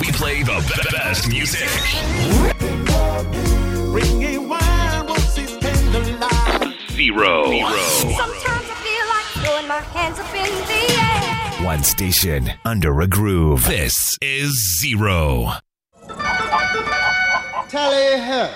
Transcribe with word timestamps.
We 0.00 0.12
play 0.12 0.42
the 0.42 0.88
best 0.90 1.28
music. 1.28 2.51
Zero. 7.02 7.42
Sometimes 7.42 8.46
I 8.46 8.76
feel 8.78 9.06
like 9.08 9.26
throwing 9.44 9.66
my 9.66 9.80
hands 9.90 10.20
up 10.20 10.32
in 10.36 10.46
the 10.70 10.82
air. 11.02 11.66
One 11.66 11.82
station 11.82 12.52
under 12.64 13.00
a 13.00 13.08
groove. 13.08 13.66
This 13.66 14.16
is 14.22 14.78
Zero. 14.80 15.50
Tally 17.68 18.20
ho. 18.20 18.50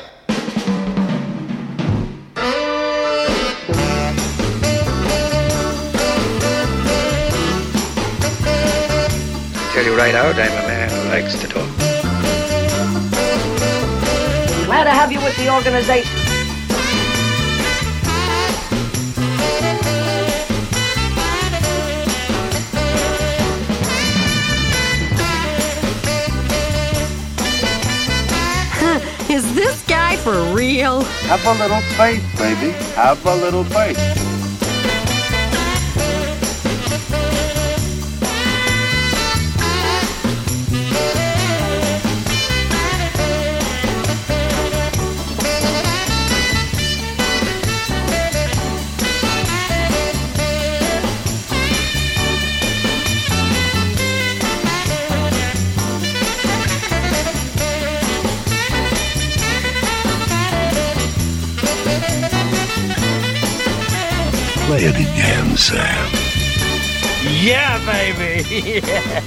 Tell 9.73 9.85
you 9.85 9.97
right 9.99 10.15
out, 10.15 10.37
I'm 10.37 10.53
a 10.53 10.69
man 10.69 10.89
who 10.89 11.09
likes 11.09 11.35
to 11.41 11.49
talk. 11.49 11.69
Glad 14.67 14.85
to 14.85 14.91
have 14.91 15.11
you 15.11 15.19
with 15.19 15.37
the 15.37 15.53
organization. 15.53 16.26
For 30.27 30.53
real? 30.53 31.03
Have 31.31 31.47
a 31.47 31.53
little 31.53 31.81
faith, 31.95 32.25
baby. 32.37 32.73
Have 32.97 33.25
a 33.27 33.37
little 33.37 33.63
faith. 33.63 34.46
Play 64.77 64.89
it 64.89 64.97
again, 64.97 65.57
Sam. 65.57 66.11
Yeah, 67.25 67.79
baby. 67.87 68.45
Yeah. 68.63 69.25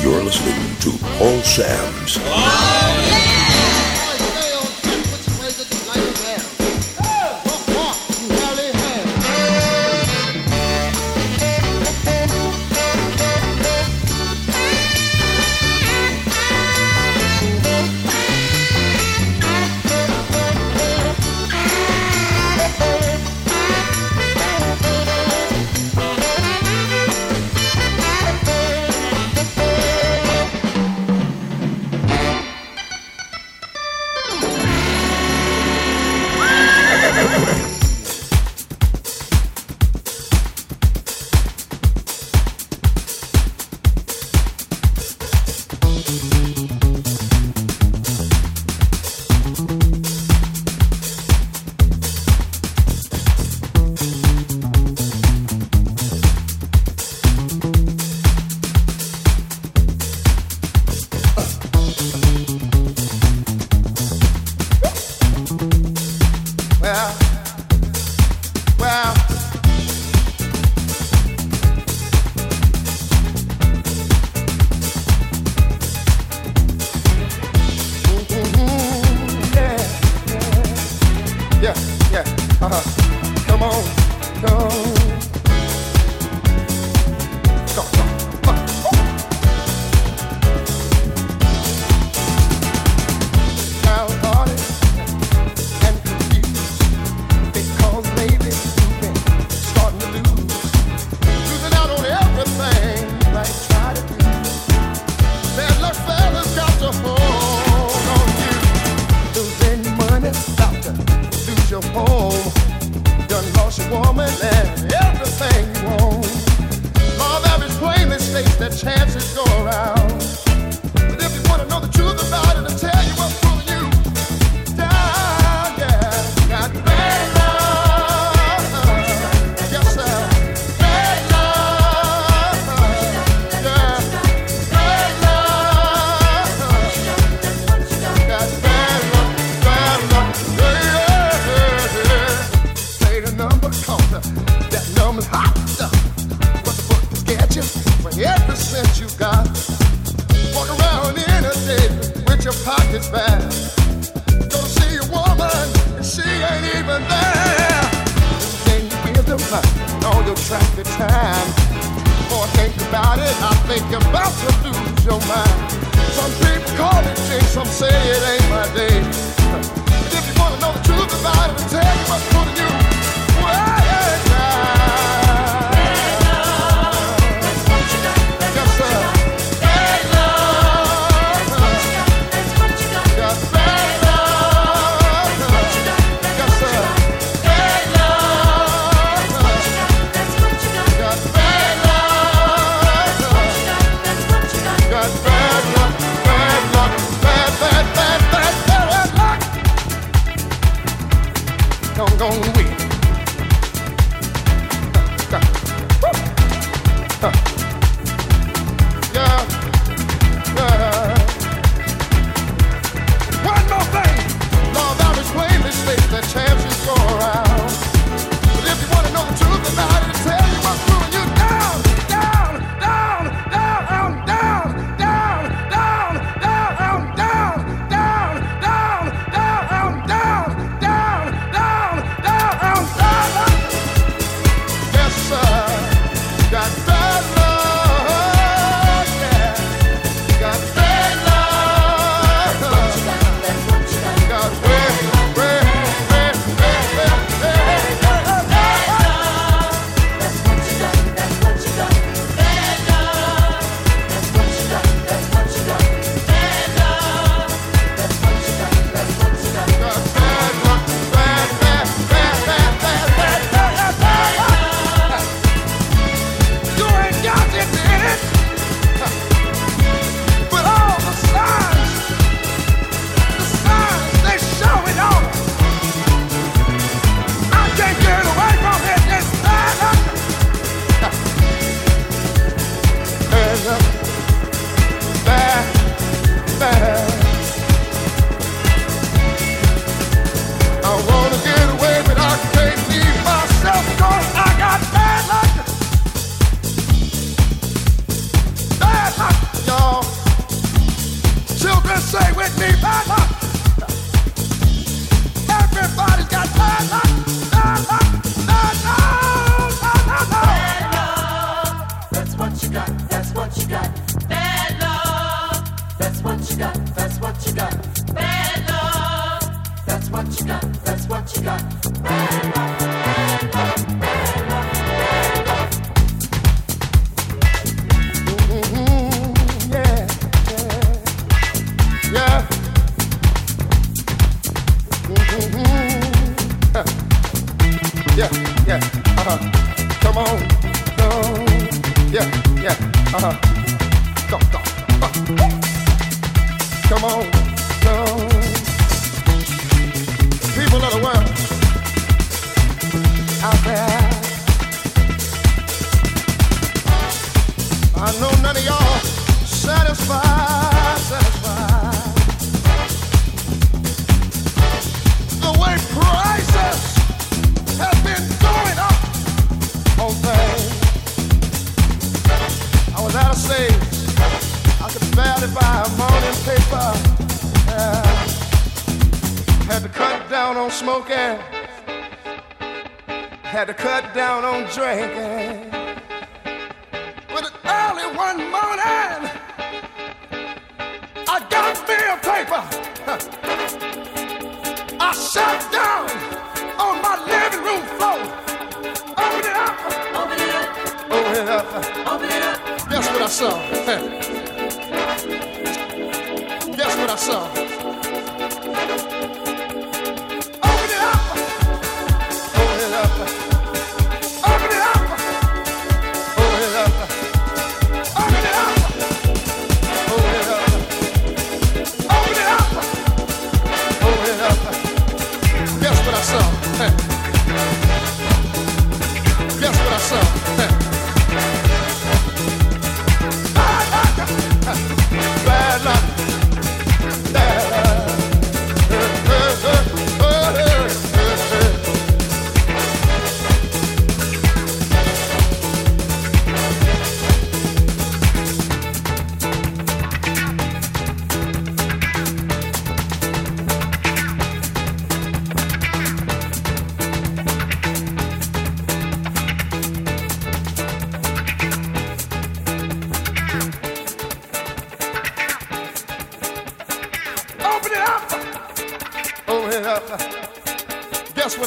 You're 0.00 0.22
listening 0.22 0.76
to 0.80 0.92
Paul 1.18 1.42
Sam's 1.42 2.16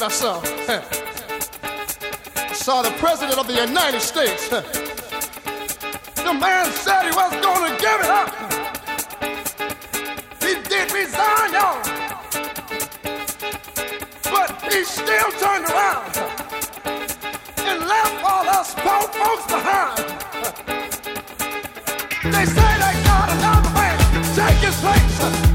guess 0.08 0.24
I 0.24 0.40
saw? 0.40 0.40
I 2.36 2.52
saw 2.54 2.82
the 2.82 2.90
President 2.92 3.38
of 3.38 3.46
the 3.46 3.54
United 3.54 4.00
States. 4.00 4.48
The 4.48 4.62
man 6.32 6.72
said 6.72 7.02
he 7.04 7.10
was 7.10 7.32
going 7.44 7.70
to 7.70 7.76
give 7.78 8.00
it 8.00 8.10
up. 8.10 8.30
He 10.42 10.54
did 10.68 10.92
resign, 10.92 11.52
y'all. 11.52 11.82
But 14.32 14.50
he 14.72 14.84
still 14.84 15.30
turned 15.42 15.66
around 15.66 16.16
and 17.68 17.86
left 17.86 18.24
all 18.24 18.48
us 18.48 18.74
poor 18.76 19.08
folks 19.12 19.46
behind. 19.52 19.98
They 22.32 22.46
say 22.46 22.78
they 22.84 22.94
got 23.04 23.28
another 23.30 23.70
man 23.74 23.98
take 24.34 24.58
his 24.58 24.80
place. 24.80 25.47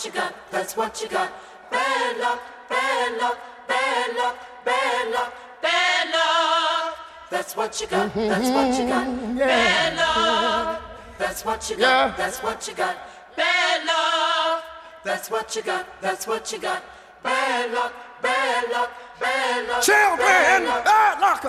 What 0.00 0.14
you 0.14 0.20
got. 0.20 0.34
That's 0.50 0.76
what 0.78 1.02
you 1.02 1.08
got. 1.08 1.30
Bad 1.70 2.16
luck. 2.18 2.40
Bad 2.70 3.18
luck. 3.20 3.38
Bad 3.68 4.16
luck. 4.16 4.36
Bad 4.64 5.12
luck. 5.12 5.34
Bad 5.60 6.08
luck. 6.10 6.96
That's 7.30 7.54
what 7.54 7.78
you 7.80 7.86
got. 7.86 8.14
That's 8.14 8.48
what 8.48 8.80
you 8.80 8.88
got. 8.88 9.36
Bad 9.36 9.96
luck. 9.96 10.82
That's 11.18 11.44
what 11.44 11.68
you 11.68 11.76
got. 11.76 12.16
That's 12.16 12.42
what 12.42 12.66
you 12.66 12.74
got. 12.74 12.96
Bad 13.36 13.84
luck. 13.84 14.64
That's 15.04 15.30
what 15.30 15.54
you 15.54 15.62
got. 15.62 15.86
That's 16.00 16.26
what 16.26 16.50
you 16.50 16.58
got. 16.58 16.82
Bad 17.22 17.70
luck. 17.70 17.92
Bad 18.22 18.70
luck. 18.72 18.90
Bad 19.20 19.68
luck. 19.68 19.82
Children, 19.82 20.16
bad 20.16 21.20
luck. 21.20 21.44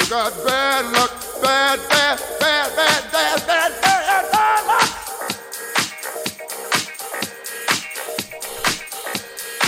You 0.00 0.08
got 0.08 0.32
bad 0.46 0.86
luck. 0.92 1.10
Bad, 1.42 1.78
bad, 1.90 2.18
bad, 2.40 2.76
bad, 2.76 3.12
bad, 3.12 3.46
bad, 3.46 3.82
bad, 3.82 4.32
bad 4.32 4.66
luck. 4.66 4.87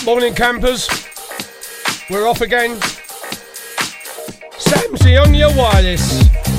Morning, 0.05 0.35
campers. 0.35 0.89
We're 2.09 2.27
off 2.27 2.41
again. 2.41 2.77
Samsy 4.57 5.23
on 5.23 5.35
your 5.35 5.55
wireless. 5.55 6.50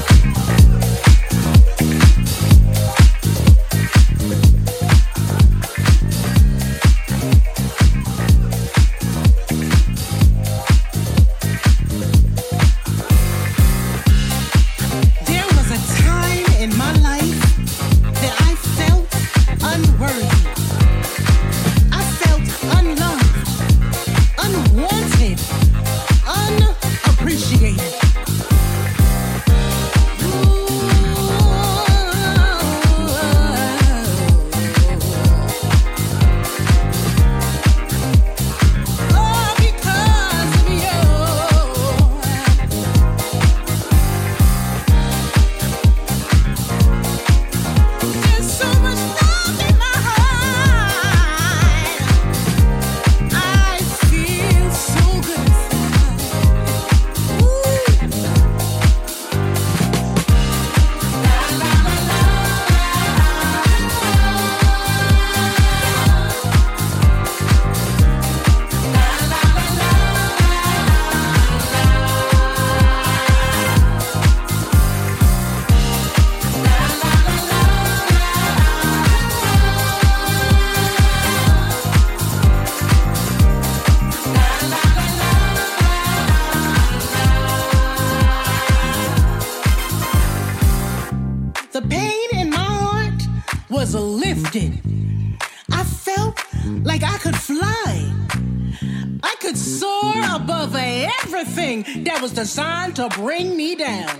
To 103.02 103.20
bring 103.20 103.58
me 103.58 103.74
down. 103.74 104.11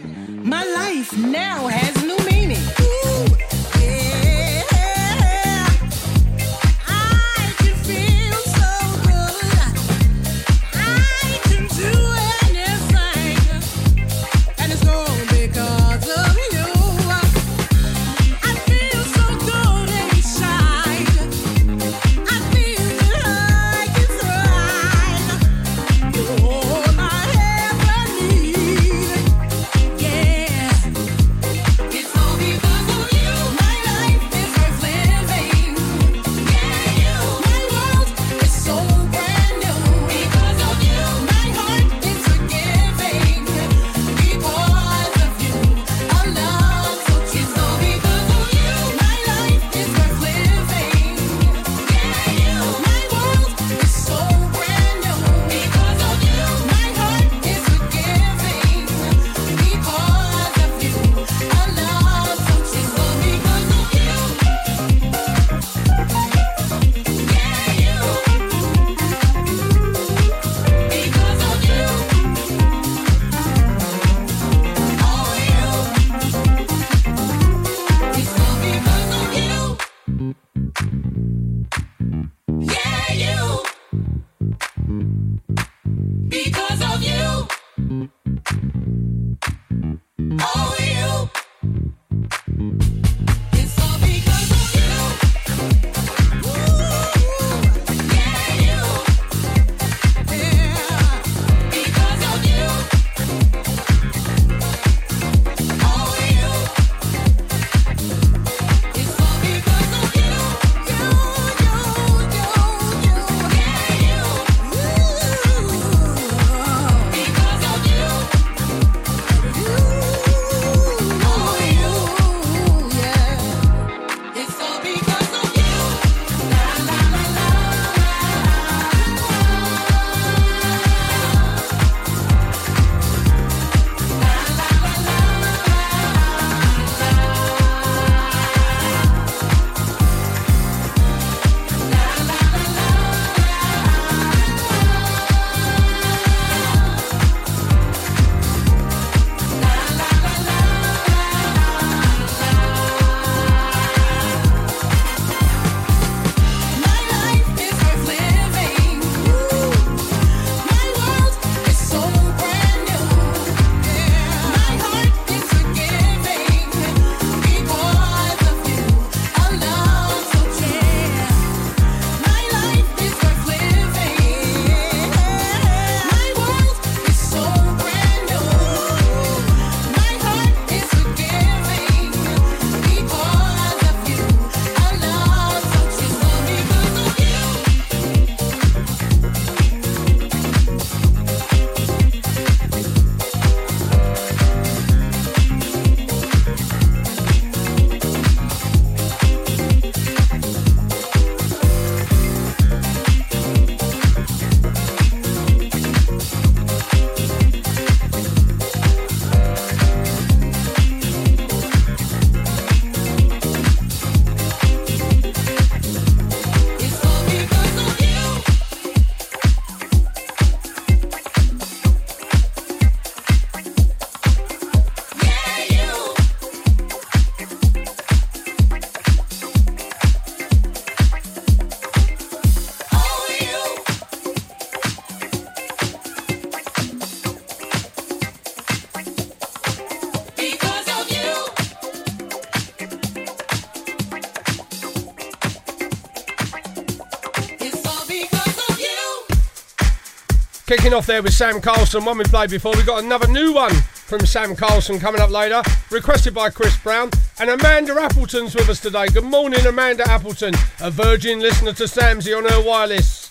Kicking 250.82 250.98
off 250.98 251.06
there 251.06 251.22
with 251.22 251.36
Sam 251.36 251.62
Karlson, 251.62 252.04
one 252.08 252.18
we 252.18 252.24
played 252.24 252.50
before. 252.50 252.74
We've 252.76 252.88
got 252.88 253.04
another 253.04 253.28
new 253.28 253.54
one 253.54 253.72
from 253.94 254.26
Sam 254.26 254.56
Karlson 254.56 255.00
coming 255.00 255.22
up 255.22 255.30
later, 255.30 255.62
requested 255.92 256.34
by 256.34 256.50
Chris 256.50 256.76
Brown. 256.78 257.12
And 257.38 257.52
Amanda 257.52 257.94
Appleton's 258.02 258.56
with 258.56 258.68
us 258.68 258.80
today. 258.80 259.06
Good 259.06 259.24
morning, 259.24 259.64
Amanda 259.68 260.10
Appleton, 260.10 260.56
a 260.80 260.90
virgin 260.90 261.40
listener 261.40 261.74
to 261.74 261.84
Samsy 261.84 262.36
on 262.36 262.46
her 262.46 262.64
wireless. 262.68 263.30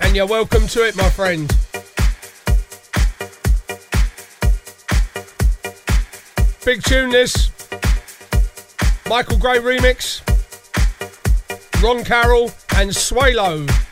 And 0.00 0.16
you're 0.16 0.26
welcome 0.26 0.66
to 0.68 0.88
it, 0.88 0.96
my 0.96 1.10
friend. 1.10 1.46
Big 6.64 6.82
tune 6.84 7.10
this. 7.10 7.50
Michael 9.10 9.36
Gray 9.36 9.58
remix. 9.58 10.22
Ron 11.82 12.02
Carroll 12.02 12.50
and 12.76 12.88
Swaylo. 12.92 13.89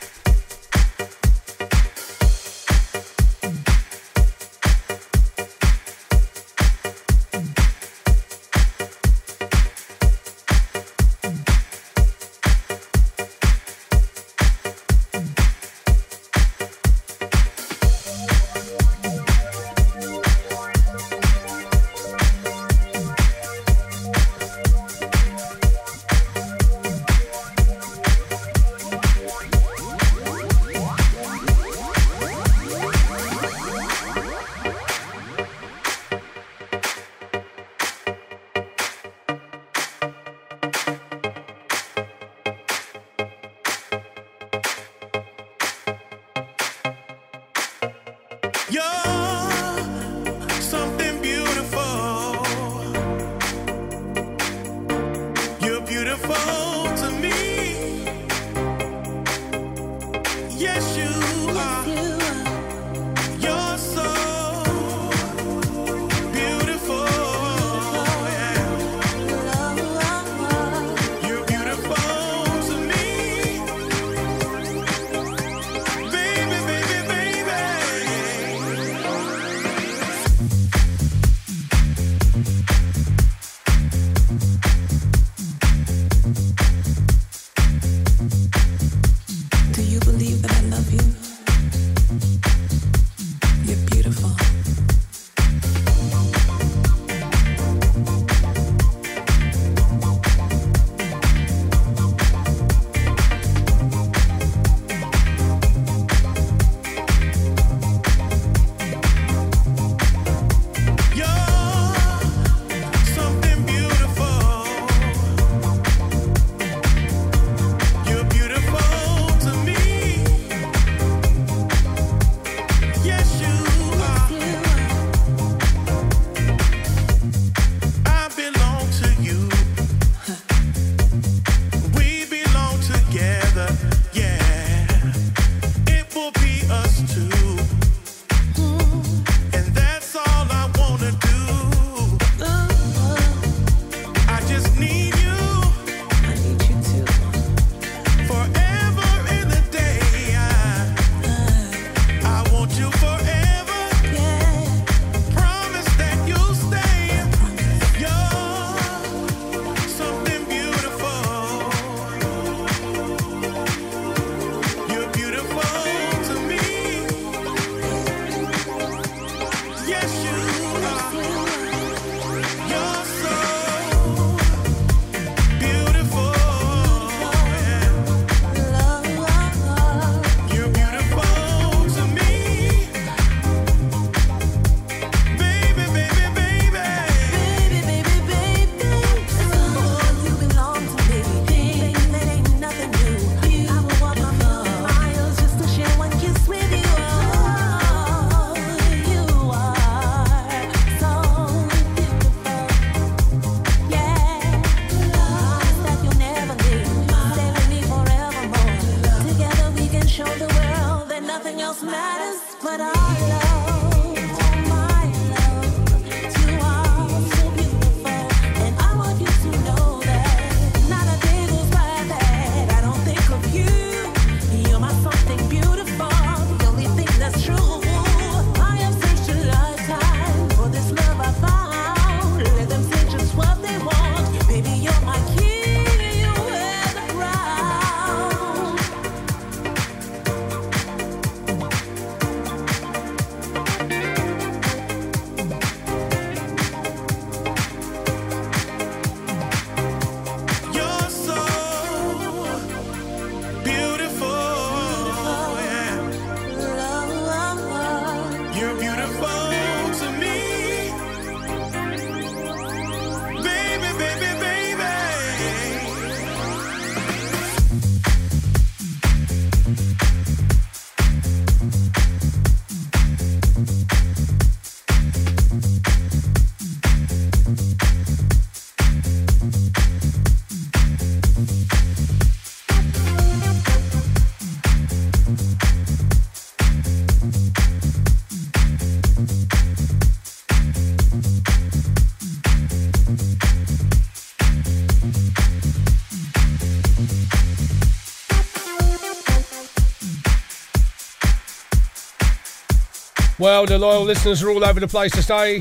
Well, 303.39 303.67
the 303.67 303.79
loyal 303.79 304.03
listeners 304.03 304.43
are 304.43 304.51
all 304.51 304.65
over 304.65 304.81
the 304.81 304.89
place 304.89 305.13
today. 305.13 305.61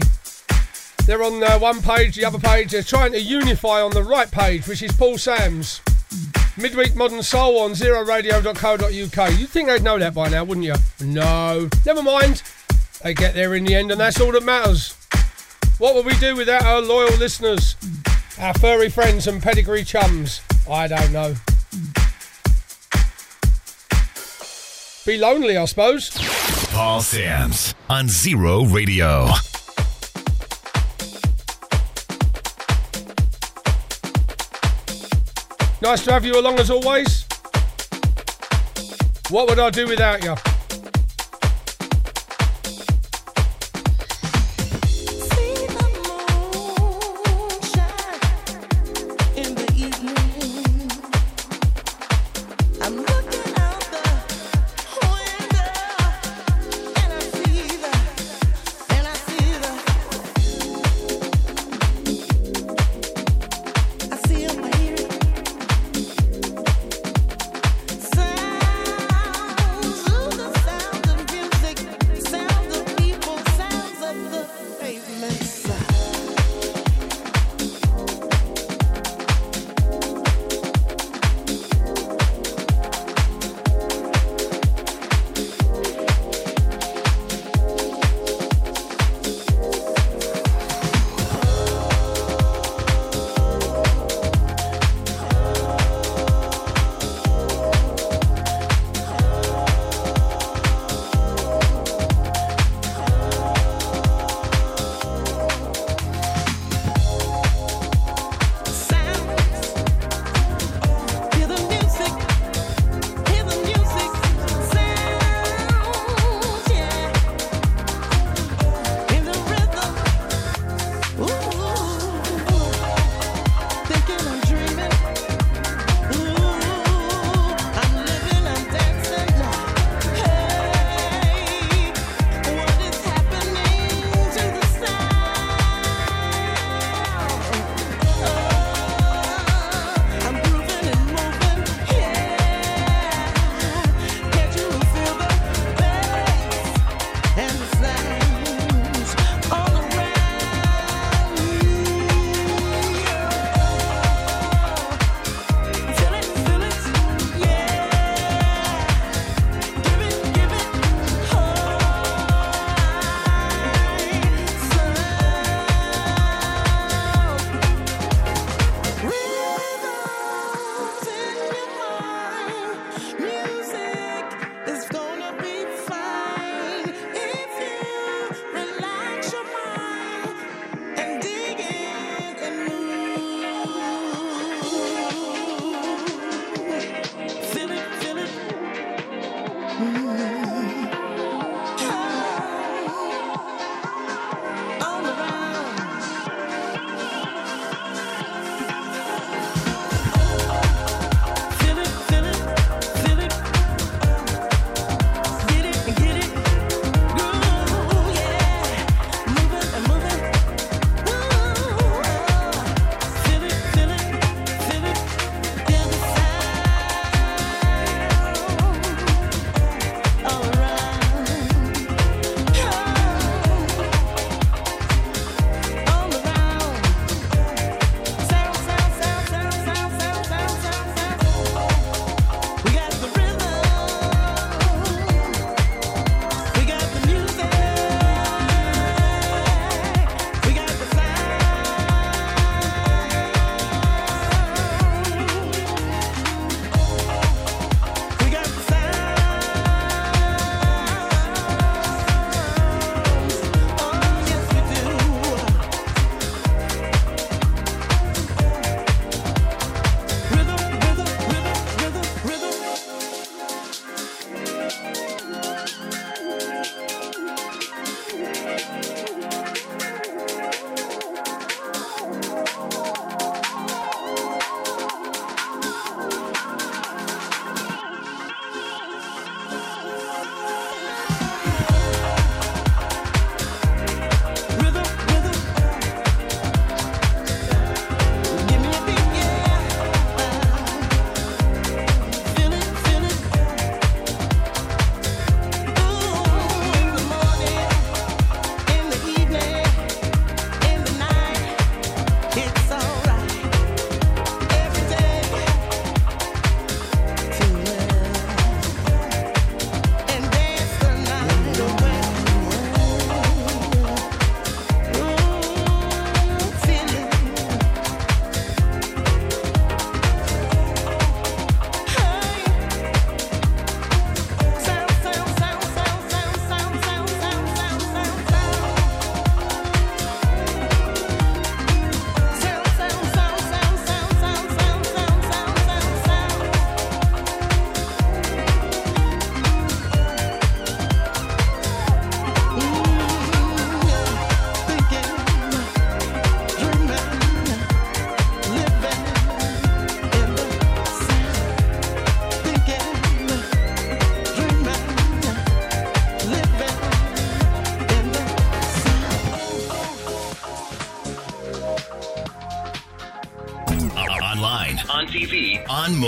They're 1.05 1.21
on 1.21 1.43
uh, 1.43 1.59
one 1.59 1.79
page, 1.81 2.15
the 2.15 2.25
other 2.25 2.39
page. 2.39 2.71
They're 2.71 2.81
trying 2.81 3.11
to 3.11 3.21
unify 3.21 3.81
on 3.81 3.91
the 3.91 4.03
right 4.03 4.29
page, 4.31 4.67
which 4.67 4.81
is 4.81 4.91
Paul 4.93 5.19
Sam's. 5.19 5.79
Midweek 6.57 6.95
Modern 6.95 7.21
Soul 7.21 7.59
on 7.59 7.71
zeroradio.co.uk. 7.73 9.39
You'd 9.39 9.49
think 9.49 9.67
they'd 9.69 9.83
know 9.83 9.99
that 9.99 10.15
by 10.15 10.27
now, 10.27 10.43
wouldn't 10.43 10.65
you? 10.65 10.73
No. 11.01 11.69
Never 11.85 12.01
mind. 12.01 12.41
They 13.03 13.13
get 13.13 13.35
there 13.35 13.53
in 13.53 13.63
the 13.63 13.75
end, 13.75 13.91
and 13.91 14.01
that's 14.01 14.19
all 14.19 14.31
that 14.31 14.43
matters. 14.43 14.97
What 15.77 15.93
would 15.93 16.05
we 16.05 16.15
do 16.17 16.35
without 16.35 16.63
our 16.63 16.81
loyal 16.81 17.15
listeners? 17.17 17.75
Our 18.39 18.55
furry 18.55 18.89
friends 18.89 19.27
and 19.27 19.41
pedigree 19.41 19.83
chums? 19.83 20.41
I 20.67 20.87
don't 20.87 21.11
know. 21.13 21.35
Be 25.05 25.17
lonely, 25.17 25.57
I 25.57 25.65
suppose. 25.65 26.36
Paul 26.77 27.01
Sams 27.01 27.73
on 27.89 28.07
Zero 28.07 28.63
Radio. 28.65 29.25
Nice 35.81 36.05
to 36.05 36.11
have 36.11 36.23
you 36.23 36.39
along 36.39 36.59
as 36.59 36.69
always. 36.69 37.25
What 39.31 39.49
would 39.49 39.57
I 39.57 39.71
do 39.71 39.87
without 39.87 40.23
you? 40.23 40.35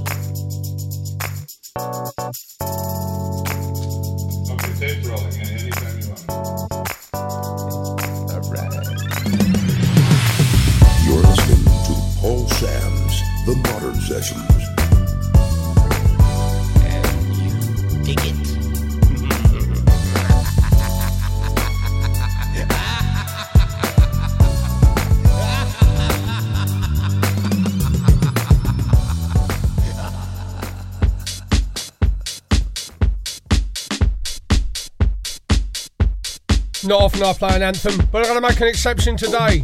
Often 37.15 37.27
I 37.27 37.33
play 37.33 37.55
an 37.55 37.63
anthem, 37.63 37.97
but 38.11 38.25
I'm 38.25 38.25
going 38.25 38.41
to 38.41 38.41
make 38.41 38.59
an 38.59 38.67
exception 38.67 39.15
today. 39.15 39.63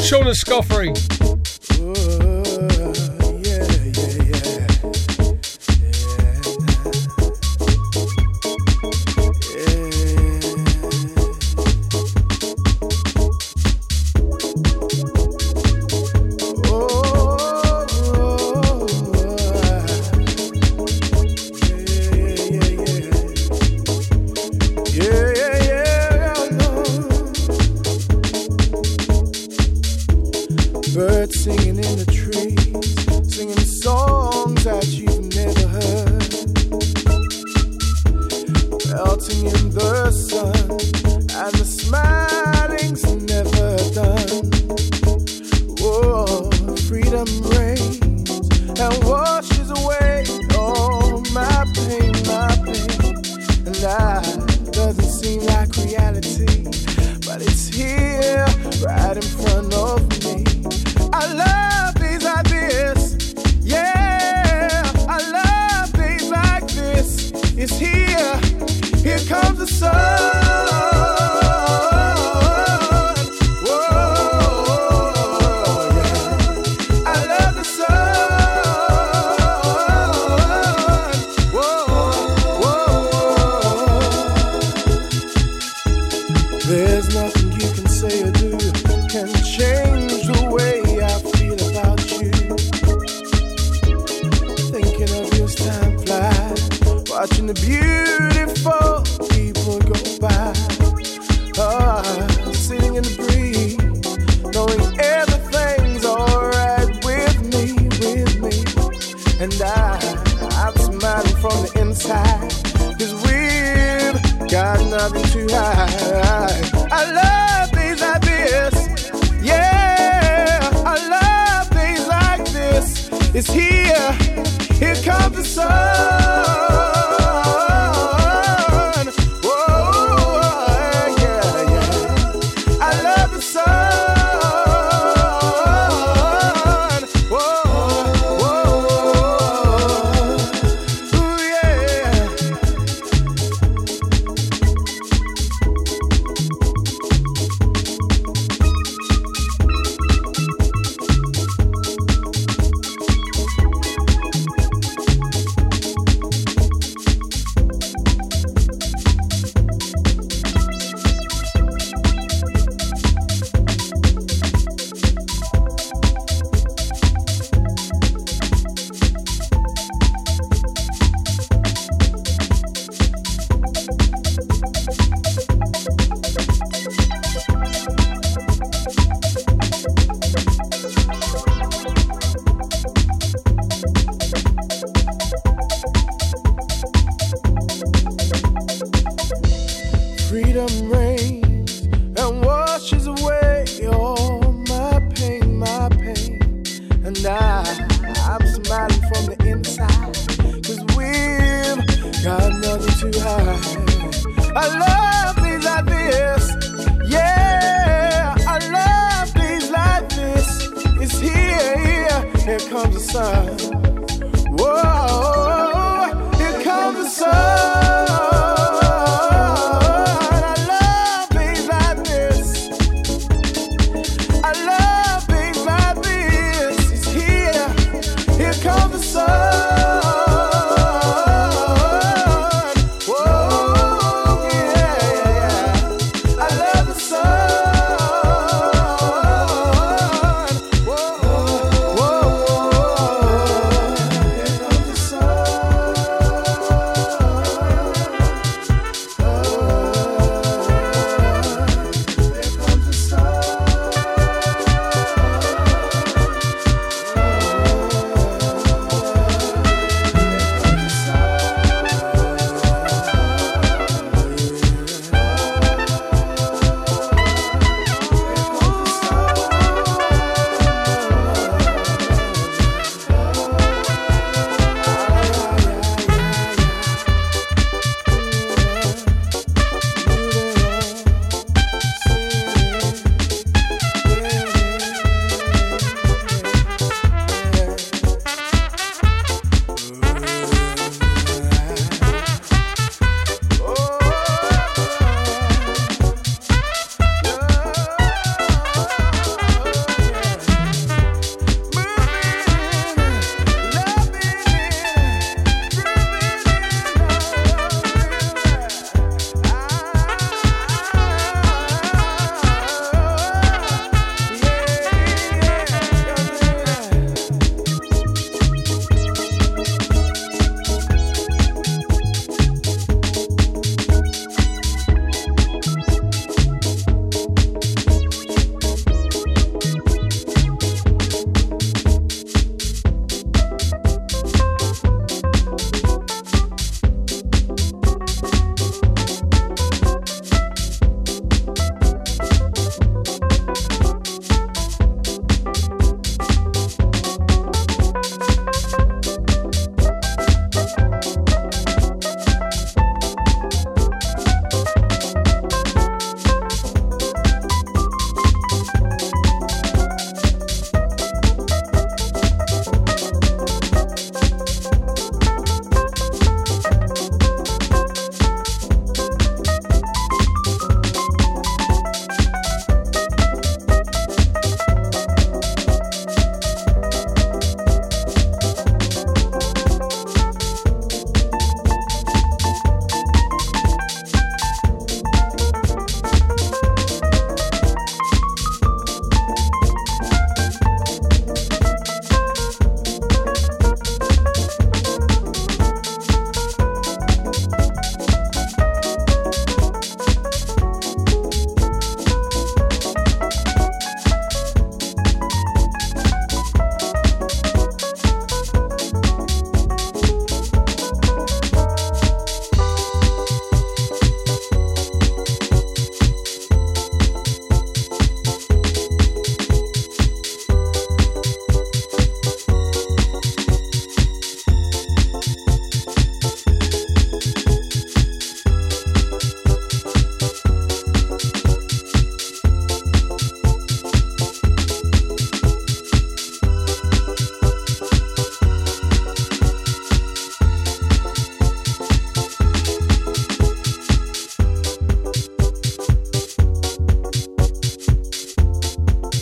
Shaun 0.00 0.26
Escoffery. 0.26 1.17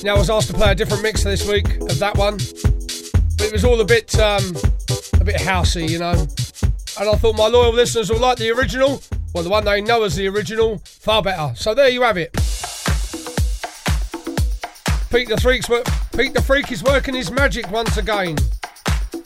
Now 0.07 0.15
I 0.15 0.19
was 0.19 0.31
asked 0.31 0.47
to 0.47 0.55
play 0.55 0.71
a 0.71 0.75
different 0.77 1.03
mix 1.03 1.25
this 1.25 1.49
week 1.49 1.67
of 1.81 1.99
that 1.99 2.17
one, 2.17 2.37
but 2.37 3.47
it 3.47 3.53
was 3.53 3.65
all 3.65 3.81
a 3.81 3.85
bit, 3.85 4.17
um, 4.21 4.55
a 5.21 5.25
bit 5.25 5.35
housey, 5.35 5.89
you 5.89 5.99
know. 5.99 6.13
And 6.13 7.11
I 7.11 7.17
thought 7.17 7.37
my 7.37 7.49
loyal 7.49 7.73
listeners 7.73 8.09
will 8.09 8.21
like 8.21 8.39
the 8.39 8.53
original, 8.53 9.03
well, 9.35 9.43
the 9.43 9.51
one 9.51 9.65
they 9.65 9.81
know 9.81 10.05
as 10.05 10.15
the 10.15 10.29
original, 10.29 10.79
far 10.85 11.25
better. 11.25 11.53
So 11.57 11.75
there 11.75 11.89
you 11.89 12.03
have 12.03 12.19
it. 12.19 12.33
Pete 15.11 15.29
the 15.29 15.41
Freak's 15.43 15.67
Pete 16.17 16.35
the 16.35 16.43
Freak 16.47 16.71
is 16.71 16.85
working 16.85 17.17
his 17.17 17.33
magic 17.33 17.69
once 17.73 17.97
again. 17.97 18.37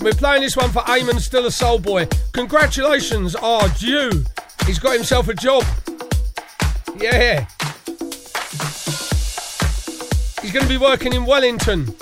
We're 0.01 0.15
playing 0.15 0.41
this 0.41 0.57
one 0.57 0.71
for 0.71 0.81
Eamon 0.85 1.21
Still 1.21 1.45
a 1.45 1.51
Soul 1.51 1.79
Boy. 1.79 2.09
Congratulations 2.33 3.37
are 3.37 3.69
due. 3.69 4.25
He's 4.65 4.79
got 4.79 4.95
himself 4.95 5.29
a 5.29 5.35
job. 5.35 5.63
Yeah. 6.97 7.47
He's 10.51 10.59
going 10.59 10.67
to 10.67 10.81
be 10.81 10.85
working 10.85 11.13
in 11.13 11.27
Wellington. 11.27 11.95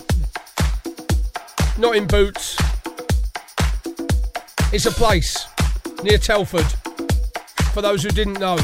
Not 1.77 1.97
in 1.97 2.07
Boots. 2.07 2.57
It's 4.73 4.87
a 4.87 4.91
place 4.91 5.47
near 6.03 6.17
Telford, 6.17 6.65
for 7.75 7.83
those 7.83 8.03
who 8.03 8.09
didn't 8.09 8.41
know. 8.41 8.57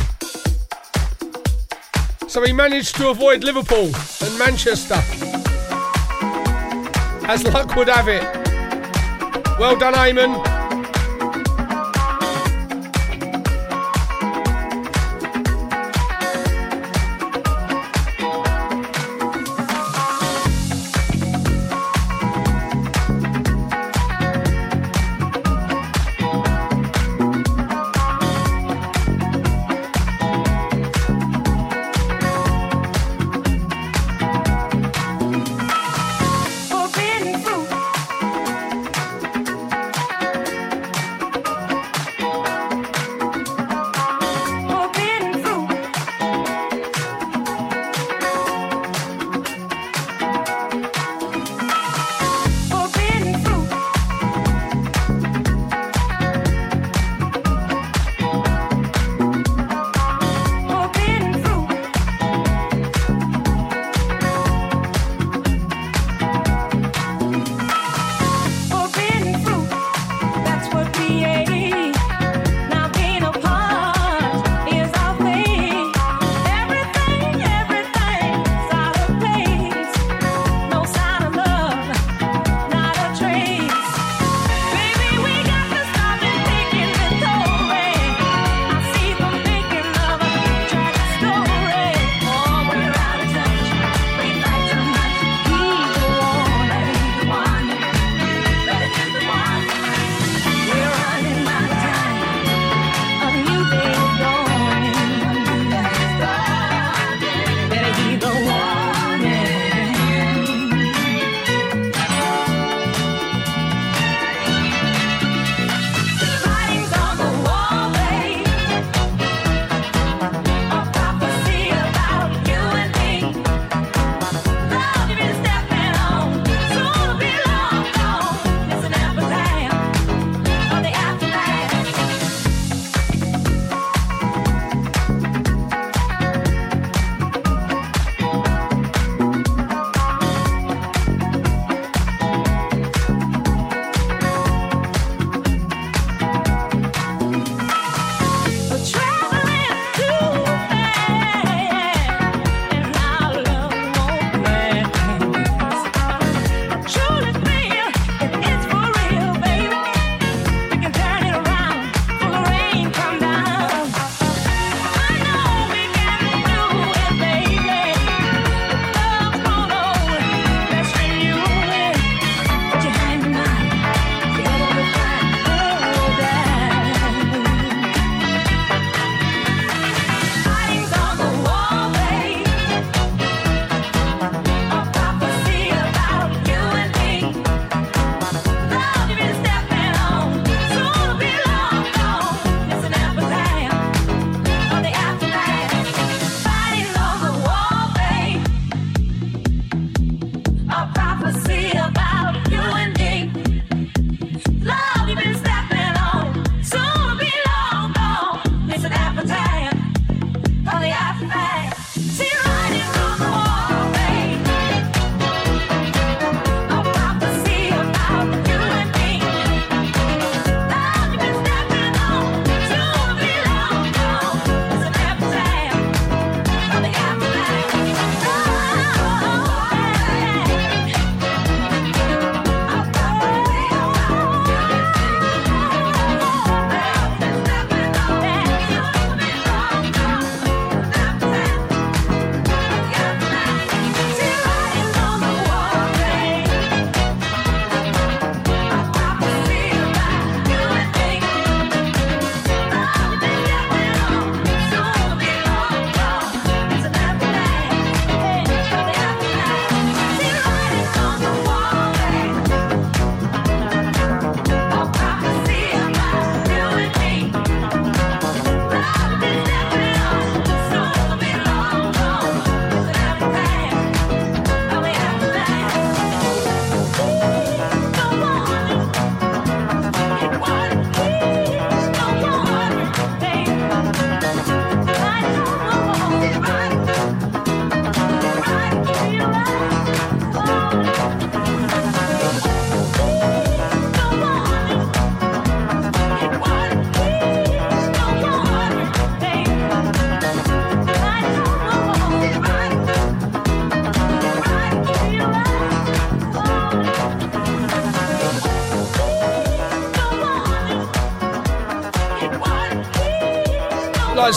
So 2.28 2.42
he 2.46 2.54
managed 2.54 2.96
to 2.96 3.10
avoid 3.10 3.44
Liverpool 3.44 3.90
and 4.22 4.38
Manchester. 4.38 5.02
As 7.28 7.44
luck 7.44 7.76
would 7.76 7.88
have 7.88 8.08
it. 8.08 8.22
Well 9.58 9.76
done, 9.76 9.92
Eamon. 9.92 10.53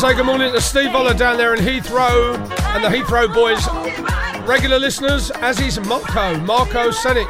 Say 0.08 0.16
good 0.16 0.26
morning 0.26 0.54
to 0.54 0.62
Steve 0.62 0.96
Oller 0.96 1.14
down 1.14 1.36
there 1.36 1.54
in 1.54 1.60
Heathrow 1.60 2.36
and 2.76 2.84
the 2.84 2.88
Heathrow 2.88 3.34
boys. 3.34 3.68
Regular 4.48 4.80
listeners, 4.80 5.32
as 5.32 5.60
is 5.60 5.80
Marco, 5.82 6.38
Marco 6.40 6.92
Senic 6.92 7.28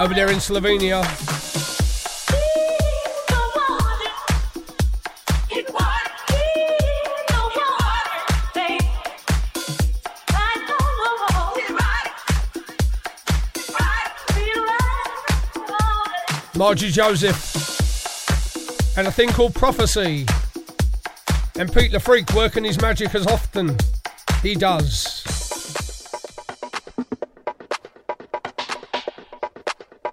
over 0.00 0.12
there 0.12 0.28
in 0.30 0.38
Slovenia. 0.38 1.04
Margie 16.56 16.90
Joseph, 16.90 17.54
and 18.98 19.06
a 19.06 19.12
thing 19.12 19.28
called 19.28 19.54
Prophecy. 19.54 20.26
And 21.58 21.72
Pete 21.72 21.90
the 21.90 21.98
Freak 21.98 22.32
working 22.34 22.62
his 22.62 22.80
magic 22.80 23.12
as 23.16 23.26
often 23.26 23.76
he 24.42 24.54
does. 24.54 25.24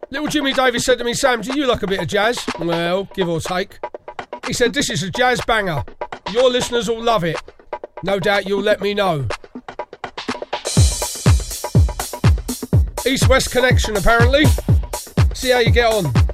Little 0.09 0.27
Jimmy 0.27 0.53
Davis 0.53 0.85
said 0.85 0.97
to 0.97 1.03
me, 1.03 1.13
Sam, 1.13 1.41
do 1.41 1.55
you 1.55 1.67
like 1.67 1.83
a 1.83 1.87
bit 1.87 2.01
of 2.01 2.07
jazz? 2.07 2.43
Well, 2.57 3.07
give 3.13 3.29
or 3.29 3.39
take. 3.39 3.77
He 4.47 4.53
said, 4.53 4.73
This 4.73 4.89
is 4.89 5.03
a 5.03 5.11
jazz 5.11 5.39
banger. 5.45 5.83
Your 6.31 6.49
listeners 6.49 6.89
will 6.89 7.03
love 7.03 7.23
it. 7.23 7.39
No 8.01 8.19
doubt 8.19 8.47
you'll 8.47 8.63
let 8.63 8.81
me 8.81 8.95
know. 8.95 9.27
East 13.05 13.29
West 13.29 13.51
connection, 13.51 13.95
apparently. 13.97 14.45
See 15.35 15.51
how 15.51 15.59
you 15.59 15.71
get 15.71 15.93
on. 15.93 16.24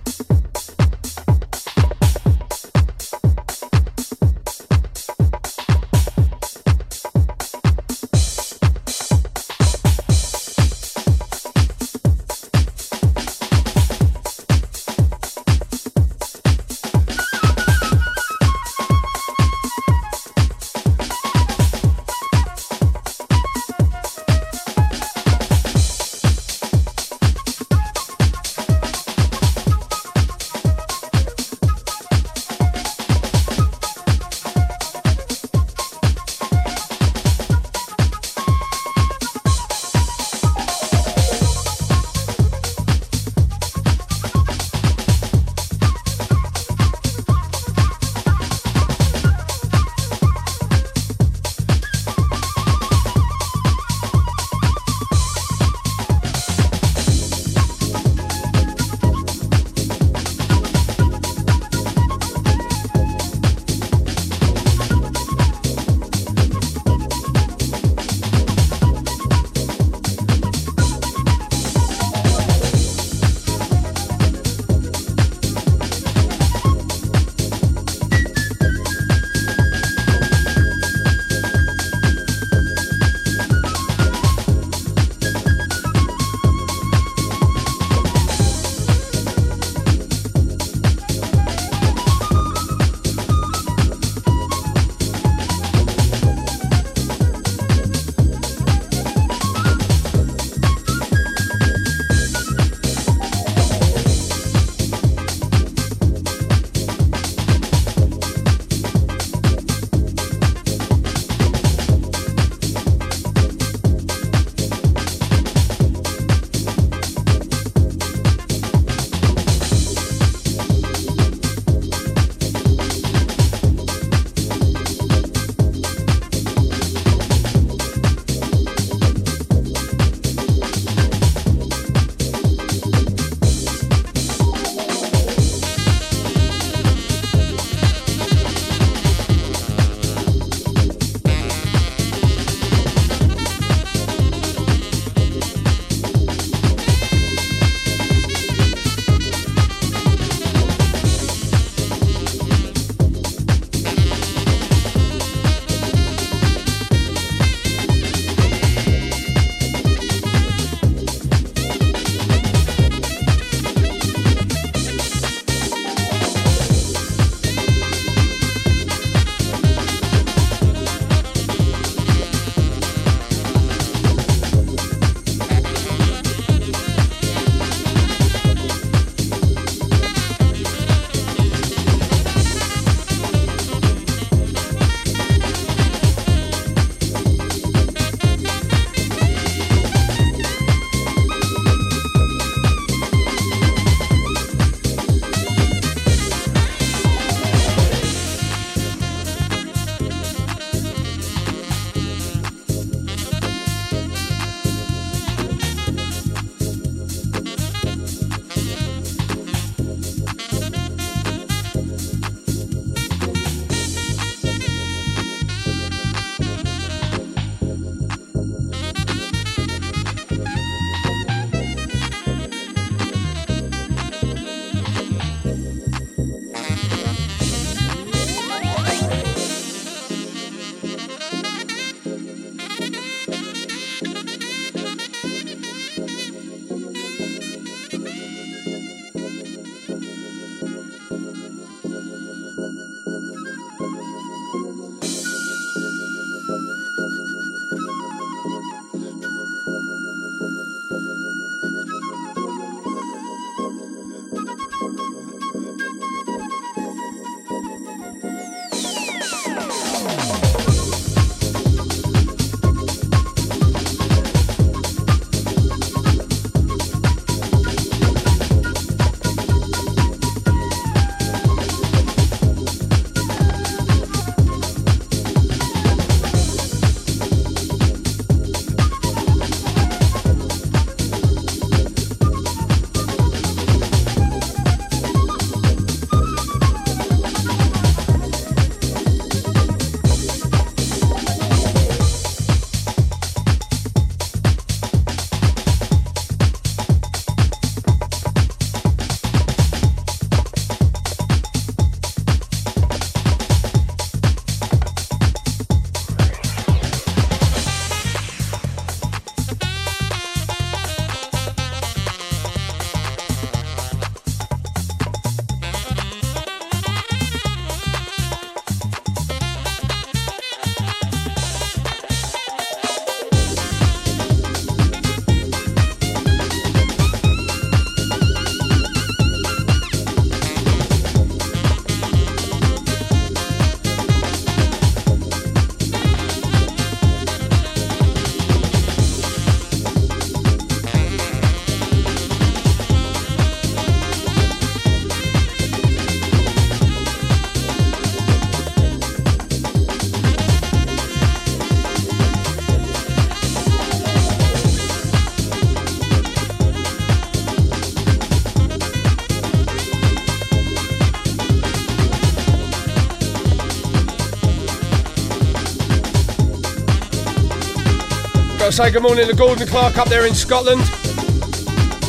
Gotta 368.72 368.84
say 368.84 368.92
good 368.92 369.04
morning 369.04 369.28
to 369.28 369.36
Gordon 369.36 369.68
Clark 369.68 369.98
up 369.98 370.08
there 370.08 370.26
in 370.26 370.34
Scotland. 370.34 370.82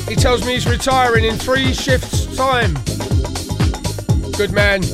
He 0.09 0.15
tells 0.15 0.47
me 0.47 0.53
he's 0.53 0.65
retiring 0.65 1.25
in 1.25 1.35
three 1.35 1.75
shifts' 1.75 2.25
time. 2.37 2.75
Good 4.37 4.53
man. 4.53 4.85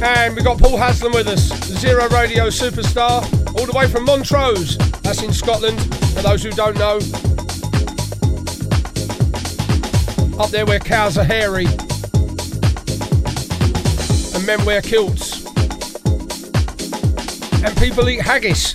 And 0.00 0.36
we've 0.36 0.44
got 0.44 0.58
Paul 0.60 0.76
Haslam 0.76 1.10
with 1.14 1.26
us, 1.26 1.48
Zero 1.80 2.08
Radio 2.10 2.46
superstar, 2.46 3.24
all 3.58 3.66
the 3.66 3.76
way 3.76 3.88
from 3.88 4.04
Montrose. 4.04 4.78
That's 5.02 5.24
in 5.24 5.32
Scotland, 5.32 5.80
for 6.14 6.22
those 6.22 6.44
who 6.44 6.52
don't 6.52 6.78
know. 6.78 7.00
Up 10.38 10.50
there 10.50 10.64
where 10.66 10.78
cows 10.78 11.18
are 11.18 11.24
hairy 11.24 11.66
and 14.34 14.46
men 14.46 14.64
wear 14.64 14.80
kilts. 14.80 15.44
And 17.64 17.76
people 17.76 18.08
eat 18.08 18.20
haggis. 18.20 18.72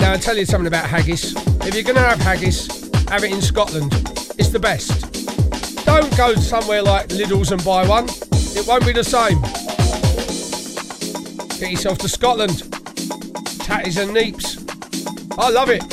Now 0.00 0.12
I'll 0.12 0.18
tell 0.18 0.36
you 0.36 0.44
something 0.44 0.66
about 0.66 0.86
haggis. 0.86 1.34
If 1.64 1.74
you're 1.74 1.84
gonna 1.84 2.00
have 2.00 2.18
haggis, 2.18 2.66
have 3.08 3.22
it 3.22 3.30
in 3.32 3.40
Scotland. 3.40 3.92
It's 4.36 4.48
the 4.48 4.58
best. 4.58 5.84
Don't 5.86 6.16
go 6.16 6.34
somewhere 6.34 6.82
like 6.82 7.08
Lidl's 7.08 7.52
and 7.52 7.64
buy 7.64 7.86
one. 7.86 8.08
It 8.56 8.66
won't 8.66 8.84
be 8.84 8.92
the 8.92 9.04
same. 9.04 9.40
Get 11.60 11.70
yourself 11.70 11.98
to 11.98 12.08
Scotland. 12.08 12.64
Tatties 13.62 14.02
and 14.02 14.10
neeps. 14.16 14.58
I 15.38 15.50
love 15.50 15.70
it. 15.70 15.84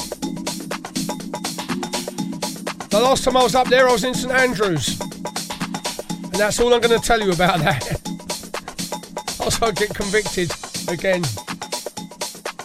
The 2.98 3.04
last 3.04 3.24
time 3.26 3.38
I 3.38 3.44
was 3.44 3.54
up 3.54 3.68
there, 3.68 3.88
I 3.88 3.92
was 3.92 4.04
in 4.04 4.16
St 4.16 4.34
Andrews. 4.34 5.00
And 5.00 6.34
that's 6.34 6.60
all 6.60 6.74
I'm 6.74 6.82
going 6.82 7.00
to 7.00 7.06
tell 7.08 7.22
you 7.22 7.32
about 7.32 7.60
that. 7.60 8.02
Also, 9.40 9.72
get 9.72 9.94
convicted 9.94 10.52
again. 10.90 11.22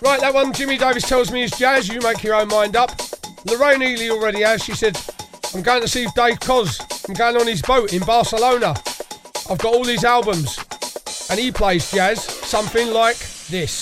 Right, 0.01 0.19
that 0.21 0.33
one 0.33 0.53
Jimmy 0.53 0.79
Davis 0.79 1.07
tells 1.07 1.31
me 1.31 1.43
is 1.43 1.53
jazz. 1.53 1.87
You 1.87 2.01
make 2.01 2.25
your 2.25 2.35
own 2.35 2.49
mind 2.49 2.75
up. 2.75 2.91
Lorraine 3.45 3.83
Ely 3.83 4.09
already 4.09 4.41
has. 4.41 4.65
She 4.65 4.73
said, 4.73 4.99
I'm 5.55 5.63
going 5.63 5.83
to 5.83 5.87
see 5.87 6.07
Dave 6.17 6.41
Koz. 6.41 6.81
I'm 7.07 7.15
going 7.15 7.37
on 7.37 7.47
his 7.47 7.63
boat 7.63 7.93
in 7.93 8.01
Barcelona. 8.01 8.75
I've 9.51 9.59
got 9.59 9.75
all 9.75 9.85
his 9.85 10.03
albums. 10.03 10.59
And 11.31 11.39
he 11.39 11.53
plays 11.53 11.89
jazz, 11.93 12.25
something 12.25 12.91
like 12.91 13.19
this. 13.49 13.82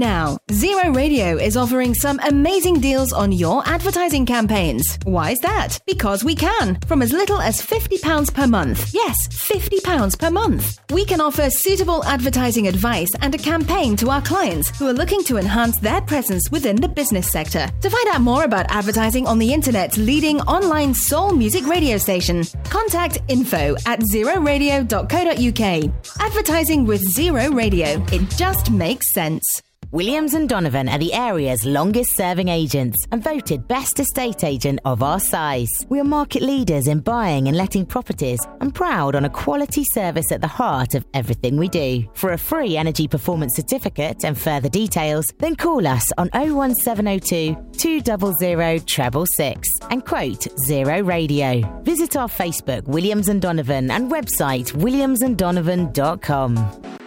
Now, 0.00 0.38
Zero 0.50 0.90
Radio 0.92 1.36
is 1.36 1.56
offering 1.56 1.94
some 1.94 2.18
amazing 2.26 2.80
deals 2.80 3.12
on 3.12 3.30
your 3.30 3.62
advertising 3.68 4.26
campaigns. 4.26 4.98
Why 5.04 5.30
is 5.30 5.38
that? 5.40 5.78
Because 5.86 6.24
we 6.24 6.34
can, 6.34 6.80
from 6.86 7.02
as 7.02 7.12
little 7.12 7.40
as 7.40 7.60
£50 7.60 8.34
per 8.34 8.46
month. 8.46 8.92
Yes, 8.92 9.28
£50 9.28 10.18
per 10.18 10.30
month. 10.30 10.80
We 10.90 11.04
can 11.04 11.20
offer 11.20 11.50
suitable 11.50 12.02
advertising 12.04 12.66
advice 12.66 13.10
and 13.20 13.34
a 13.34 13.38
campaign 13.38 13.94
to 13.96 14.10
our 14.10 14.22
clients 14.22 14.76
who 14.76 14.88
are 14.88 14.94
looking 14.94 15.22
to 15.24 15.36
enhance 15.36 15.78
their 15.78 16.00
presence 16.00 16.50
within 16.50 16.76
the 16.76 16.88
business 16.88 17.30
sector. 17.30 17.68
To 17.82 17.90
find 17.90 18.08
out 18.08 18.22
more 18.22 18.44
about 18.44 18.70
advertising 18.70 19.26
on 19.26 19.38
the 19.38 19.52
internet's 19.52 19.98
leading 19.98 20.40
online 20.42 20.94
soul 20.94 21.32
music 21.32 21.66
radio 21.66 21.98
station, 21.98 22.42
contact 22.64 23.18
info 23.28 23.76
at 23.86 24.00
zeroradio.co.uk. 24.00 25.92
Advertising 26.20 26.86
with 26.86 27.02
Zero 27.02 27.50
Radio. 27.52 28.02
It 28.10 28.28
just 28.30 28.70
makes 28.70 29.12
sense. 29.12 29.62
Williams 29.92 30.34
and 30.34 30.48
Donovan 30.48 30.88
are 30.88 30.98
the 30.98 31.12
area's 31.12 31.66
longest 31.66 32.16
serving 32.16 32.46
agents 32.46 32.96
and 33.10 33.24
voted 33.24 33.66
best 33.66 33.98
estate 33.98 34.44
agent 34.44 34.78
of 34.84 35.02
our 35.02 35.18
size. 35.18 35.66
We 35.88 35.98
are 35.98 36.04
market 36.04 36.42
leaders 36.42 36.86
in 36.86 37.00
buying 37.00 37.48
and 37.48 37.56
letting 37.56 37.86
properties 37.86 38.38
and 38.60 38.72
proud 38.72 39.16
on 39.16 39.24
a 39.24 39.30
quality 39.30 39.82
service 39.82 40.30
at 40.30 40.42
the 40.42 40.46
heart 40.46 40.94
of 40.94 41.04
everything 41.12 41.56
we 41.56 41.66
do. 41.66 42.08
For 42.14 42.34
a 42.34 42.38
free 42.38 42.76
energy 42.76 43.08
performance 43.08 43.56
certificate 43.56 44.24
and 44.24 44.38
further 44.38 44.68
details, 44.68 45.24
then 45.38 45.56
call 45.56 45.84
us 45.84 46.04
on 46.16 46.30
01702 46.34 47.56
200 47.72 48.38
666 48.38 49.68
and 49.90 50.06
quote 50.06 50.46
Zero 50.68 51.02
Radio. 51.02 51.62
Visit 51.82 52.14
our 52.14 52.28
Facebook 52.28 52.84
Williams 52.84 53.28
and 53.28 53.42
Donovan 53.42 53.90
and 53.90 54.08
website 54.08 54.72
williamsanddonovan.com. 54.72 57.00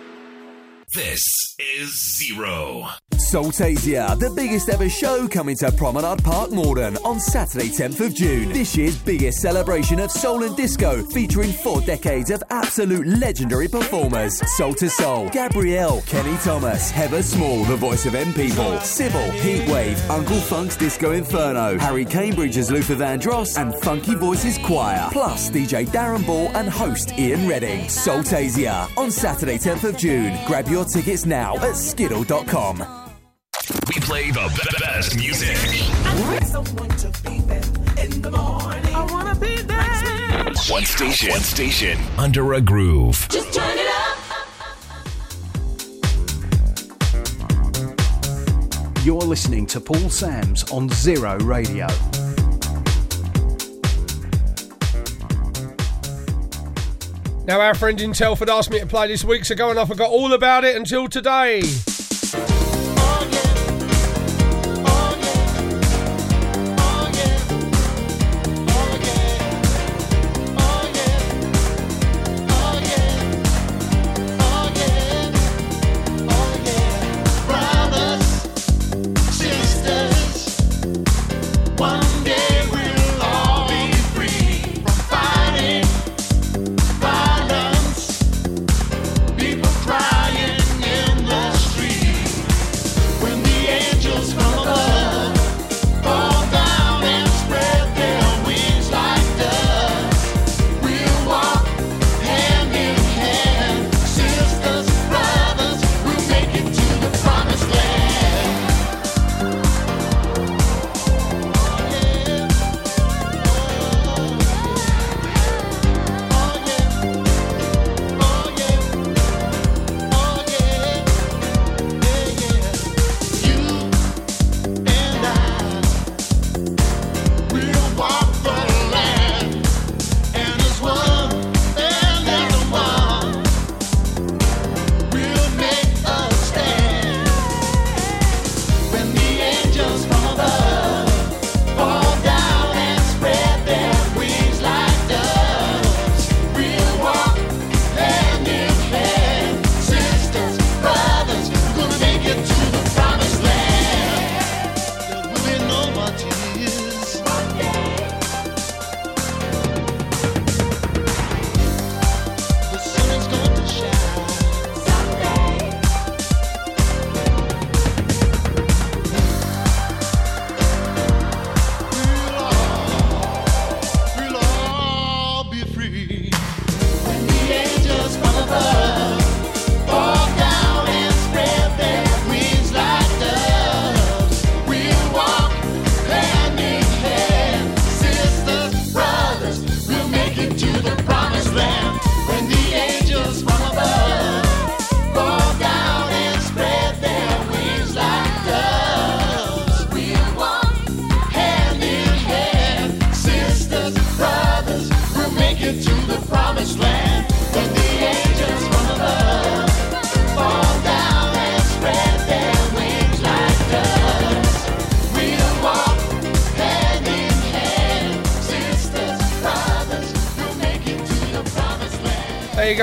This 0.94 1.24
is 1.58 2.20
Zero. 2.20 2.88
Soultasia, 3.16 4.20
the 4.20 4.30
biggest 4.30 4.70
ever 4.70 4.88
show 4.88 5.28
coming 5.28 5.56
to 5.58 5.72
Promenade 5.72 6.24
Park 6.24 6.52
Maldon 6.52 6.98
on 6.98 7.20
Saturday, 7.20 7.70
10th 7.70 8.00
of 8.06 8.14
June. 8.14 8.50
This 8.50 8.78
year's 8.78 8.96
biggest 8.98 9.40
celebration 9.40 10.00
of 10.00 10.12
soul 10.12 10.44
and 10.44 10.56
disco, 10.56 11.04
featuring 11.06 11.52
four 11.52 11.82
decades 11.82 12.30
of 12.30 12.44
absolute 12.52 13.08
legendary 13.08 13.68
performers. 13.68 14.40
Soul 14.56 14.76
to 14.76 14.88
Soul, 14.88 15.30
Gabrielle, 15.30 16.02
Kenny 16.02 16.38
Thomas, 16.44 16.92
Heather 16.92 17.24
Small, 17.24 17.64
the 17.64 17.76
voice 17.76 18.06
of 18.06 18.14
M 18.14 18.32
People, 18.34 18.80
Sybil, 18.82 19.32
Heatwave, 19.42 19.98
Uncle 20.12 20.42
Funk's 20.42 20.76
Disco 20.76 21.12
Inferno, 21.14 21.80
Harry 21.80 22.06
Cambridge 22.06 22.58
as 22.58 22.70
Luther 22.70 22.96
Vandross, 22.96 23.58
and 23.58 23.74
Funky 23.84 24.14
Voices 24.14 24.60
Choir. 24.60 25.10
Plus 25.12 25.50
DJ 25.50 25.88
Darren 25.88 26.24
Ball 26.28 26.50
and 26.56 26.70
host 26.70 27.18
Ian 27.18 27.48
Redding. 27.48 27.86
Soultasia 27.86 28.96
on 28.96 29.10
Saturday, 29.10 29.58
10th 29.58 29.86
of 29.86 29.98
June. 29.98 30.38
Grab 30.46 30.68
your 30.68 30.83
tickets 30.86 31.26
now 31.26 31.56
at 31.58 31.76
skiddle.com. 31.76 32.80
We 33.88 33.96
play 34.02 34.32
the 34.32 34.50
be- 34.56 34.78
best 34.86 35.16
music. 35.16 35.58
One 40.70 40.86
station, 40.86 41.30
one 41.30 41.42
station, 41.42 41.98
under 42.18 42.54
a 42.54 42.62
groove. 42.62 43.28
Just 43.30 43.54
turn 43.54 43.78
it 43.78 43.88
up. 43.88 44.18
You're 49.06 49.22
listening 49.22 49.66
to 49.68 49.82
Paul 49.82 50.10
Sams 50.10 50.64
on 50.72 50.90
Zero 50.90 51.38
Radio. 51.40 51.88
Now, 57.46 57.60
our 57.60 57.76
friend 57.76 58.00
in 58.00 58.14
Telford 58.14 58.50
asked 58.50 58.70
me 58.70 58.80
to 58.80 58.86
play 58.86 59.08
this 59.08 59.26
week, 59.26 59.44
so 59.44 59.54
going 59.54 59.78
off, 59.78 59.92
I 59.92 59.96
got 59.96 60.10
all 60.10 60.32
about 60.32 60.64
it 60.64 60.78
until 60.78 61.10
today. 61.10 61.62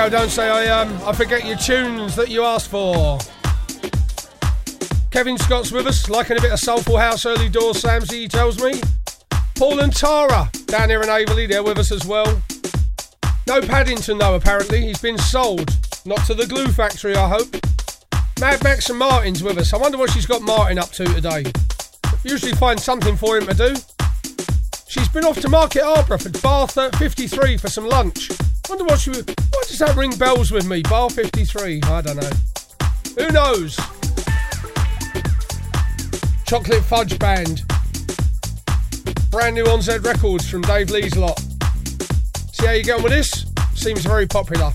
Go. 0.01 0.09
Don't 0.09 0.31
say 0.31 0.49
I 0.49 0.81
um 0.81 0.99
I 1.05 1.13
forget 1.13 1.45
your 1.45 1.59
tunes 1.59 2.17
that 2.17 2.31
you 2.31 2.43
asked 2.43 2.71
for. 2.71 3.19
Kevin 5.11 5.37
Scott's 5.37 5.73
with 5.73 5.87
us, 5.87 6.09
liking 6.09 6.39
a 6.39 6.41
bit 6.41 6.53
of 6.53 6.59
soulful 6.59 6.97
house 6.97 7.27
early 7.27 7.51
doors. 7.51 7.83
Samsy 7.83 8.21
he 8.21 8.27
tells 8.27 8.63
me. 8.63 8.81
Paul 9.57 9.81
and 9.81 9.95
Tara 9.95 10.49
down 10.65 10.89
here 10.89 11.03
in 11.03 11.11
Aveley, 11.11 11.47
they're 11.47 11.63
with 11.63 11.79
us 11.79 11.93
as 11.93 12.07
well. 12.07 12.43
No 13.47 13.61
Paddington 13.61 14.17
though. 14.17 14.37
Apparently 14.37 14.81
he's 14.81 15.03
been 15.03 15.19
sold, 15.19 15.71
not 16.07 16.25
to 16.25 16.33
the 16.33 16.47
glue 16.47 16.69
factory. 16.69 17.15
I 17.15 17.29
hope. 17.29 17.55
Mad 18.41 18.65
Max 18.65 18.89
and 18.89 18.99
Martin's 18.99 19.43
with 19.43 19.59
us. 19.59 19.75
I 19.75 19.77
wonder 19.77 19.99
what 19.99 20.13
she's 20.13 20.25
got 20.25 20.41
Martin 20.41 20.79
up 20.79 20.93
to 20.93 21.05
today. 21.05 21.45
Usually 22.25 22.53
find 22.53 22.81
something 22.81 23.19
for 23.19 23.37
him 23.37 23.47
to 23.49 23.53
do. 23.55 23.77
She's 24.89 25.11
been 25.11 25.27
off 25.27 25.43
to 25.43 25.51
Market 25.51 25.83
Arbor 25.83 26.17
for 26.17 26.31
Bar 26.41 26.69
53 26.69 27.59
for 27.59 27.69
some 27.69 27.87
lunch. 27.87 28.31
Wonder 28.67 28.85
what 28.85 28.99
she. 28.99 29.13
Does 29.81 29.95
that 29.95 29.99
ring 29.99 30.15
bells 30.19 30.53
with 30.53 30.67
me? 30.67 30.83
Bar 30.83 31.09
53. 31.09 31.81
I 31.85 32.03
don't 32.03 32.17
know. 32.17 32.31
Who 33.17 33.33
knows? 33.33 33.77
Chocolate 36.45 36.85
Fudge 36.85 37.19
Band. 37.19 37.63
Brand 39.31 39.55
new 39.55 39.65
on 39.65 39.81
Z 39.81 39.97
Records 40.03 40.51
from 40.51 40.61
Dave 40.61 40.91
Lee's 40.91 41.17
lot. 41.17 41.41
See 42.53 42.67
how 42.67 42.73
you 42.73 42.85
going 42.85 43.03
with 43.03 43.13
this? 43.13 43.47
Seems 43.75 44.05
very 44.05 44.27
popular. 44.27 44.71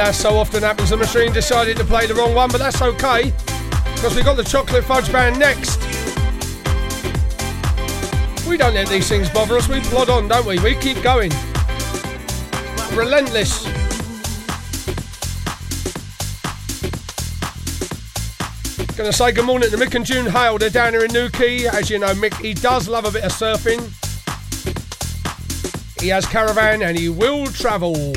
As 0.00 0.18
so 0.18 0.36
often 0.36 0.62
happens, 0.62 0.90
the 0.90 0.96
machine 0.96 1.32
decided 1.32 1.76
to 1.76 1.84
play 1.84 2.06
the 2.06 2.14
wrong 2.14 2.34
one, 2.34 2.50
but 2.50 2.58
that's 2.58 2.80
okay, 2.80 3.32
because 3.94 4.14
we 4.16 4.22
got 4.22 4.36
the 4.36 4.42
Chocolate 4.42 4.84
Fudge 4.84 5.12
Band 5.12 5.38
next. 5.38 5.78
We 8.48 8.56
don't 8.56 8.74
let 8.74 8.88
these 8.88 9.08
things 9.08 9.28
bother 9.30 9.56
us, 9.56 9.68
we 9.68 9.80
plod 9.80 10.08
on, 10.08 10.26
don't 10.28 10.46
we? 10.46 10.58
We 10.58 10.74
keep 10.76 11.02
going. 11.02 11.30
Relentless. 12.94 13.64
Gonna 18.96 19.12
say 19.12 19.32
good 19.32 19.44
morning 19.46 19.70
to 19.70 19.76
Mick 19.76 19.94
and 19.94 20.04
June 20.04 20.26
Hale. 20.26 20.58
They're 20.58 20.68
down 20.68 20.92
here 20.92 21.04
in 21.04 21.12
Newquay. 21.12 21.66
As 21.66 21.88
you 21.88 21.98
know, 21.98 22.12
Mick, 22.14 22.34
he 22.34 22.52
does 22.52 22.88
love 22.88 23.04
a 23.04 23.10
bit 23.10 23.24
of 23.24 23.32
surfing. 23.32 23.80
He 26.00 26.08
has 26.08 26.26
caravan 26.26 26.82
and 26.82 26.98
he 26.98 27.08
will 27.08 27.46
travel. 27.46 28.12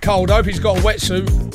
Cold. 0.00 0.30
Hope 0.30 0.46
he's 0.46 0.58
got 0.58 0.78
a 0.78 0.80
wetsuit. 0.80 1.49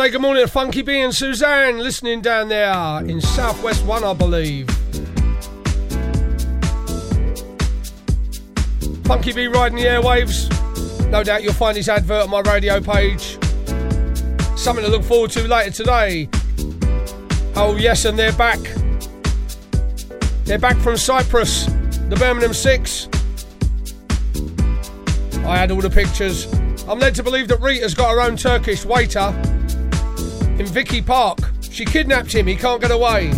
Say 0.00 0.08
good 0.08 0.22
morning 0.22 0.42
to 0.42 0.50
Funky 0.50 0.80
B 0.80 0.98
and 0.98 1.14
Suzanne, 1.14 1.78
listening 1.78 2.22
down 2.22 2.48
there 2.48 3.04
in 3.04 3.20
Southwest 3.20 3.84
One, 3.84 4.02
I 4.02 4.14
believe. 4.14 4.66
Funky 9.04 9.34
B 9.34 9.46
riding 9.46 9.76
the 9.76 9.84
airwaves. 9.84 10.48
No 11.10 11.22
doubt 11.22 11.42
you'll 11.42 11.52
find 11.52 11.76
his 11.76 11.90
advert 11.90 12.22
on 12.22 12.30
my 12.30 12.40
radio 12.40 12.80
page. 12.80 13.36
Something 14.56 14.86
to 14.86 14.90
look 14.90 15.02
forward 15.02 15.32
to 15.32 15.46
later 15.46 15.70
today. 15.70 16.30
Oh, 17.54 17.76
yes, 17.78 18.06
and 18.06 18.18
they're 18.18 18.32
back. 18.32 18.60
They're 20.44 20.58
back 20.58 20.78
from 20.78 20.96
Cyprus, 20.96 21.66
the 22.08 22.16
Birmingham 22.18 22.54
Six. 22.54 23.06
I 25.44 25.58
had 25.58 25.70
all 25.70 25.82
the 25.82 25.90
pictures. 25.90 26.50
I'm 26.88 26.98
led 26.98 27.14
to 27.16 27.22
believe 27.22 27.48
that 27.48 27.60
Rita's 27.60 27.92
got 27.92 28.12
her 28.12 28.22
own 28.22 28.38
Turkish 28.38 28.86
waiter 28.86 29.34
Vicky 30.70 31.02
Park. 31.02 31.38
She 31.60 31.84
kidnapped 31.84 32.32
him, 32.32 32.46
he 32.46 32.54
can't 32.54 32.80
get 32.80 32.92
away. 32.92 33.30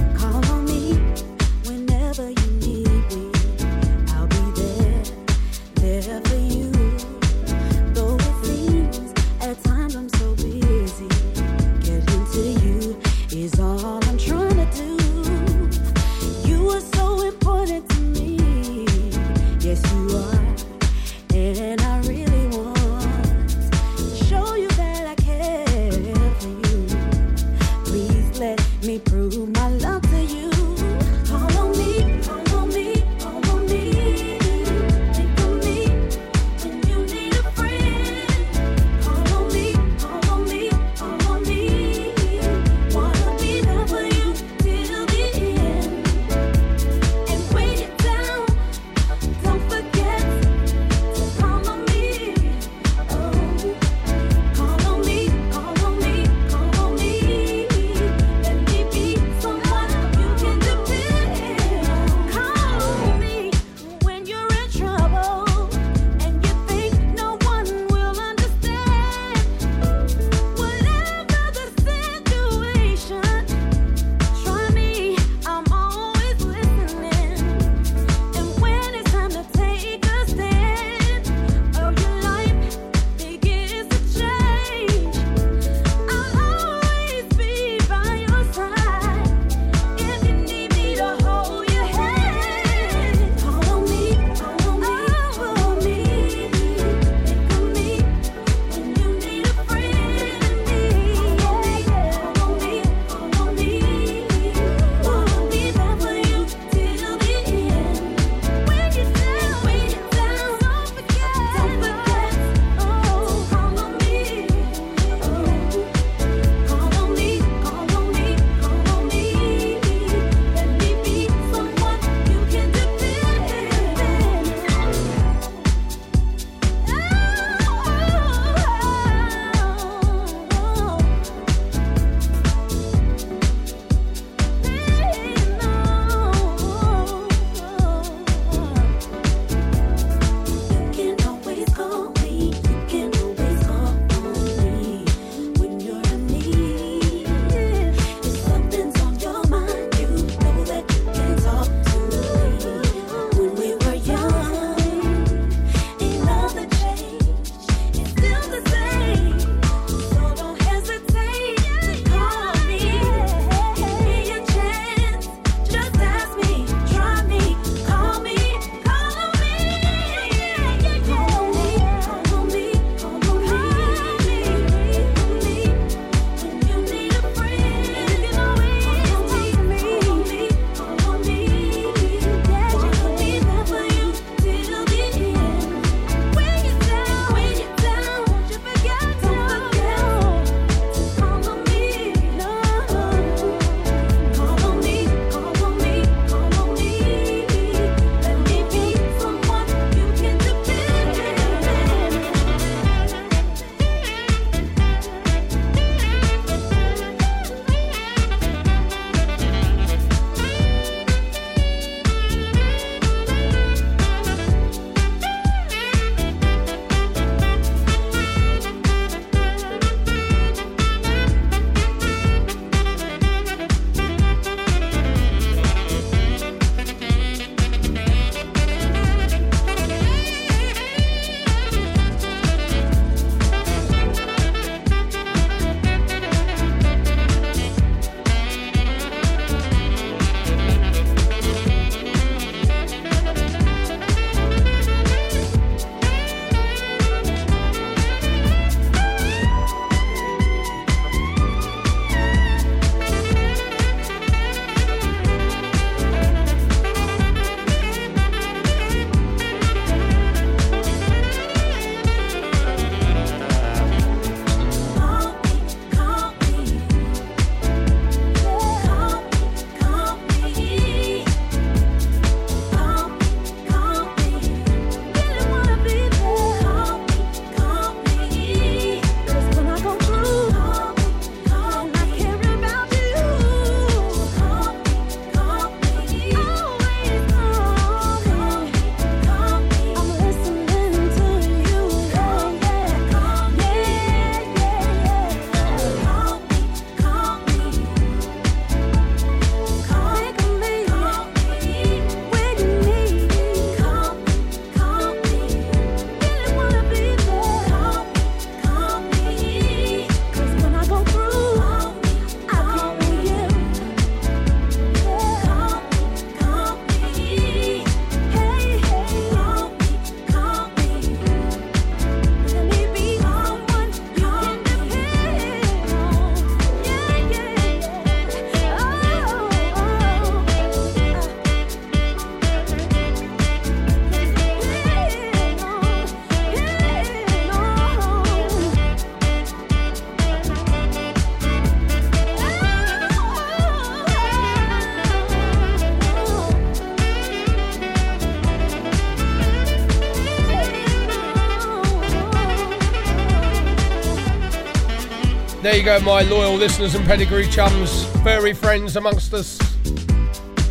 You 355.83 355.87
go, 355.87 355.99
my 355.99 356.23
loyal 356.23 356.55
listeners 356.55 356.95
and 356.95 357.05
pedigree 357.05 357.49
chums, 357.49 358.05
furry 358.23 358.53
friends 358.53 358.95
amongst 358.95 359.35
us. 359.35 359.59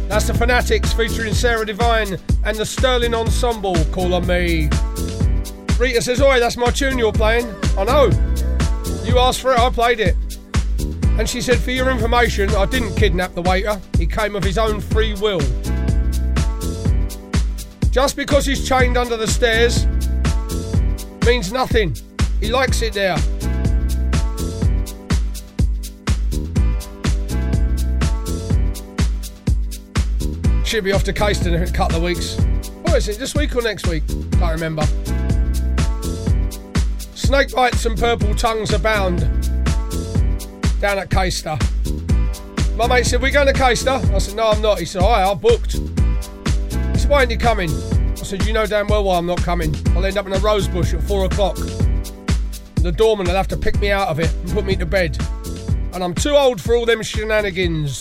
That's 0.07 0.25
the 0.25 0.31
Fanatix 0.31 0.95
featuring 0.95 1.33
Sara 1.33 1.65
Devine 1.65 2.17
and 2.45 2.55
the 2.55 2.65
Sterling 2.65 3.13
Ensemble, 3.13 3.75
Call 3.91 4.13
on 4.13 4.25
Me. 4.25 4.69
Rita 5.77 6.01
says, 6.01 6.21
Oi, 6.21 6.39
that's 6.39 6.55
my 6.55 6.71
tune 6.71 6.97
you're 6.97 7.11
playing. 7.11 7.53
I 7.77 7.83
know. 7.83 8.05
You 9.03 9.19
asked 9.19 9.41
for 9.41 9.51
it, 9.51 9.59
I 9.59 9.69
played 9.69 9.99
it. 9.99 10.15
And 11.19 11.27
she 11.27 11.41
said, 11.41 11.59
For 11.59 11.71
your 11.71 11.91
information, 11.91 12.49
I 12.51 12.65
didn't 12.65 12.95
kidnap 12.95 13.33
the 13.33 13.41
waiter. 13.41 13.81
He 13.97 14.07
came 14.07 14.37
of 14.37 14.45
his 14.45 14.57
own 14.57 14.79
free 14.79 15.13
will. 15.15 15.41
Just 17.91 18.15
because 18.15 18.45
he's 18.45 18.65
chained 18.65 18.95
under 18.95 19.17
the 19.17 19.27
stairs 19.27 19.85
means 21.25 21.51
nothing. 21.51 21.97
He 22.39 22.49
likes 22.49 22.81
it 22.81 22.93
there. 22.93 23.17
Should 30.71 30.85
be 30.85 30.93
off 30.93 31.03
to 31.03 31.11
Caister 31.11 31.47
in 31.47 31.61
a 31.61 31.69
couple 31.69 31.97
of 31.97 32.03
weeks. 32.03 32.37
What 32.83 32.95
is 32.95 33.09
it, 33.09 33.19
this 33.19 33.35
week 33.35 33.53
or 33.57 33.61
next 33.61 33.87
week? 33.87 34.07
Can't 34.07 34.53
remember. 34.53 34.83
Snake 37.13 37.53
bites 37.53 37.85
and 37.85 37.99
purple 37.99 38.33
tongues 38.35 38.71
abound 38.71 39.19
down 40.79 40.97
at 40.97 41.09
Caister. 41.09 41.59
My 42.77 42.87
mate 42.87 43.05
said, 43.05 43.21
We're 43.21 43.31
going 43.31 43.47
to 43.47 43.53
Caister? 43.53 44.01
I 44.13 44.17
said, 44.17 44.37
No, 44.37 44.47
I'm 44.47 44.61
not. 44.61 44.79
He 44.79 44.85
said, 44.85 45.01
Alright, 45.01 45.27
I've 45.27 45.41
booked. 45.41 45.73
He 45.73 46.99
said, 46.99 47.09
Why 47.09 47.17
aren't 47.17 47.31
you 47.31 47.37
coming? 47.37 47.69
I 47.69 48.23
said, 48.23 48.45
You 48.45 48.53
know 48.53 48.65
damn 48.65 48.87
well 48.87 49.03
why 49.03 49.17
I'm 49.17 49.25
not 49.25 49.43
coming. 49.43 49.75
I'll 49.87 50.05
end 50.05 50.17
up 50.17 50.25
in 50.25 50.31
a 50.31 50.39
rose 50.39 50.69
bush 50.69 50.93
at 50.93 51.03
four 51.03 51.25
o'clock. 51.25 51.57
The 52.77 52.93
doorman 52.95 53.27
will 53.27 53.35
have 53.35 53.49
to 53.49 53.57
pick 53.57 53.77
me 53.81 53.91
out 53.91 54.07
of 54.07 54.21
it 54.21 54.33
and 54.33 54.51
put 54.51 54.63
me 54.63 54.77
to 54.77 54.85
bed. 54.85 55.17
And 55.93 56.01
I'm 56.01 56.15
too 56.15 56.31
old 56.31 56.61
for 56.61 56.77
all 56.77 56.85
them 56.85 57.03
shenanigans. 57.03 58.00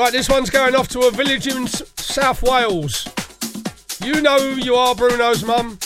Right, 0.00 0.12
this 0.12 0.30
one's 0.30 0.48
going 0.48 0.74
off 0.74 0.88
to 0.88 1.00
a 1.00 1.10
village 1.10 1.46
in 1.46 1.64
S- 1.64 1.82
South 1.98 2.42
Wales. 2.42 3.06
You 4.02 4.22
know 4.22 4.38
who 4.38 4.58
you 4.58 4.74
are, 4.74 4.94
Bruno's 4.94 5.44
mum. 5.44 5.78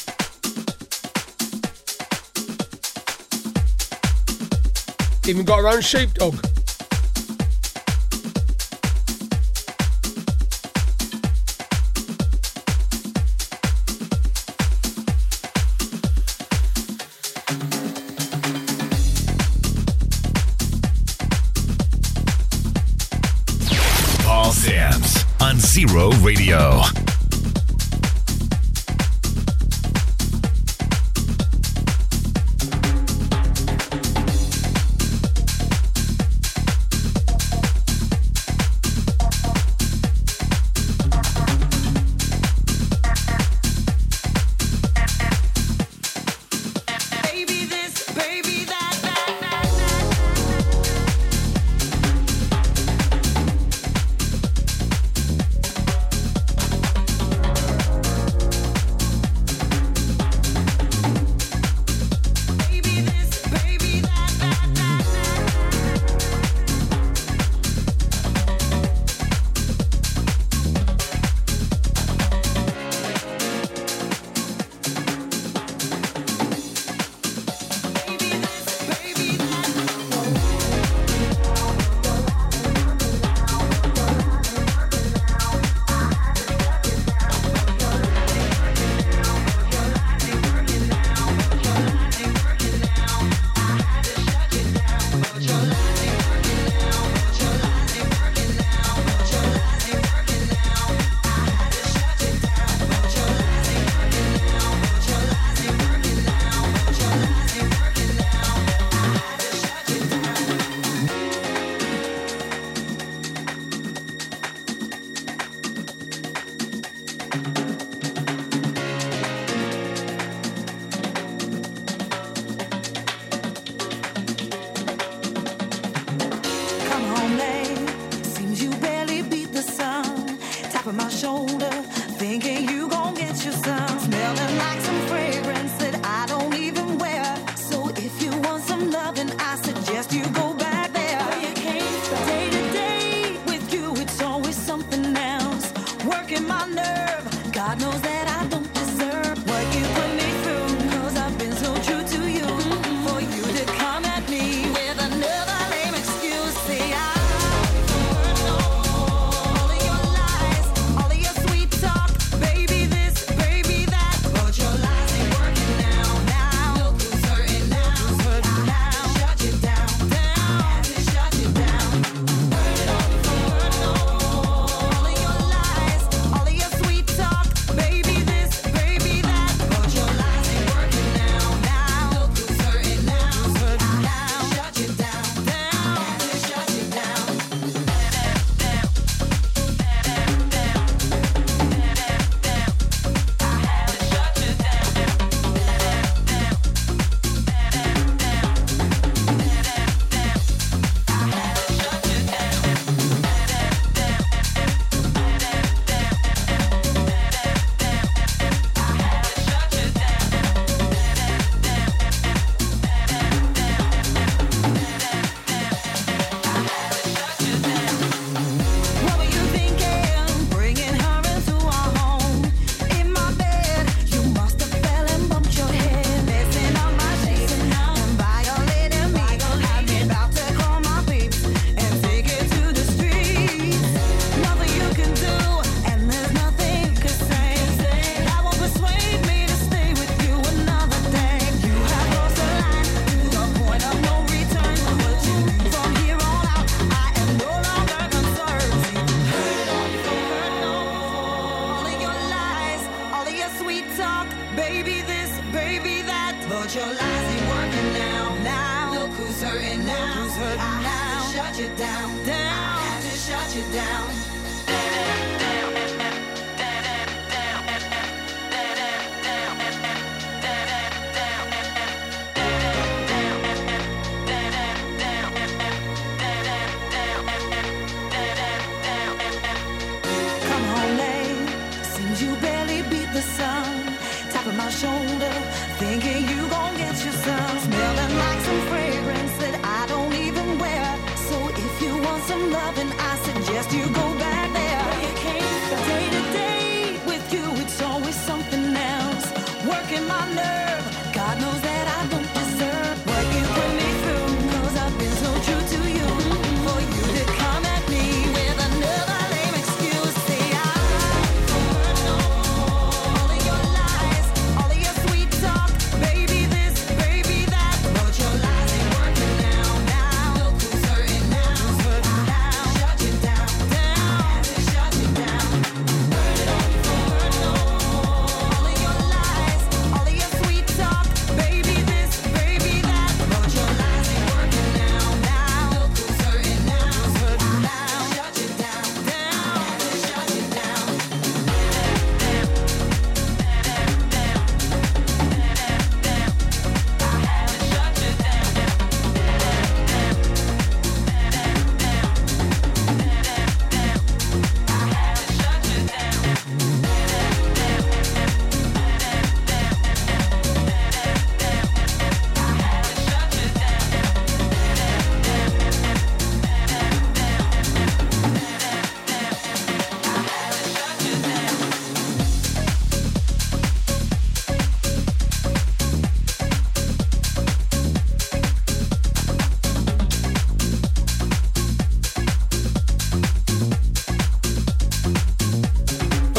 Even 5.26 5.44
got 5.44 5.58
her 5.58 5.68
own 5.68 5.80
sheepdog. 5.80 6.53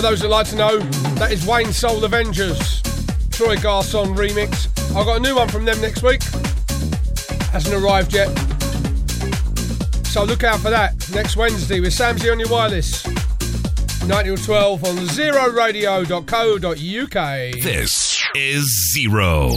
Those 0.06 0.22
that 0.22 0.30
like 0.30 0.48
to 0.50 0.56
know, 0.56 0.78
that 1.16 1.32
is 1.32 1.48
Wayne 1.48 1.74
Soul 1.74 2.02
Avengerz, 2.02 2.84
Troy 3.32 3.58
Garson 3.58 4.14
remix. 4.14 4.68
I've 4.96 5.04
got 5.04 5.18
a 5.18 5.20
new 5.20 5.36
one 5.36 5.50
from 5.50 5.66
them 5.66 5.82
next 5.82 6.04
week. 6.04 6.22
Hasn't 7.52 7.74
arrived 7.74 8.14
yet. 8.14 8.28
So 10.06 10.24
look 10.24 10.44
out 10.44 10.60
for 10.60 10.70
that 10.70 10.94
next 11.12 11.38
Wednesday 11.38 11.80
with 11.80 11.92
Samsy 11.92 12.32
on 12.32 12.40
your 12.40 12.50
wireless. 12.50 13.04
9 14.06 14.26
till 14.26 14.38
12 14.38 14.84
on 14.84 14.96
zeroradio.co.uk. 15.08 17.64
This 17.64 18.24
is 18.36 18.94
Zero. 18.94 19.56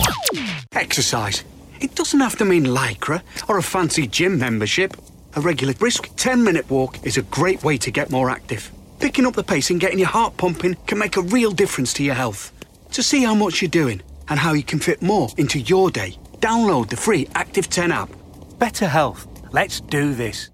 Exercise. 0.73 1.45
It 1.79 1.95
doesn't 1.95 2.21
have 2.21 2.39
to 2.39 2.47
mean 2.47 2.65
lycra 2.65 3.21
or 3.49 3.59
a 3.59 3.63
fancy 3.63 4.07
gym 4.07 4.39
membership. 4.39 4.97
A 5.37 5.43
regular 5.43 5.75
brisk 5.75 6.09
10 6.17 6.43
minute 6.43 6.71
walk 6.71 7.05
is 7.05 7.19
a 7.19 7.23
great 7.23 7.63
way 7.63 7.77
to 7.77 7.91
get 7.91 8.11
more 8.11 8.31
active. 8.31 8.73
Picking 9.09 9.25
up 9.25 9.37
the 9.37 9.43
pace 9.43 9.71
and 9.71 9.81
getting 9.81 9.99
your 9.99 10.09
heart 10.09 10.37
pumping 10.37 10.75
can 10.87 10.99
make 10.99 11.17
a 11.17 11.23
real 11.23 11.51
difference 11.51 11.95
to 11.95 12.05
your 12.05 12.15
health. 12.15 12.53
To 12.93 13.03
see 13.03 13.23
how 13.23 13.35
much 13.35 13.63
you're 13.63 13.71
doing 13.71 14.03
and 14.29 14.39
how 14.39 14.53
you 14.53 14.63
can 14.63 14.79
fit 14.79 15.01
more 15.01 15.31
into 15.39 15.61
your 15.61 15.91
day, 15.91 16.19
download 16.41 16.91
the 16.91 16.99
free 16.99 17.27
Active 17.35 17.71
10 17.71 17.91
app. 17.91 18.11
Better 18.59 18.87
health. 18.87 19.27
Let's 19.51 19.81
do 19.81 20.13
this. 20.13 20.51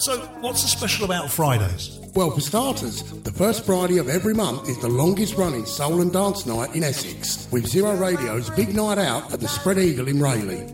So, 0.00 0.18
what's 0.40 0.62
so 0.62 0.66
special 0.66 1.04
about 1.04 1.30
Fridays? 1.30 2.00
Well, 2.16 2.32
for 2.32 2.40
starters, 2.40 3.04
the 3.22 3.30
first 3.30 3.64
Friday 3.64 3.98
of 3.98 4.08
every 4.08 4.34
month 4.34 4.68
is 4.68 4.80
the 4.80 4.88
longest 4.88 5.36
running 5.36 5.66
soul 5.66 6.00
and 6.00 6.12
dance 6.12 6.46
night 6.46 6.74
in 6.74 6.82
Essex, 6.82 7.46
with 7.52 7.64
Zero 7.64 7.94
Radio's 7.94 8.50
big 8.50 8.74
night 8.74 8.98
out 8.98 9.32
at 9.32 9.38
the 9.38 9.46
Spread 9.46 9.78
Eagle 9.78 10.08
in 10.08 10.20
Rayleigh. 10.20 10.68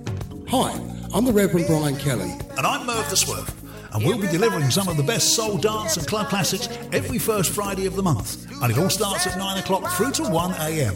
Hi, 0.49 0.71
I'm 1.13 1.27
the 1.27 1.35
Reverend 1.35 1.67
Brian 1.67 1.97
Kelly. 1.97 2.33
And 2.57 2.67
I'm 2.67 2.87
Merv 2.87 3.11
the 3.11 3.17
Swerve, 3.19 3.66
and 3.93 4.05
we'll 4.05 4.21
be 4.21 4.27
delivering 4.29 4.71
some 4.71 4.89
of 4.89 4.97
the 4.97 5.03
best 5.03 5.35
soul 5.35 5.57
dance 5.59 5.97
and 5.97 6.07
club 6.07 6.29
classics 6.29 6.69
every 6.93 7.19
first 7.19 7.53
Friday 7.53 7.87
of 7.87 7.97
the 7.97 8.03
month. 8.03 8.51
And 8.63 8.71
it 8.71 8.79
all 8.79 8.91
starts 8.91 9.27
at 9.27 9.39
9 9.39 9.59
o'clock 9.59 9.91
through 9.93 10.13
to 10.13 10.23
1 10.25 10.53
a.m. 10.61 10.95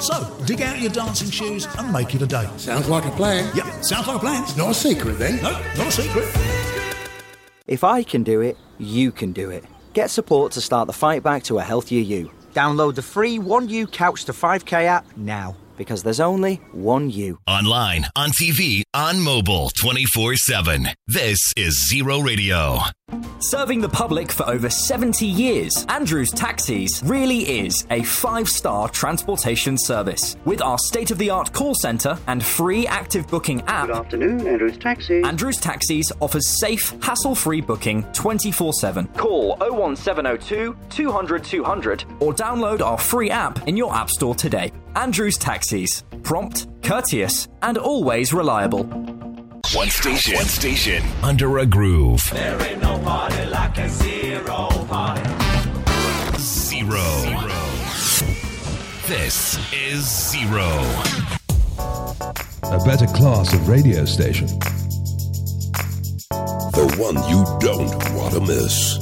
So, 0.00 0.36
dig 0.46 0.60
out 0.62 0.80
your 0.80 0.90
dancing 0.90 1.30
shoes 1.30 1.68
and 1.78 1.92
make 1.92 2.14
it 2.14 2.22
a 2.22 2.26
day. 2.26 2.48
Sounds 2.56 2.88
like 2.88 3.04
a 3.04 3.10
plan. 3.12 3.50
Yep, 3.54 3.84
sounds 3.84 4.08
like 4.08 4.16
a 4.16 4.18
plan. 4.18 4.42
It's 4.42 4.56
not 4.56 4.70
a 4.70 4.74
secret 4.74 5.18
then. 5.18 5.40
No, 5.42 5.52
not 5.76 5.86
a 5.86 5.92
secret. 5.92 6.28
If 7.68 7.84
I 7.84 8.02
can 8.02 8.24
do 8.24 8.40
it, 8.40 8.56
you 8.78 9.12
can 9.12 9.32
do 9.32 9.50
it. 9.50 9.64
Get 9.92 10.10
support 10.10 10.52
to 10.52 10.60
start 10.60 10.88
the 10.88 10.92
fight 10.92 11.22
back 11.22 11.44
to 11.44 11.58
a 11.58 11.62
healthier 11.62 12.02
you. 12.02 12.32
Download 12.52 12.94
the 12.94 13.02
free 13.02 13.38
1U 13.38 13.92
Couch 13.92 14.24
to 14.24 14.32
5K 14.32 14.84
app 14.84 15.06
now, 15.16 15.56
because 15.76 16.02
there's 16.02 16.20
only 16.20 16.56
one 16.72 17.10
you. 17.10 17.38
Online, 17.46 18.06
on 18.16 18.30
TV, 18.30 18.82
on 18.94 19.20
mobile, 19.20 19.70
24 19.80 20.36
7. 20.36 20.88
This 21.06 21.38
is 21.56 21.88
Zero 21.88 22.20
Radio. 22.20 22.78
Serving 23.40 23.80
the 23.80 23.88
public 23.88 24.30
for 24.30 24.48
over 24.48 24.70
70 24.70 25.26
years, 25.26 25.84
Andrews 25.88 26.30
Taxis 26.30 27.02
really 27.04 27.60
is 27.60 27.84
a 27.90 28.02
five 28.02 28.48
star 28.48 28.88
transportation 28.88 29.76
service. 29.78 30.36
With 30.44 30.62
our 30.62 30.78
state 30.78 31.10
of 31.10 31.18
the 31.18 31.30
art 31.30 31.52
call 31.52 31.74
centre 31.74 32.18
and 32.28 32.42
free 32.42 32.86
active 32.86 33.26
booking 33.28 33.62
app, 33.62 33.88
Good 33.88 33.96
afternoon, 33.96 34.46
Andrews 34.46 34.78
Taxi. 34.78 35.22
Andrews 35.22 35.58
Taxis 35.58 36.12
offers 36.20 36.48
safe, 36.60 36.94
hassle 37.02 37.34
free 37.34 37.60
booking 37.60 38.04
24 38.12 38.72
7. 38.74 39.06
Call 39.08 39.56
01702 39.60 40.76
200 40.88 41.44
200 41.44 42.04
or 42.20 42.32
download 42.32 42.80
our 42.80 42.98
free 42.98 43.30
app 43.30 43.66
in 43.68 43.76
your 43.76 43.94
App 43.94 44.10
Store 44.10 44.34
today. 44.34 44.72
Andrews 44.96 45.36
Taxis. 45.38 46.04
Prompt, 46.22 46.68
courteous, 46.82 47.48
and 47.62 47.76
always 47.78 48.32
reliable. 48.32 49.31
One 49.74 49.88
station, 49.88 50.34
one 50.34 50.44
station, 50.44 51.02
under 51.22 51.56
a 51.56 51.64
groove. 51.64 52.28
There 52.30 52.62
ain't 52.62 52.82
no 52.82 52.98
party 52.98 53.46
like 53.46 53.78
a 53.78 53.88
zero 53.88 54.68
party. 54.86 55.22
Zero. 56.36 57.02
This 59.06 59.56
is 59.72 60.04
Zero. 60.30 60.68
A 62.64 62.84
better 62.84 63.06
class 63.06 63.54
of 63.54 63.66
radio 63.66 64.04
station. 64.04 64.48
The 66.28 66.94
one 66.98 67.16
you 67.30 67.42
don't 67.58 67.96
want 68.14 68.34
to 68.34 68.40
miss. 68.40 68.98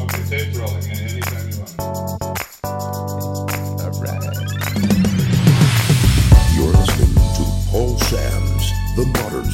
Okay, 0.00 0.22
tape's 0.28 0.58
rolling. 0.58 0.93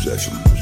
The 0.03 0.60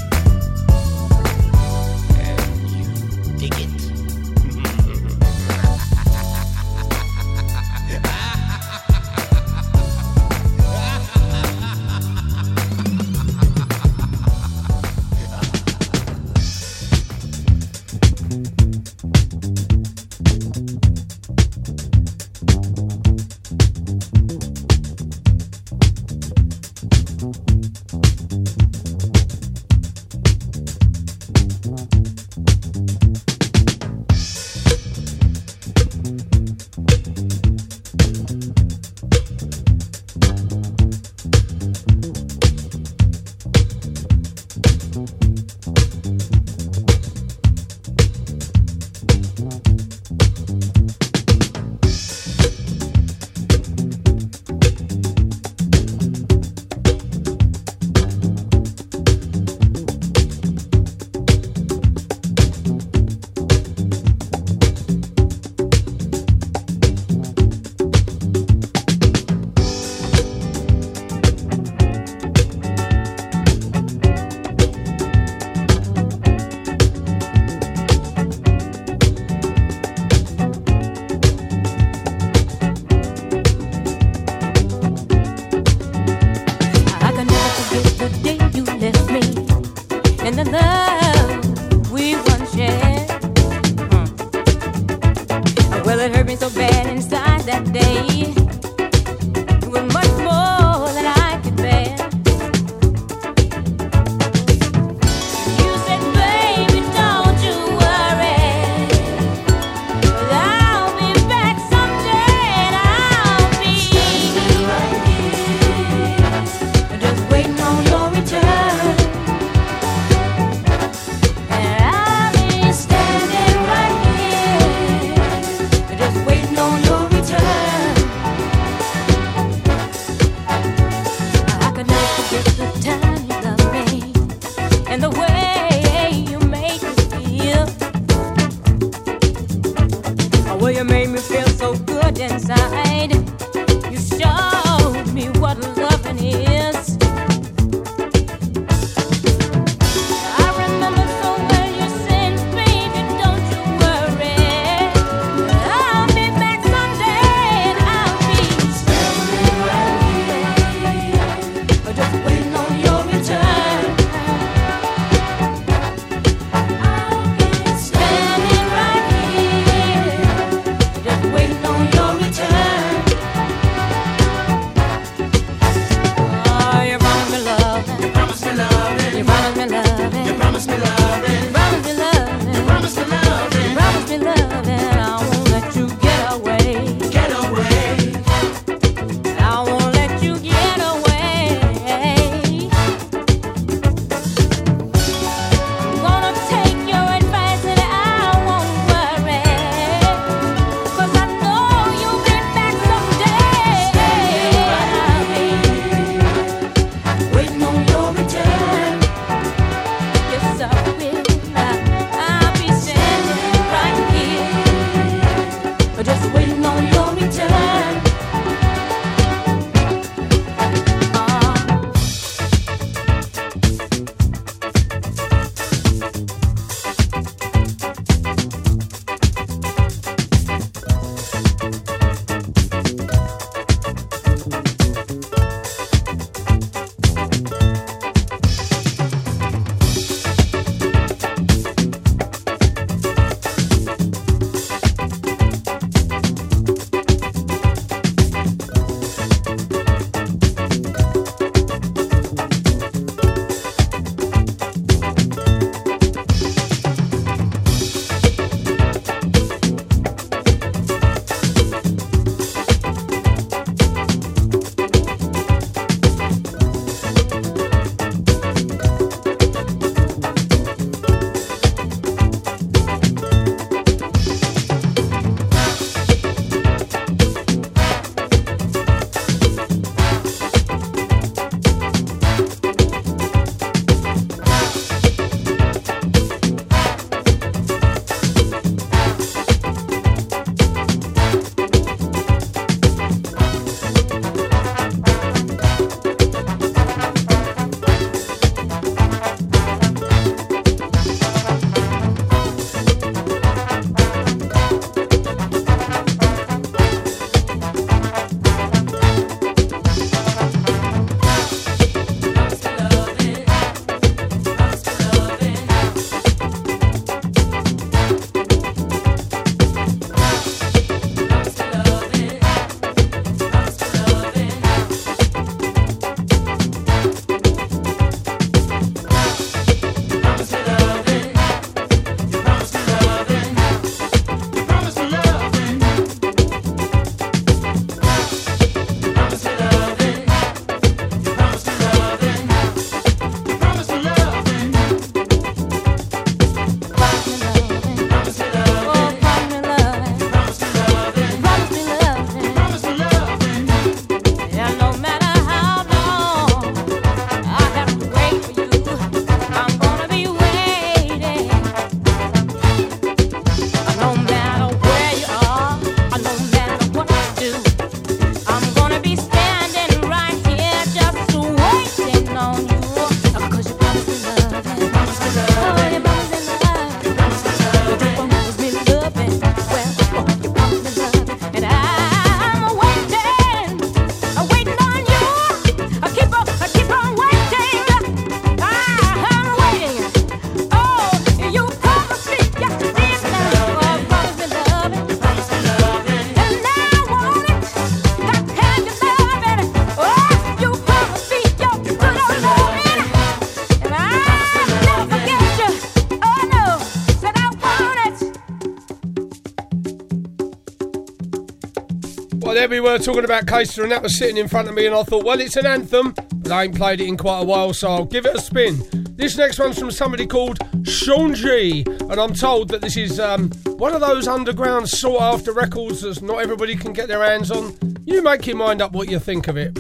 we 412.68 412.80
were 412.80 412.98
talking 412.98 413.24
about 413.24 413.46
Caister 413.46 413.82
and 413.82 413.92
that 413.92 414.02
was 414.02 414.18
sitting 414.18 414.36
in 414.36 414.48
front 414.48 414.68
of 414.68 414.74
me 414.74 414.86
and 414.86 414.94
I 414.94 415.02
thought, 415.02 415.24
well, 415.24 415.40
it's 415.40 415.56
an 415.56 415.66
anthem, 415.66 416.14
but 416.34 416.52
I 416.52 416.64
ain't 416.64 416.74
played 416.74 417.00
it 417.00 417.06
in 417.06 417.16
quite 417.16 417.40
a 417.40 417.44
while, 417.44 417.72
so 417.72 417.88
I'll 417.88 418.04
give 418.04 418.26
it 418.26 418.34
a 418.34 418.40
spin. 418.40 418.78
This 419.16 419.36
next 419.36 419.58
one's 419.58 419.78
from 419.78 419.90
somebody 419.90 420.26
called 420.26 420.58
Shaun 420.84 421.34
G, 421.34 421.84
and 421.86 422.20
I'm 422.20 422.34
told 422.34 422.68
that 422.70 422.80
this 422.80 422.96
is 422.96 423.18
um, 423.20 423.50
one 423.76 423.94
of 423.94 424.00
those 424.00 424.28
underground 424.28 424.88
sought 424.88 425.34
after 425.34 425.52
records 425.52 426.02
that 426.02 426.20
not 426.22 426.40
everybody 426.40 426.76
can 426.76 426.92
get 426.92 427.08
their 427.08 427.22
hands 427.24 427.50
on. 427.50 427.76
You 428.04 428.22
make 428.22 428.46
your 428.46 428.56
mind 428.56 428.82
up 428.82 428.92
what 428.92 429.08
you 429.08 429.18
think 429.18 429.48
of 429.48 429.56
it. 429.56 429.77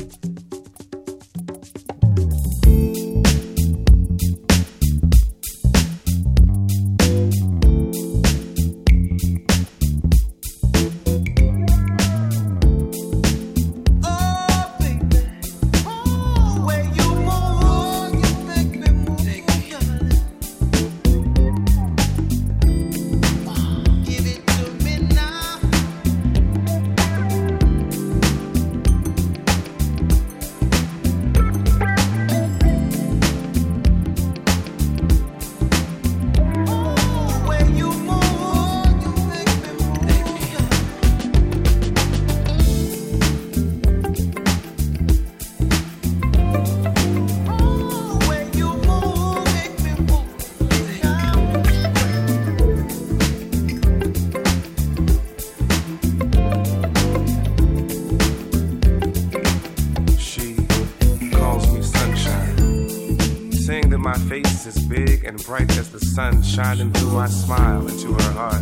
Bright 65.48 65.78
as 65.78 65.90
the 65.90 65.98
sun 65.98 66.42
shining 66.42 66.92
through 66.92 67.10
my 67.10 67.26
smile 67.26 67.88
into 67.88 68.12
her 68.12 68.32
heart. 68.32 68.60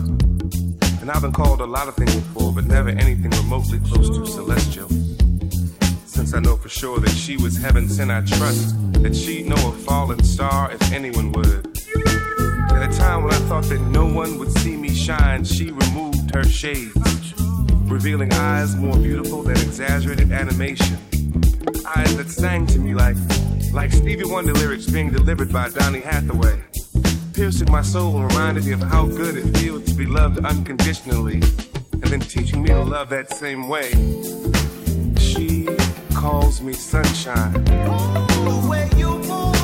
And 1.01 1.11
I've 1.11 1.21
been 1.21 1.33
called 1.33 1.61
a 1.61 1.67
lot 1.67 1.89
of 1.89 1.97
things 1.97 2.15
before, 2.15 2.53
but 2.53 2.65
never 2.65 2.91
anything 2.91 3.29
remotely 3.43 3.81
close 3.81 4.09
to 4.09 4.25
celestial. 4.25 4.89
Since 6.07 6.33
I 6.33 6.39
know 6.39 6.55
for 6.55 6.69
sure 6.69 7.01
that 7.01 7.11
she 7.11 7.37
was 7.39 7.57
heaven 7.57 7.89
sent, 7.89 8.13
I 8.13 8.21
trust 8.21 8.77
that 9.03 9.17
she'd 9.17 9.47
know 9.47 9.57
a 9.69 9.73
falling 9.73 10.23
star 10.23 10.71
if 10.71 10.93
anyone 10.93 11.33
would. 11.33 11.67
At 12.71 12.89
a 12.89 12.97
time 12.97 13.25
when 13.25 13.35
I 13.35 13.41
thought 13.49 13.65
that 13.65 13.81
no 13.91 14.07
one 14.07 14.39
would 14.39 14.53
see 14.59 14.77
me 14.77 14.95
shine, 14.95 15.43
she 15.43 15.73
removed 15.73 16.33
her 16.37 16.45
shades, 16.45 17.35
revealing 17.91 18.33
eyes 18.33 18.77
more 18.77 18.97
beautiful 18.97 19.43
than 19.43 19.57
exaggerated 19.57 20.31
animation. 20.31 20.97
Eyes 21.97 22.17
that 22.17 22.29
sang 22.31 22.65
to 22.69 22.79
me 22.79 22.95
like, 22.95 23.17
like 23.73 23.91
Stevie 23.91 24.23
Wonder 24.25 24.53
lyrics 24.53 24.87
being 24.87 25.11
delivered 25.11 25.53
by 25.53 25.69
Donny 25.69 25.99
Hathaway. 25.99 26.66
Piercing 27.47 27.70
my 27.70 27.82
soul 27.82 28.16
and 28.16 28.32
reminded 28.32 28.64
me 28.64 28.73
of 28.73 28.82
how 28.82 29.06
good 29.06 29.36
it 29.36 29.56
feels 29.59 29.85
to 29.85 29.94
be 29.94 30.05
loved 30.05 30.44
unconditionally, 30.44 31.35
and 31.93 32.02
then 32.02 32.18
teaching 32.18 32.60
me 32.60 32.70
to 32.70 32.82
love 32.82 33.09
that 33.10 33.32
same 33.32 33.68
way. 33.68 33.93
She 35.16 35.68
calls 36.12 36.60
me 36.60 36.73
sunshine. 36.73 37.55
You 38.98 39.12
She 39.23 39.56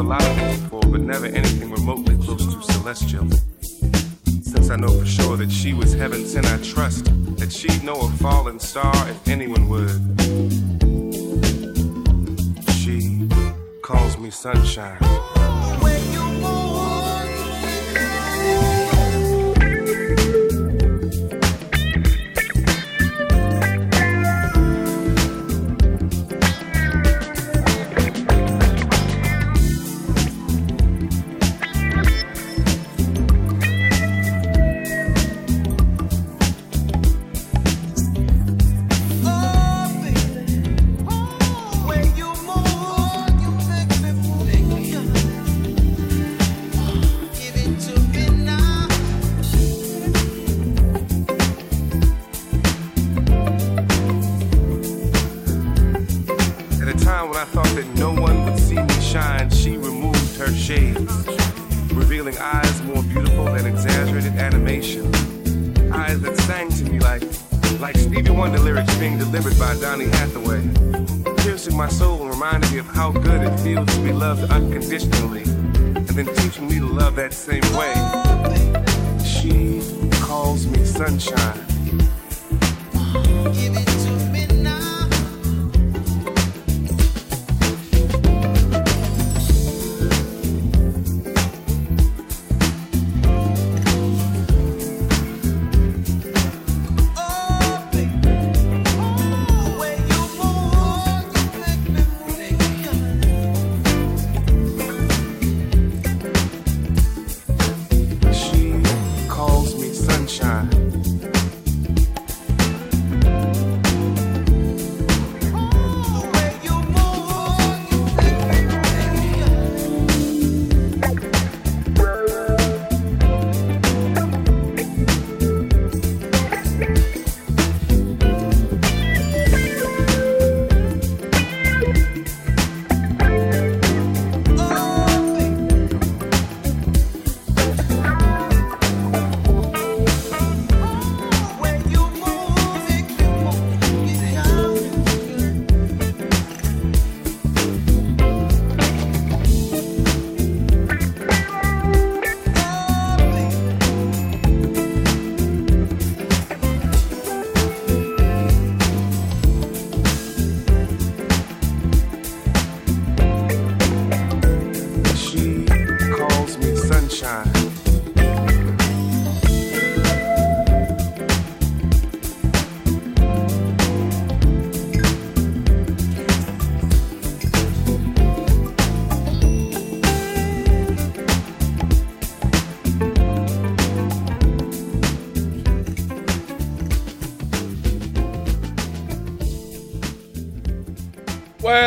Things 0.00 0.62
before, 0.62 0.80
but 0.80 1.02
never 1.02 1.26
anything 1.26 1.70
remotely 1.70 2.16
close 2.16 2.42
to 2.46 2.72
celestial. 2.72 3.28
Since 4.42 4.70
I 4.70 4.76
know 4.76 4.88
for 4.98 5.04
sure 5.04 5.36
that 5.36 5.52
she 5.52 5.74
was 5.74 5.92
heaven 5.92 6.24
sent, 6.24 6.46
I 6.46 6.56
trust 6.62 7.04
that 7.36 7.52
she'd 7.52 7.84
know 7.84 8.00
a 8.00 8.08
falling 8.12 8.58
star 8.60 8.94
if 9.10 9.28
anyone 9.28 9.68
would. 9.68 9.90
She 12.76 13.28
calls 13.82 14.16
me 14.16 14.30
sunshine. 14.30 15.29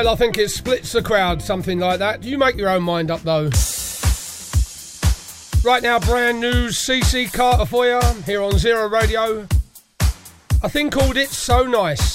Well, 0.04 0.12
I 0.12 0.18
think 0.18 0.38
it 0.38 0.50
splits 0.50 0.92
the 0.92 1.02
crowd, 1.02 1.42
something 1.42 1.80
like 1.80 2.00
that. 2.00 2.26
You 2.26 2.38
make 2.38 2.58
your 2.58 2.68
own 2.68 2.84
mind 2.84 3.10
up, 3.10 3.22
though. 3.22 3.50
Right 5.64 5.82
now, 5.82 5.98
brand 5.98 6.42
new 6.42 6.68
CC 6.68 7.32
Carter 7.32 7.66
for 7.66 7.86
you 7.86 8.02
here 8.26 8.42
on 8.42 8.58
Zero 8.58 8.90
Radio. 8.90 9.48
A 10.62 10.68
thing 10.68 10.90
called 10.90 11.16
It's 11.16 11.38
So 11.38 11.64
Nice. 11.64 12.13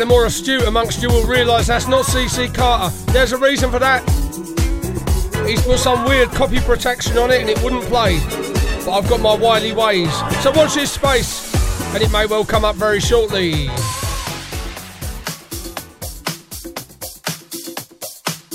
The 0.00 0.06
more 0.06 0.24
astute 0.24 0.62
amongst 0.62 1.02
you 1.02 1.10
will 1.10 1.26
realise 1.26 1.66
that's 1.66 1.86
not 1.86 2.06
CC 2.06 2.52
Carter. 2.54 2.88
There's 3.12 3.32
a 3.32 3.36
reason 3.36 3.70
for 3.70 3.78
that. 3.80 4.00
He's 5.46 5.60
put 5.60 5.78
some 5.78 6.06
weird 6.06 6.30
copy 6.30 6.58
protection 6.60 7.18
on 7.18 7.30
it 7.30 7.42
and 7.42 7.50
it 7.50 7.62
wouldn't 7.62 7.84
play. 7.84 8.18
But 8.86 8.92
I've 8.92 9.08
got 9.10 9.20
my 9.20 9.34
wily 9.34 9.72
ways. 9.72 10.10
So 10.42 10.52
watch 10.52 10.72
this 10.72 10.92
space, 10.92 11.54
and 11.92 12.02
it 12.02 12.10
may 12.10 12.24
well 12.24 12.46
come 12.46 12.64
up 12.64 12.76
very 12.76 12.98
shortly. 12.98 13.66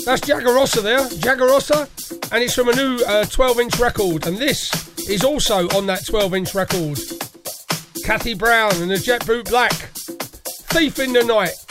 That's 0.04 0.22
Jagerossa 0.22 0.82
there, 0.82 1.06
Jagerossa, 1.10 2.32
and 2.32 2.42
it's 2.42 2.56
from 2.56 2.70
a 2.70 2.74
new 2.74 2.98
12 3.24 3.38
uh, 3.38 3.60
inch 3.60 3.78
record, 3.78 4.26
and 4.26 4.36
this 4.36 4.68
is 5.08 5.22
also 5.22 5.68
on 5.76 5.86
that 5.86 6.04
12 6.06 6.34
inch 6.34 6.56
record. 6.56 6.98
Kathy 8.04 8.34
Brown 8.34 8.74
and 8.82 8.90
the 8.90 8.98
Jet 8.98 9.24
Boot 9.24 9.46
Jack, 9.46 9.85
Thief 10.76 10.98
in 10.98 11.14
the 11.14 11.24
Night. 11.24 11.65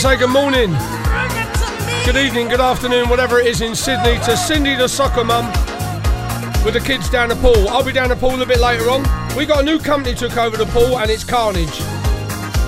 Say 0.00 0.16
good 0.16 0.30
morning, 0.30 0.70
good 2.06 2.16
evening, 2.16 2.48
good 2.48 2.58
afternoon, 2.58 3.10
whatever 3.10 3.38
it 3.38 3.46
is 3.46 3.60
in 3.60 3.74
Sydney, 3.74 4.14
to 4.20 4.34
Cindy 4.34 4.74
the 4.74 4.88
soccer 4.88 5.22
mum 5.22 5.44
with 6.64 6.72
the 6.72 6.80
kids 6.82 7.10
down 7.10 7.28
the 7.28 7.36
pool. 7.36 7.68
I'll 7.68 7.84
be 7.84 7.92
down 7.92 8.08
the 8.08 8.16
pool 8.16 8.40
a 8.40 8.46
bit 8.46 8.60
later 8.60 8.88
on. 8.88 9.02
We 9.36 9.44
got 9.44 9.60
a 9.60 9.62
new 9.62 9.78
company 9.78 10.14
took 10.14 10.38
over 10.38 10.56
the 10.56 10.64
pool 10.64 10.98
and 10.98 11.10
it's 11.10 11.22
Carnage. 11.22 11.80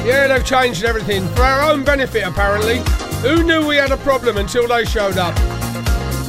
Yeah, 0.04 0.28
they've 0.28 0.44
changed 0.44 0.84
everything 0.84 1.26
for 1.28 1.40
our 1.40 1.72
own 1.72 1.84
benefit 1.84 2.22
apparently. 2.22 2.82
Who 3.22 3.42
knew 3.42 3.66
we 3.66 3.76
had 3.76 3.92
a 3.92 3.96
problem 3.96 4.36
until 4.36 4.68
they 4.68 4.84
showed 4.84 5.16
up? 5.16 5.34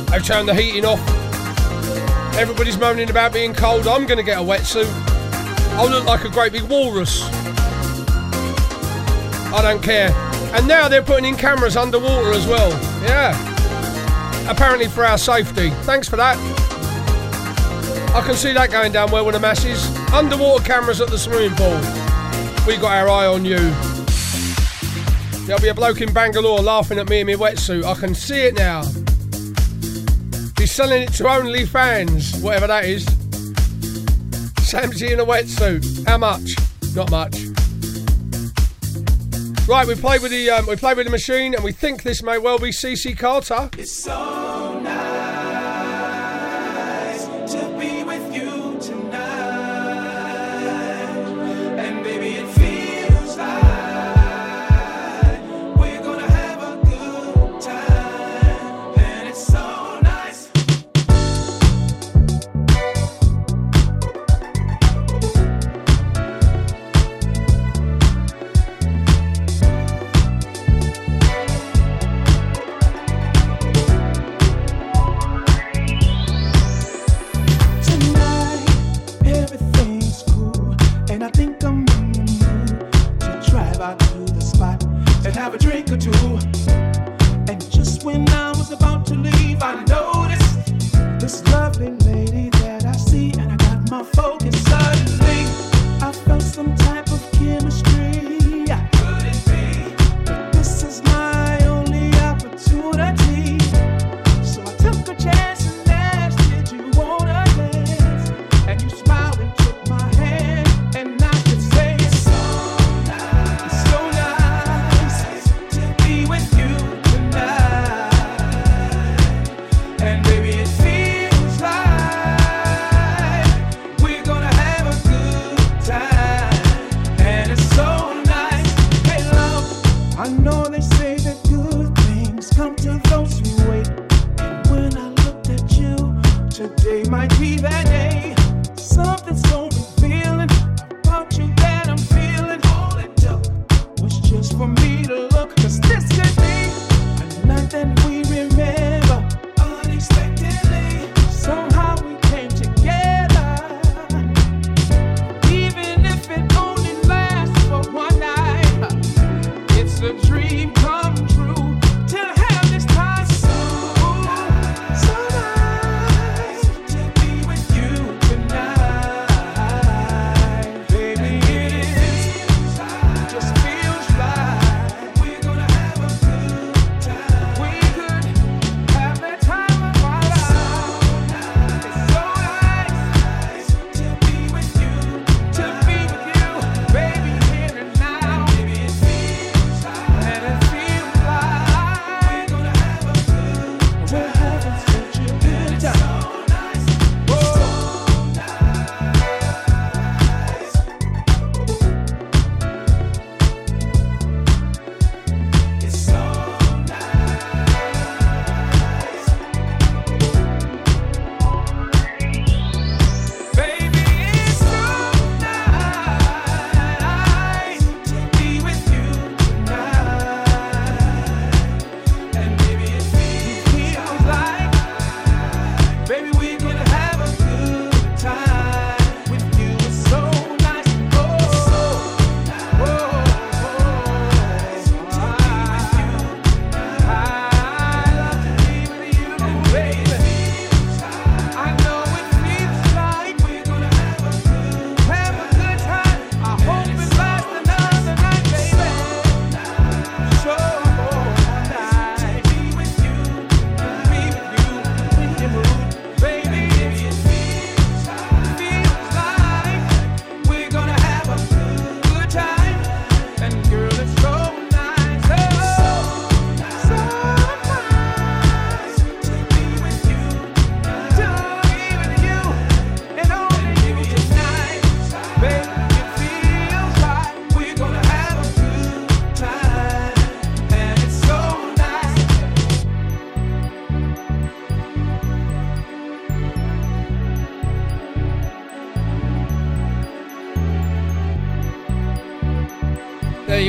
They've 0.07 0.25
turned 0.25 0.47
the 0.47 0.55
heating 0.55 0.85
off. 0.85 1.01
Everybody's 2.37 2.77
moaning 2.77 3.09
about 3.09 3.33
being 3.33 3.53
cold. 3.53 3.87
I'm 3.87 4.05
going 4.05 4.19
to 4.19 4.23
get 4.23 4.37
a 4.37 4.41
wetsuit. 4.41 4.87
I'll 5.75 5.89
look 5.89 6.05
like 6.05 6.23
a 6.23 6.29
great 6.29 6.53
big 6.53 6.63
walrus. 6.63 7.23
I 9.51 9.59
don't 9.61 9.83
care. 9.83 10.22
And 10.53 10.67
now 10.67 10.87
they're 10.87 11.01
putting 11.01 11.25
in 11.25 11.35
cameras 11.35 11.75
underwater 11.75 12.31
as 12.31 12.45
well. 12.47 12.69
Yeah. 13.03 13.33
Apparently 14.49 14.87
for 14.87 15.03
our 15.03 15.17
safety. 15.17 15.71
Thanks 15.81 16.07
for 16.07 16.15
that. 16.17 16.37
I 18.13 18.21
can 18.21 18.35
see 18.35 18.53
that 18.53 18.69
going 18.69 18.91
down 18.91 19.09
well 19.09 19.25
with 19.25 19.33
the 19.33 19.41
masses. 19.41 19.83
Underwater 20.13 20.63
cameras 20.63 21.01
at 21.01 21.09
the 21.09 21.17
swimming 21.17 21.55
pool. 21.55 21.77
We 22.67 22.77
got 22.77 22.91
our 22.91 23.09
eye 23.09 23.25
on 23.25 23.43
you. 23.43 23.57
There'll 25.45 25.61
be 25.61 25.69
a 25.69 25.73
bloke 25.73 25.99
in 25.99 26.13
Bangalore 26.13 26.59
laughing 26.59 26.99
at 26.99 27.09
me 27.09 27.21
in 27.21 27.27
my 27.27 27.33
wetsuit. 27.33 27.83
I 27.83 27.95
can 27.99 28.13
see 28.13 28.43
it 28.43 28.53
now. 28.53 28.83
He's 30.57 30.71
selling 30.71 31.01
it 31.01 31.13
to 31.13 31.23
OnlyFans, 31.23 32.41
whatever 32.41 32.67
that 32.67 32.85
is. 32.85 33.05
Samsy 34.63 35.11
in 35.11 35.19
a 35.19 35.25
wetsuit. 35.25 36.07
How 36.07 36.17
much? 36.17 36.55
Not 36.95 37.11
much. 37.11 37.42
Right, 39.73 39.87
we 39.87 39.95
played 39.95 40.21
with 40.21 40.29
the 40.29 40.51
um, 40.51 40.67
we 40.67 40.75
played 40.75 40.97
with 40.97 41.07
the 41.07 41.11
machine, 41.11 41.55
and 41.55 41.63
we 41.63 41.71
think 41.71 42.03
this 42.03 42.21
may 42.21 42.37
well 42.37 42.59
be 42.59 42.69
CC 42.69 43.17
Carter. 43.17 43.71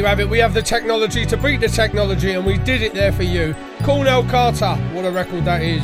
You 0.04 0.08
have 0.08 0.20
it. 0.20 0.28
We 0.28 0.38
have 0.38 0.52
the 0.52 0.60
technology 0.60 1.24
to 1.24 1.36
beat 1.38 1.62
the 1.62 1.68
technology, 1.68 2.32
and 2.32 2.44
we 2.44 2.58
did 2.58 2.82
it 2.82 2.92
there 2.92 3.10
for 3.10 3.22
you. 3.22 3.56
Cornell 3.84 4.22
Carter, 4.24 4.74
what 4.92 5.06
a 5.06 5.10
record 5.10 5.46
that 5.46 5.62
is. 5.62 5.82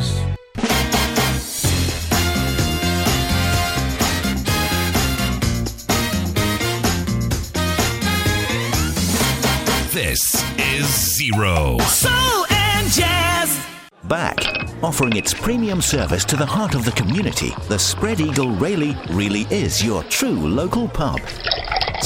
This 9.95 10.45
is 10.59 11.17
Zero. 11.17 11.79
Soul 11.79 12.45
and 12.51 12.91
jazz. 12.91 13.59
Back, 14.05 14.37
offering 14.83 15.17
its 15.17 15.33
premium 15.33 15.81
service 15.81 16.27
to 16.27 16.37
the 16.37 16.45
heart 16.45 16.75
of 16.75 16.85
the 16.85 16.93
community, 16.93 17.55
the 17.69 17.79
Spread 17.79 18.21
Eagle 18.21 18.51
Rayleigh 18.51 19.03
really 19.13 19.47
is 19.51 19.83
your 19.83 20.03
true 20.05 20.47
local 20.47 20.89
pub. 20.89 21.21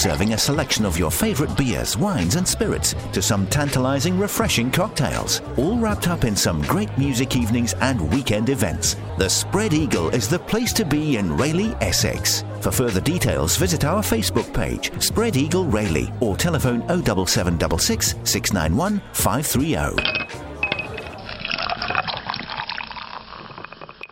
Serving 0.04 0.34
a 0.34 0.38
selection 0.38 0.84
of 0.84 0.98
your 0.98 1.10
favorite 1.10 1.56
beers, 1.56 1.96
wines, 1.96 2.36
and 2.36 2.46
spirits 2.46 2.94
to 3.14 3.22
some 3.22 3.46
tantalizing, 3.46 4.18
refreshing 4.18 4.70
cocktails, 4.70 5.40
all 5.56 5.78
wrapped 5.78 6.08
up 6.08 6.24
in 6.24 6.36
some 6.36 6.60
great 6.64 6.90
music 6.98 7.36
evenings 7.36 7.72
and 7.80 8.12
weekend 8.12 8.50
events. 8.50 8.96
The 9.16 9.30
Spread 9.30 9.72
Eagle 9.72 10.10
is 10.10 10.28
the 10.28 10.38
place 10.38 10.74
to 10.74 10.84
be 10.84 11.16
in 11.16 11.34
Rayleigh, 11.34 11.74
Essex. 11.80 12.44
For 12.60 12.70
further 12.70 13.00
details, 13.00 13.56
visit 13.56 13.86
our 13.86 14.02
Facebook 14.02 14.52
page, 14.52 14.92
Spread 15.00 15.38
Eagle 15.38 15.64
Rayleigh, 15.64 16.12
or 16.20 16.36
telephone 16.36 16.80
07766 16.82 18.14
691 18.24 19.00
530. 19.14 20.02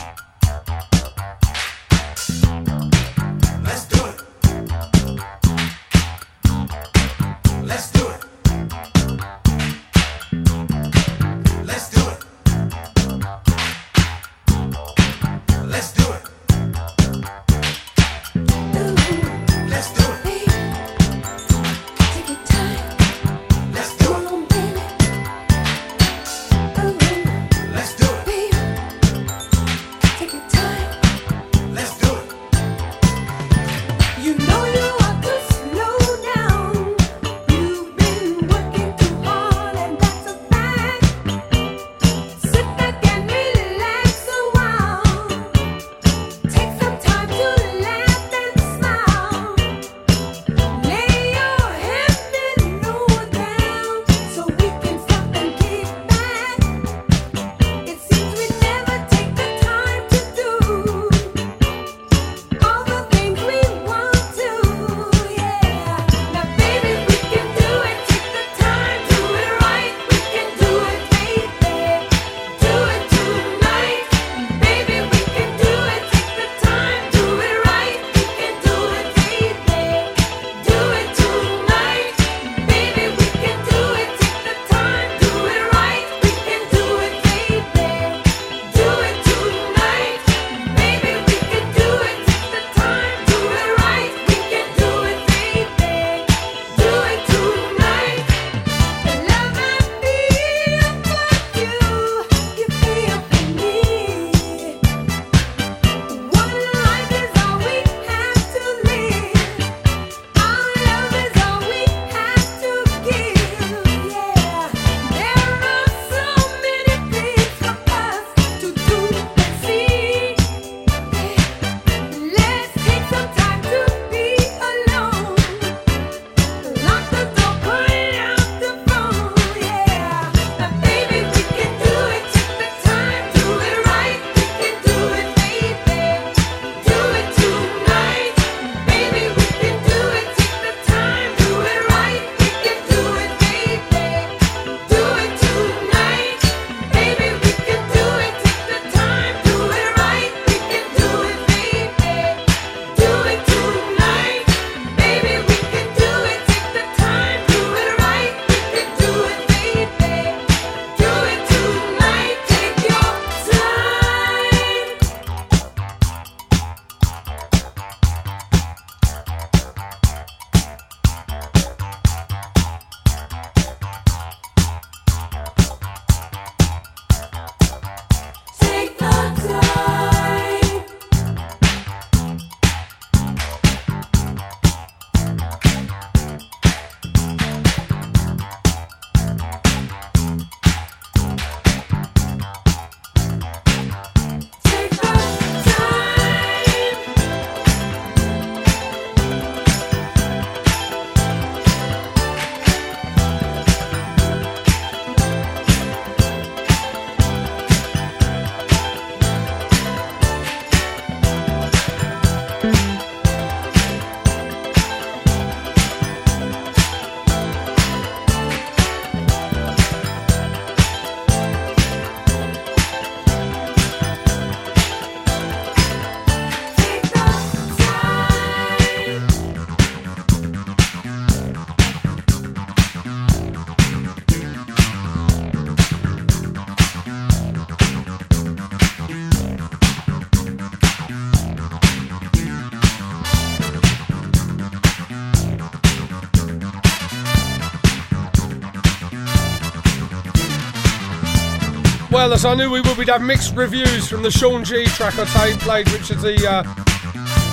I 252.30 252.54
knew 252.54 252.70
we 252.70 252.82
would, 252.82 252.98
we'd 252.98 253.08
have 253.08 253.22
mixed 253.22 253.56
reviews 253.56 254.06
from 254.06 254.22
the 254.22 254.30
Shaun 254.30 254.62
G 254.62 254.84
track 254.84 255.18
I 255.18 255.56
played, 255.60 255.88
which 255.90 256.10
is 256.10 256.20
the 256.20 256.36
uh, 256.46 256.62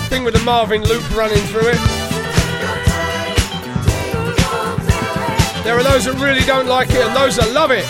thing 0.08 0.22
with 0.22 0.34
the 0.34 0.44
Marvin 0.44 0.82
loop 0.82 1.02
running 1.16 1.40
through 1.48 1.68
it. 1.68 1.78
There 5.64 5.76
are 5.78 5.82
those 5.82 6.04
that 6.04 6.16
really 6.20 6.44
don't 6.44 6.66
like 6.66 6.90
it 6.90 6.98
and 6.98 7.16
those 7.16 7.36
that 7.36 7.50
love 7.52 7.70
it. 7.70 7.84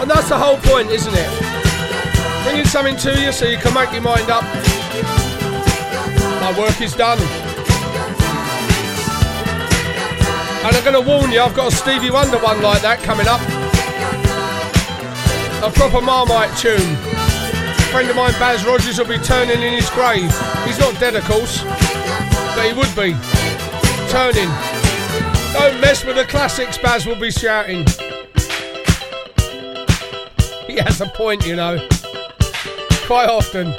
And 0.00 0.08
that's 0.08 0.28
the 0.28 0.38
whole 0.38 0.56
point, 0.58 0.90
isn't 0.90 1.12
it? 1.12 2.44
Bringing 2.44 2.64
something 2.64 2.96
to 2.98 3.20
you 3.20 3.32
so 3.32 3.46
you 3.46 3.58
can 3.58 3.74
make 3.74 3.92
your 3.92 4.02
mind 4.02 4.30
up. 4.30 4.44
My 6.40 6.54
work 6.56 6.80
is 6.80 6.94
done. 6.94 7.18
And 10.64 10.76
I'm 10.76 10.84
going 10.84 10.94
to 10.94 11.10
warn 11.10 11.32
you, 11.32 11.40
I've 11.40 11.56
got 11.56 11.72
a 11.72 11.76
Stevie 11.76 12.10
Wonder 12.10 12.38
one 12.38 12.62
like 12.62 12.82
that 12.82 13.02
coming 13.02 13.26
up. 13.26 13.57
A 15.60 15.70
proper 15.72 16.00
Marmite 16.00 16.56
tune. 16.56 16.76
A 16.80 17.90
friend 17.90 18.08
of 18.08 18.14
mine, 18.14 18.32
Baz 18.32 18.64
Rogers, 18.64 18.98
will 18.98 19.06
be 19.06 19.18
turning 19.18 19.60
in 19.60 19.72
his 19.72 19.90
grave. 19.90 20.30
He's 20.64 20.78
not 20.78 20.98
dead, 21.00 21.16
of 21.16 21.24
course, 21.24 21.62
but 21.62 22.64
he 22.64 22.72
would 22.72 22.94
be. 22.94 23.16
Turning. 24.08 24.48
Don't 25.52 25.80
mess 25.80 26.04
with 26.04 26.16
the 26.16 26.24
classics, 26.28 26.78
Baz 26.78 27.06
will 27.06 27.18
be 27.18 27.32
shouting. 27.32 27.84
He 30.66 30.76
has 30.76 31.00
a 31.00 31.06
point, 31.06 31.44
you 31.46 31.56
know. 31.56 31.78
Quite 33.06 33.28
often. 33.28 33.74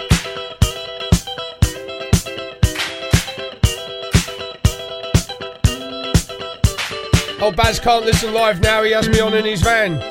Oh, 7.42 7.54
Baz 7.56 7.80
can't 7.80 8.04
listen 8.04 8.34
live 8.34 8.60
now. 8.60 8.84
He 8.84 8.92
has 8.92 9.08
me 9.08 9.22
on 9.22 9.34
in 9.34 9.46
his 9.46 9.62
van. 9.62 10.09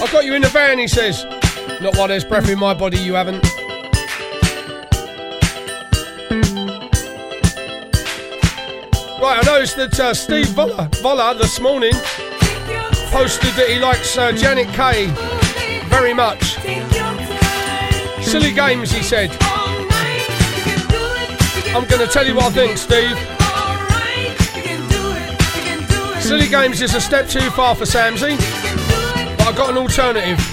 I've 0.00 0.12
got 0.12 0.24
you 0.24 0.34
in 0.34 0.42
the 0.42 0.48
van, 0.48 0.78
he 0.78 0.86
says. 0.86 1.24
Not 1.80 1.96
while 1.96 2.08
there's 2.08 2.24
breath 2.24 2.48
in 2.48 2.58
my 2.58 2.72
body, 2.74 2.98
you 2.98 3.14
haven't. 3.14 3.42
Right, 9.20 9.38
I 9.40 9.42
noticed 9.44 9.76
that 9.76 9.98
uh, 9.98 10.14
Steve 10.14 10.46
Voller, 10.46 10.88
Voller 11.02 11.36
this 11.36 11.58
morning 11.60 11.92
posted 13.10 13.52
that 13.54 13.68
he 13.68 13.80
likes 13.80 14.16
uh, 14.16 14.32
Janet 14.32 14.68
Kay 14.68 15.06
very 15.88 16.14
much. 16.14 16.54
Silly 18.24 18.52
games, 18.52 18.92
he 18.92 19.02
said. 19.02 19.36
I'm 21.74 21.86
going 21.86 22.06
to 22.06 22.12
tell 22.12 22.26
you 22.26 22.36
what 22.36 22.44
I 22.44 22.50
think, 22.50 22.78
Steve. 22.78 23.16
Silly 26.22 26.48
games 26.48 26.80
is 26.82 26.94
a 26.94 27.00
step 27.00 27.26
too 27.28 27.50
far 27.50 27.74
for 27.74 27.84
Samsey, 27.84 28.36
I've 29.48 29.56
got 29.56 29.70
an 29.70 29.78
alternative. 29.78 30.47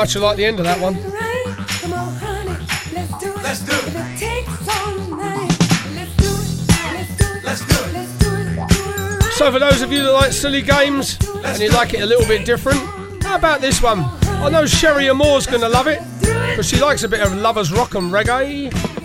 Much 0.00 0.16
I 0.16 0.20
like 0.20 0.38
the 0.38 0.46
end 0.46 0.58
of 0.58 0.64
that 0.64 0.80
one. 0.80 0.94
So 9.34 9.52
for 9.52 9.58
those 9.58 9.82
of 9.82 9.92
you 9.92 10.02
that 10.04 10.12
like 10.12 10.32
silly 10.32 10.62
games 10.62 11.18
and 11.44 11.60
you 11.60 11.68
like 11.72 11.92
it 11.92 12.00
a 12.00 12.06
little 12.06 12.26
bit 12.26 12.46
different, 12.46 12.78
how 13.22 13.36
about 13.36 13.60
this 13.60 13.82
one? 13.82 14.00
I 14.22 14.48
know 14.48 14.64
Sherry 14.64 15.12
Moore's 15.12 15.46
going 15.46 15.60
to 15.60 15.68
love 15.68 15.86
it 15.86 16.00
because 16.20 16.66
she 16.66 16.80
likes 16.80 17.02
a 17.02 17.08
bit 17.08 17.20
of 17.20 17.34
lovers 17.34 17.70
rock 17.70 17.94
and 17.94 18.10
reggae. 18.10 18.99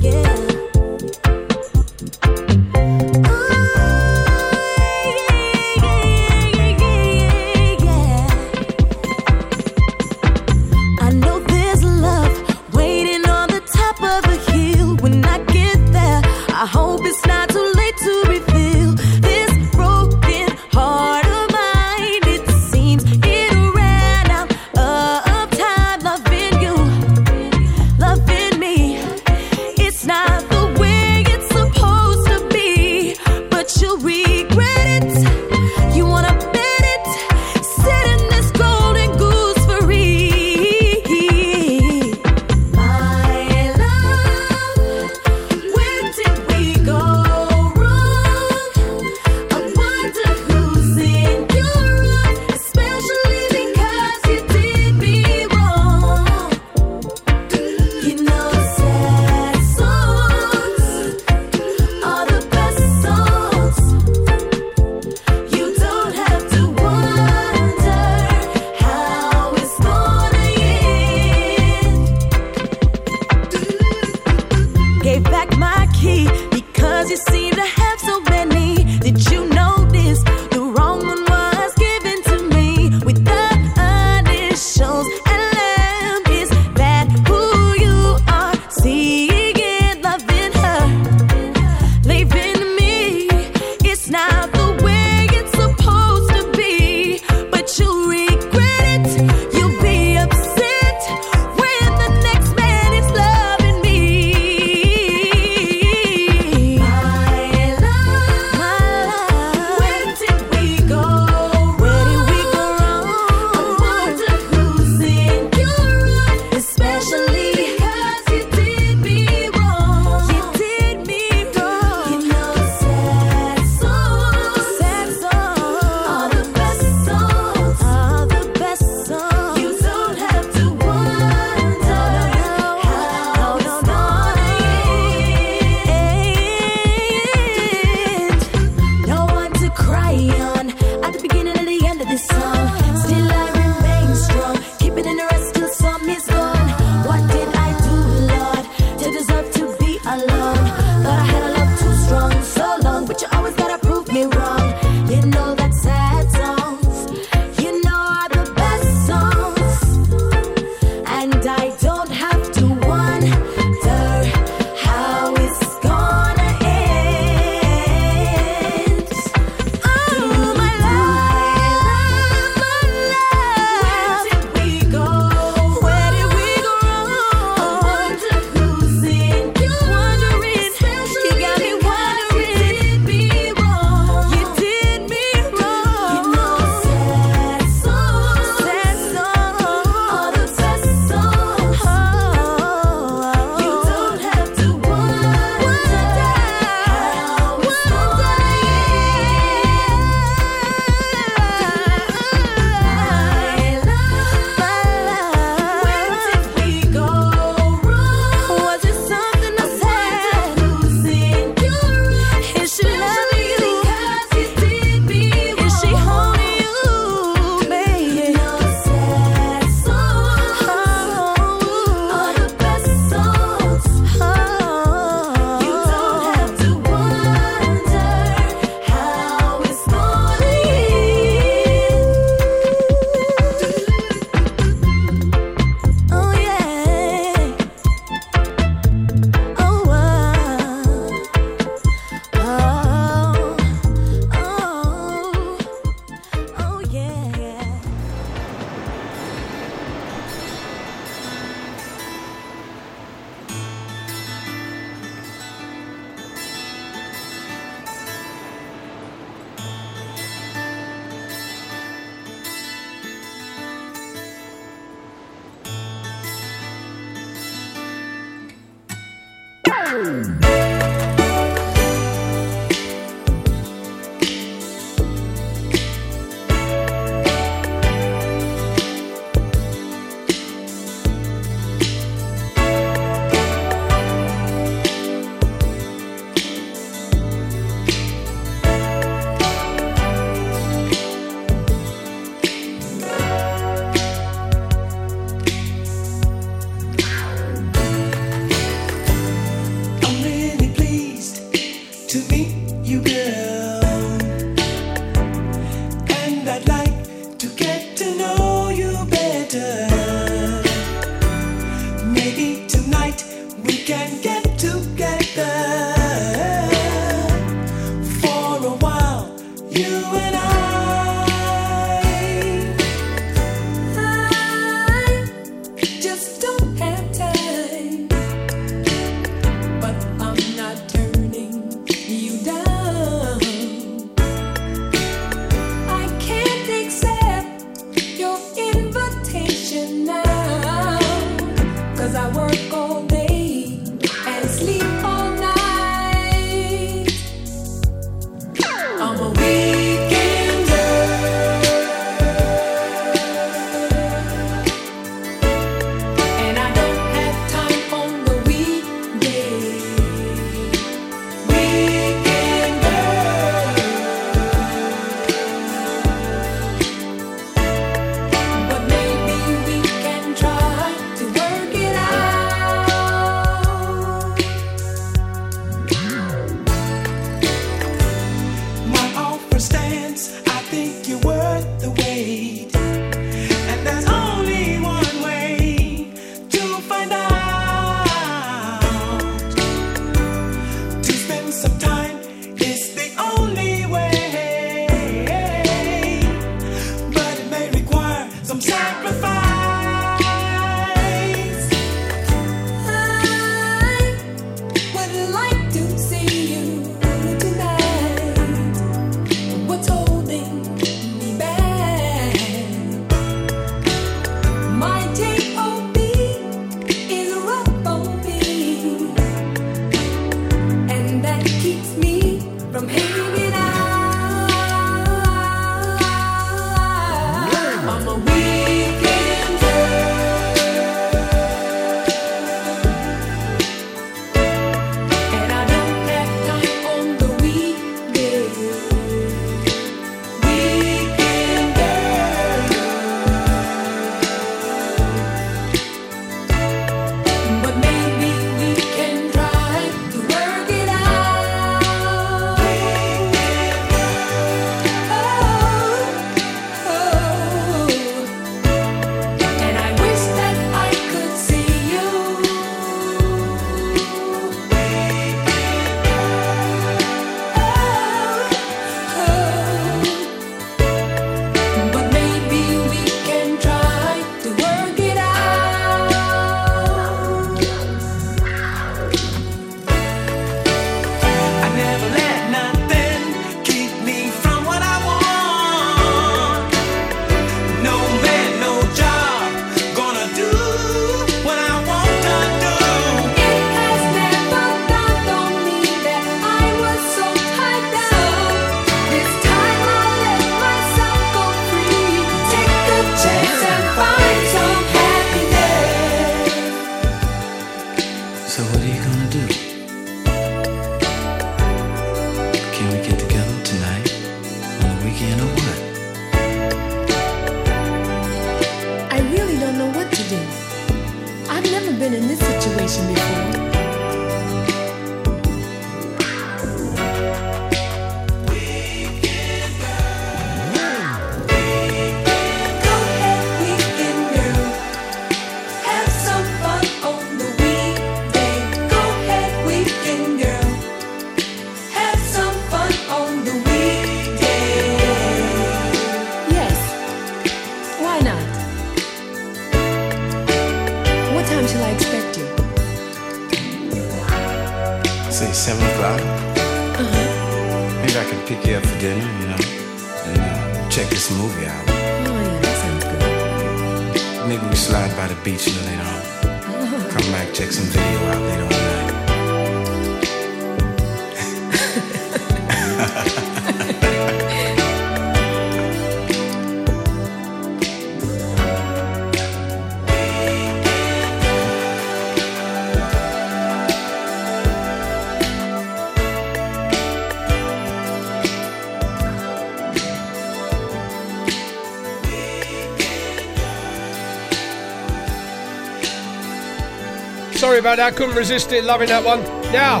About 597.94 598.10
that, 598.10 598.16
couldn't 598.16 598.36
resist 598.36 598.70
it, 598.72 598.84
loving 598.84 599.08
that 599.08 599.24
one. 599.24 599.42
Now, 599.72 600.00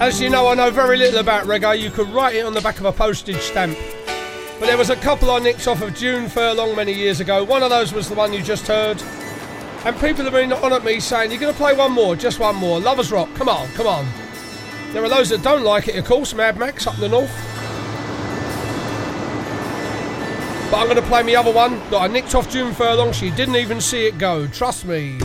as 0.00 0.20
you 0.20 0.28
know, 0.28 0.48
I 0.48 0.54
know 0.54 0.70
very 0.70 0.98
little 0.98 1.18
about 1.18 1.46
reggae. 1.46 1.80
You 1.80 1.90
could 1.90 2.08
write 2.08 2.36
it 2.36 2.44
on 2.44 2.52
the 2.52 2.60
back 2.60 2.78
of 2.78 2.84
a 2.84 2.92
postage 2.92 3.40
stamp. 3.40 3.78
But 4.60 4.66
there 4.66 4.76
was 4.76 4.90
a 4.90 4.96
couple 4.96 5.30
I 5.30 5.38
nicked 5.38 5.66
off 5.66 5.80
of 5.80 5.94
June 5.94 6.28
Furlong 6.28 6.76
many 6.76 6.92
years 6.92 7.20
ago. 7.20 7.42
One 7.42 7.62
of 7.62 7.70
those 7.70 7.94
was 7.94 8.10
the 8.10 8.14
one 8.14 8.34
you 8.34 8.42
just 8.42 8.66
heard. 8.66 9.02
And 9.86 9.98
people 9.98 10.24
have 10.24 10.34
been 10.34 10.52
on 10.52 10.74
at 10.74 10.84
me 10.84 11.00
saying, 11.00 11.30
You're 11.30 11.40
going 11.40 11.54
to 11.54 11.58
play 11.58 11.74
one 11.74 11.92
more, 11.92 12.16
just 12.16 12.38
one 12.38 12.56
more. 12.56 12.78
Lovers 12.80 13.10
Rock, 13.10 13.32
come 13.34 13.48
on, 13.48 13.66
come 13.68 13.86
on. 13.86 14.06
There 14.92 15.02
are 15.02 15.08
those 15.08 15.30
that 15.30 15.42
don't 15.42 15.64
like 15.64 15.88
it, 15.88 15.96
of 15.96 16.04
course, 16.04 16.34
Mad 16.34 16.58
Max 16.58 16.86
up 16.86 16.96
in 16.96 17.00
the 17.00 17.08
north. 17.08 17.32
But 20.70 20.80
I'm 20.80 20.86
going 20.86 20.96
to 20.96 21.08
play 21.08 21.22
my 21.22 21.34
other 21.34 21.52
one 21.52 21.78
that 21.90 22.02
I 22.02 22.08
nicked 22.08 22.34
off 22.34 22.50
June 22.50 22.74
Furlong. 22.74 23.12
She 23.12 23.30
didn't 23.30 23.56
even 23.56 23.80
see 23.80 24.06
it 24.06 24.18
go, 24.18 24.46
trust 24.48 24.84
me. 24.84 25.18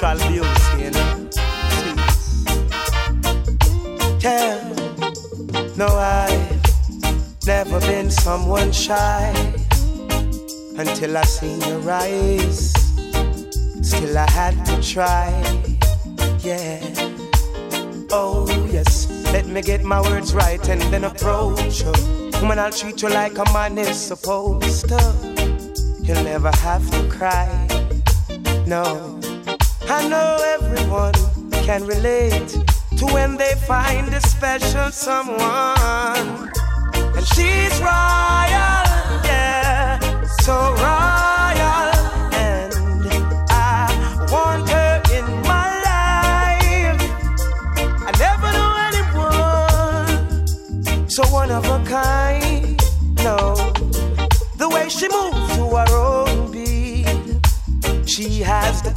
Natural 0.00 0.28
beauty, 0.30 0.84
you 0.84 0.90
know. 0.90 1.28
Tell, 4.20 4.62
no, 5.76 5.86
I've 5.86 7.46
never 7.46 7.80
been 7.80 8.10
someone 8.10 8.70
shy 8.70 9.32
until 10.76 11.16
I 11.16 11.22
seen 11.22 11.60
your 11.62 11.90
eyes. 11.90 12.72
Still, 13.82 14.16
I 14.16 14.30
had 14.30 14.64
to 14.66 14.80
try, 14.82 15.30
yeah. 16.40 16.80
Oh, 18.10 18.46
yes, 18.70 19.08
let 19.32 19.46
me 19.46 19.62
get 19.62 19.82
my 19.82 20.00
words 20.00 20.32
right 20.32 20.68
and 20.68 20.80
then 20.92 21.04
approach 21.04 21.82
you. 21.82 21.92
Woman, 22.40 22.58
I'll 22.60 22.70
treat 22.70 23.02
you 23.02 23.08
like 23.08 23.36
a 23.36 23.44
man 23.52 23.78
is 23.78 23.98
supposed 23.98 24.88
to. 24.88 25.00
You'll 26.02 26.22
never 26.22 26.52
have 26.58 26.88
to 26.90 27.08
cry, 27.08 27.48
no. 28.66 29.07
I 29.90 30.06
know 30.06 30.36
everyone 30.60 31.14
can 31.64 31.86
relate 31.86 32.48
to 32.98 33.06
when 33.06 33.36
they 33.38 33.54
find 33.66 34.12
a 34.12 34.20
special 34.20 34.90
someone. 34.90 36.50
And 37.16 37.26
she's 37.26 37.74
royal, 37.80 38.84
yeah, 39.24 39.98
so 40.42 40.74
royal. 40.74 40.97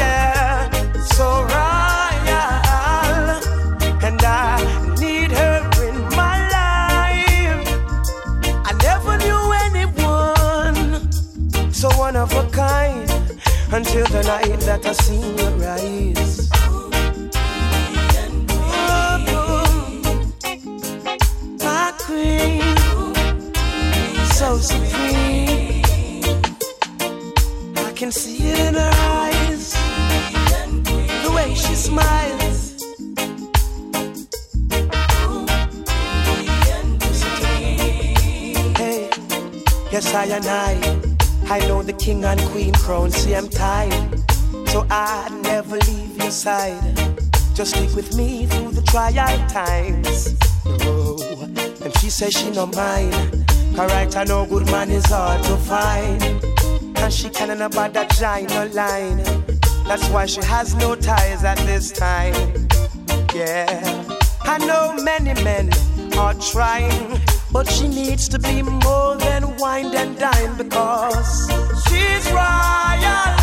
yeah, 0.00 0.70
so 1.16 1.26
royal. 1.54 2.48
And 4.06 4.20
I 4.22 4.56
need 5.02 5.30
her 5.40 5.58
in 5.88 5.96
my 6.20 6.36
life. 6.56 7.68
I 8.68 8.72
never 8.88 9.12
knew 9.24 9.42
anyone 9.66 10.78
so 11.72 11.88
one 11.98 12.16
of 12.16 12.32
a 12.34 12.44
kind 12.50 13.10
until 13.72 14.06
the 14.06 14.22
night 14.32 14.60
that 14.68 14.84
I 14.84 14.92
seen 14.92 15.38
your 15.38 15.54
eyes. 15.68 16.50
my 21.64 21.92
queen, 21.98 22.62
so 24.36 24.48
supreme. 24.58 25.82
I 27.76 27.92
can 27.94 28.10
see 28.12 28.38
it 28.38 28.58
in 28.68 28.74
her 28.74 28.92
eyes, 28.94 29.39
she 31.60 31.74
smiles. 31.74 32.82
Hey, 38.76 39.10
yes 39.92 40.14
I 40.14 40.24
and 40.24 40.46
I, 40.46 40.72
I 41.48 41.58
know 41.68 41.82
the 41.82 41.92
king 41.92 42.24
and 42.24 42.40
queen 42.52 42.72
crown. 42.74 43.10
See 43.10 43.34
I'm 43.34 43.48
tired, 43.48 44.20
so 44.68 44.86
I 44.90 45.28
never 45.42 45.76
leave 45.76 46.16
your 46.16 46.30
side. 46.30 46.96
Just 47.54 47.74
stick 47.74 47.94
with 47.94 48.16
me 48.16 48.46
through 48.46 48.72
the 48.72 48.82
trial 48.82 49.48
times. 49.48 50.34
Oh, 50.66 51.18
and 51.84 51.96
she 51.98 52.08
says 52.08 52.32
she 52.32 52.50
no 52.50 52.66
mind. 52.66 53.44
Correct, 53.76 54.16
I 54.16 54.24
know 54.24 54.46
good 54.46 54.66
man 54.66 54.90
is 54.90 55.06
hard 55.06 55.42
to 55.44 55.56
find. 55.56 56.22
And 56.96 57.12
she 57.12 57.28
can't 57.28 57.60
about 57.60 57.92
that 57.94 58.10
giant 58.10 58.50
no 58.50 58.66
line. 58.68 59.39
That's 59.90 60.08
why 60.10 60.26
she 60.26 60.40
has 60.42 60.72
no 60.76 60.94
ties 60.94 61.42
at 61.42 61.58
this 61.66 61.90
time. 61.90 62.68
Yeah, 63.34 64.04
I 64.42 64.56
know 64.58 64.94
many 65.02 65.34
men 65.42 65.68
are 66.16 66.34
trying, 66.34 67.20
but 67.50 67.68
she 67.68 67.88
needs 67.88 68.28
to 68.28 68.38
be 68.38 68.62
more 68.62 69.16
than 69.16 69.56
wine 69.56 69.92
and 69.92 70.16
dine 70.16 70.56
because 70.56 71.50
she's 71.88 72.30
royal. 72.30 73.39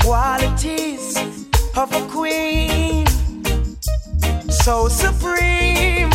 Qualities 0.00 1.16
of 1.76 1.92
a 1.92 2.02
queen, 2.08 3.06
so 4.48 4.88
supreme. 4.88 6.10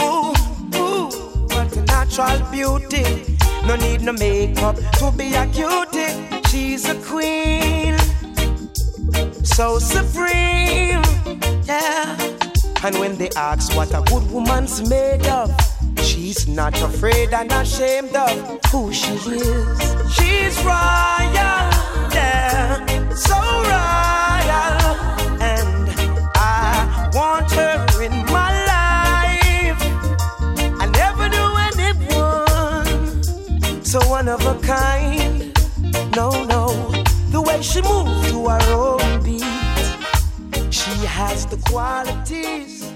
Ooh, 0.00 0.32
ooh, 0.76 1.08
what 1.52 1.76
a 1.76 1.82
natural 1.86 2.40
beauty. 2.50 3.38
No 3.66 3.76
need 3.76 4.02
no 4.02 4.12
makeup 4.12 4.76
to 4.98 5.12
be 5.16 5.34
a 5.34 5.46
cutie. 5.46 6.12
She's 6.48 6.88
a 6.88 6.94
queen, 6.96 7.96
so 9.44 9.78
supreme. 9.78 11.02
Yeah. 11.64 12.16
And 12.84 12.98
when 12.98 13.16
they 13.16 13.30
ask 13.36 13.76
what 13.76 13.94
a 13.94 14.02
good 14.10 14.28
woman's 14.30 14.88
made 14.88 15.26
of, 15.28 15.50
she's 16.02 16.48
not 16.48 16.74
afraid 16.82 17.32
and 17.32 17.52
ashamed 17.52 18.14
of 18.16 18.60
who 18.72 18.92
she 18.92 19.12
is. 19.14 19.78
She's 20.14 20.56
royal, 20.64 21.61
of 34.32 34.46
a 34.46 34.66
kind. 34.66 35.52
No, 36.16 36.30
no, 36.44 36.68
the 37.28 37.42
way 37.42 37.60
she 37.60 37.82
moves 37.82 38.30
to 38.30 38.48
her 38.48 38.72
own 38.72 39.22
beat. 39.22 40.72
She 40.72 40.90
has 41.04 41.44
the 41.44 41.58
qualities 41.68 42.90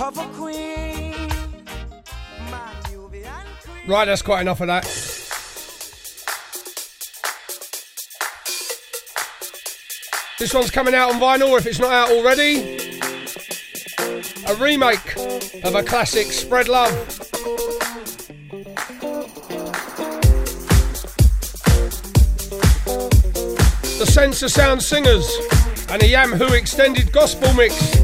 of 0.00 0.18
a 0.18 0.26
queen. 0.34 1.14
Right, 3.86 4.04
that's 4.04 4.22
quite 4.22 4.40
enough 4.40 4.60
of 4.60 4.66
that. 4.66 4.84
This 10.40 10.52
one's 10.52 10.72
coming 10.72 10.94
out 10.94 11.14
on 11.14 11.20
vinyl 11.20 11.56
if 11.56 11.66
it's 11.66 11.78
not 11.78 11.92
out 11.92 12.10
already. 12.10 12.78
A 14.48 14.54
remake 14.56 15.16
of 15.64 15.76
a 15.76 15.84
classic, 15.84 16.32
Spread 16.32 16.68
Love. 16.68 17.29
The 24.10 24.14
Sense 24.14 24.42
of 24.42 24.50
Sound 24.50 24.82
Singers 24.82 25.30
and 25.88 26.02
a 26.02 26.08
Yam 26.08 26.32
Who 26.32 26.52
extended 26.54 27.12
gospel 27.12 27.54
mix. 27.54 27.94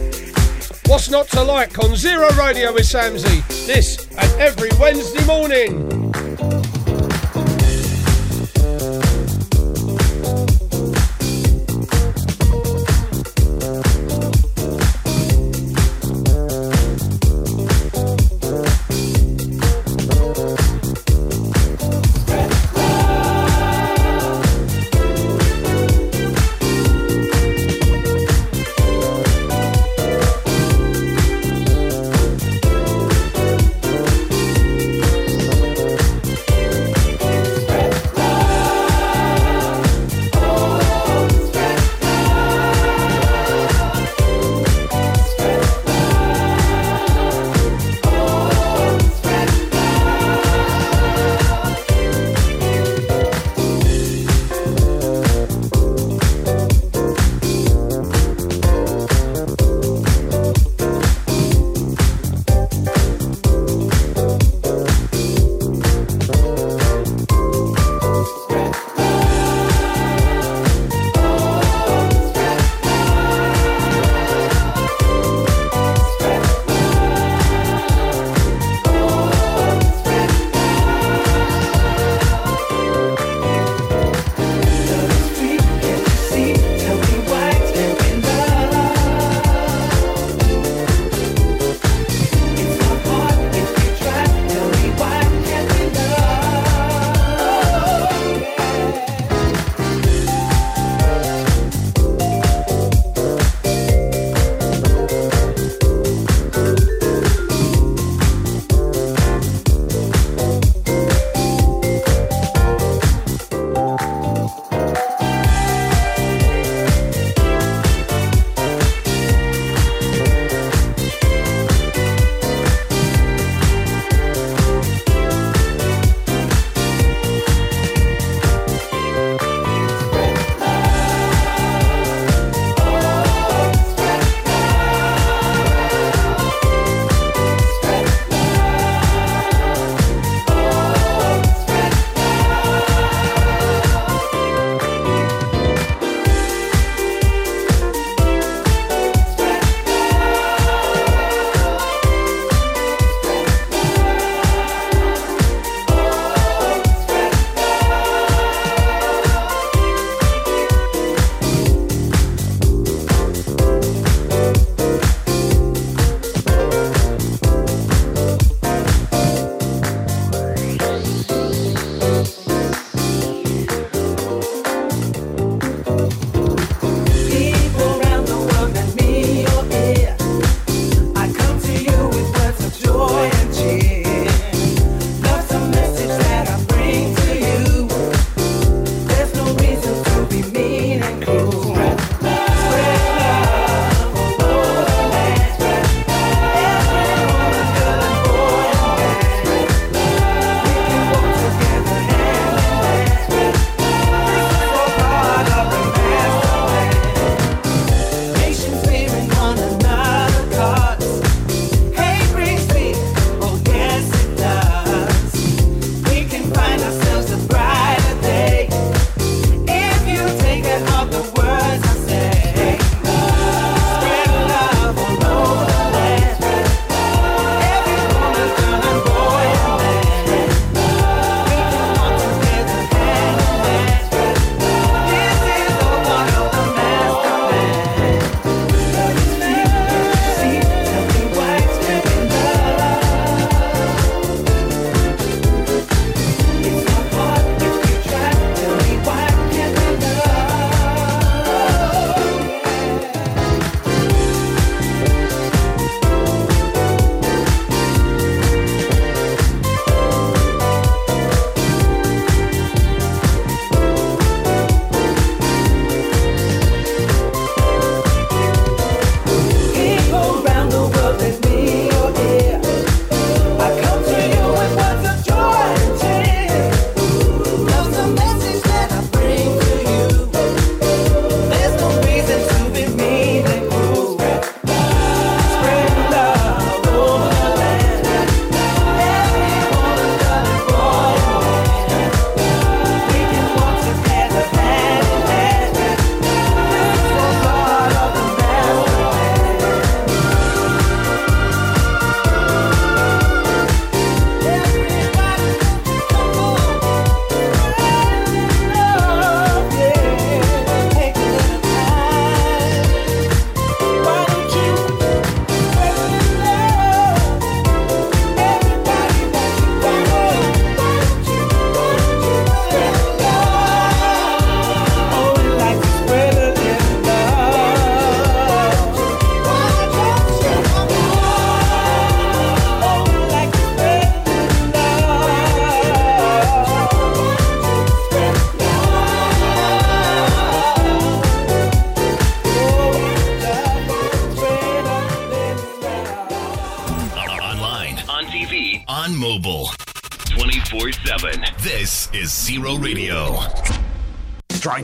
What's 0.87 1.11
not 1.11 1.27
to 1.31 1.43
like 1.43 1.81
on 1.81 1.97
Zero 1.97 2.29
Radio 2.39 2.73
with 2.73 2.85
Samsy? 2.85 3.45
This 3.67 4.07
and 4.17 4.41
every 4.41 4.71
Wednesday 4.79 5.27
morning. 5.27 5.96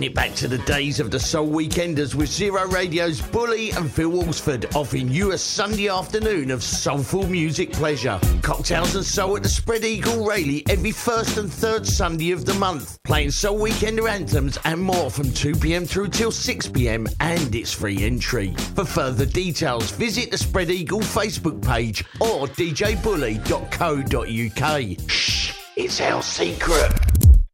Throwing 0.02 0.10
it 0.10 0.16
back 0.16 0.34
to 0.34 0.48
the 0.48 0.58
days 0.58 0.98
of 0.98 1.12
the 1.12 1.20
Soul 1.20 1.48
Weekenders 1.48 2.16
with 2.16 2.28
Zero 2.28 2.66
Radio's 2.66 3.20
Bully 3.20 3.70
and 3.70 3.88
Phil 3.88 4.10
Walsford 4.10 4.74
offering 4.74 5.06
you 5.06 5.30
a 5.30 5.38
Sunday 5.38 5.88
afternoon 5.88 6.50
of 6.50 6.64
soulful 6.64 7.28
music 7.28 7.70
pleasure. 7.70 8.18
Cocktails 8.42 8.96
and 8.96 9.04
soul 9.04 9.36
at 9.36 9.44
the 9.44 9.48
Spread 9.48 9.84
Eagle 9.84 10.26
Rayleigh 10.26 10.62
every 10.68 10.90
first 10.90 11.36
and 11.36 11.52
third 11.52 11.86
Sunday 11.86 12.32
of 12.32 12.44
the 12.44 12.54
month. 12.54 13.00
Playing 13.04 13.30
Soul 13.30 13.60
Weekender 13.60 14.10
anthems 14.10 14.58
and 14.64 14.80
more 14.80 15.08
from 15.08 15.26
2pm 15.26 15.88
through 15.88 16.08
till 16.08 16.32
6pm 16.32 17.06
and 17.20 17.54
it's 17.54 17.72
free 17.72 18.02
entry. 18.02 18.52
For 18.74 18.84
further 18.84 19.24
details, 19.24 19.92
visit 19.92 20.32
the 20.32 20.38
Spread 20.38 20.72
Eagle 20.72 20.98
Facebook 20.98 21.64
page 21.64 22.04
or 22.18 22.48
djbully.co.uk. 22.48 25.08
Shh, 25.08 25.54
it's 25.76 26.00
our 26.00 26.24
secret. 26.24 27.11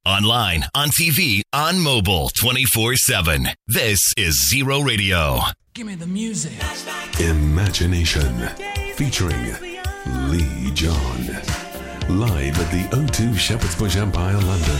Online, 0.08 0.64
on 0.74 0.88
TV, 0.88 1.42
on 1.52 1.78
mobile, 1.78 2.30
24 2.40 2.96
7. 2.96 3.48
This 3.66 3.98
is 4.16 4.48
Zero 4.48 4.80
Radio. 4.80 5.40
Give 5.74 5.86
me 5.86 5.96
the 5.96 6.06
music. 6.06 6.54
Imagination 7.20 8.48
featuring 8.94 9.54
Lee 10.30 10.70
John. 10.72 11.57
Live 12.08 12.58
at 12.58 12.70
the 12.70 12.84
O2 12.96 13.36
Shepherd's 13.36 13.74
Bush 13.76 13.96
Empire, 13.96 14.32
London. 14.32 14.78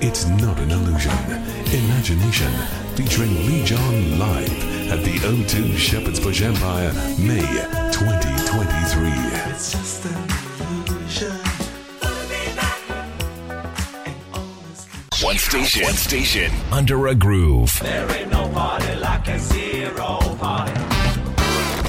It's 0.00 0.24
not 0.26 0.58
an 0.58 0.70
illusion. 0.70 1.12
Imagination 1.70 2.50
featuring 2.96 3.46
Lee 3.46 3.62
John 3.64 4.18
live 4.18 4.50
at 4.90 5.04
the 5.04 5.18
O2 5.18 5.76
Shepherd's 5.76 6.18
Bush 6.18 6.40
Empire, 6.40 6.94
May 7.18 7.44
2023. 7.92 10.29
One 15.22 15.36
station, 15.36 15.82
one 15.82 15.92
station, 15.92 16.50
under 16.72 17.08
a 17.08 17.14
groove. 17.14 17.78
There 17.82 18.10
ain't 18.10 18.30
no 18.32 18.48
party 18.48 18.94
like 18.96 19.28
a 19.28 19.38
zero 19.38 20.18
party. 20.38 20.72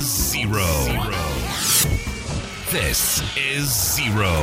Zero. 0.02 0.68
This 2.72 3.22
is 3.38 3.70
Zero. 3.96 4.34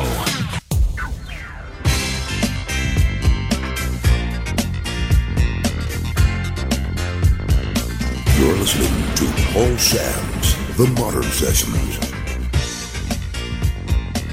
You're 8.39 8.57
listening 8.57 9.15
to 9.17 9.27
Paul 9.53 9.77
Sam's 9.77 10.77
The 10.79 10.87
Modern 10.99 11.25
Sessions. 11.25 11.99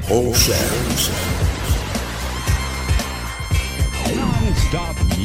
Paul 0.07 0.33
Sam's 0.33 1.34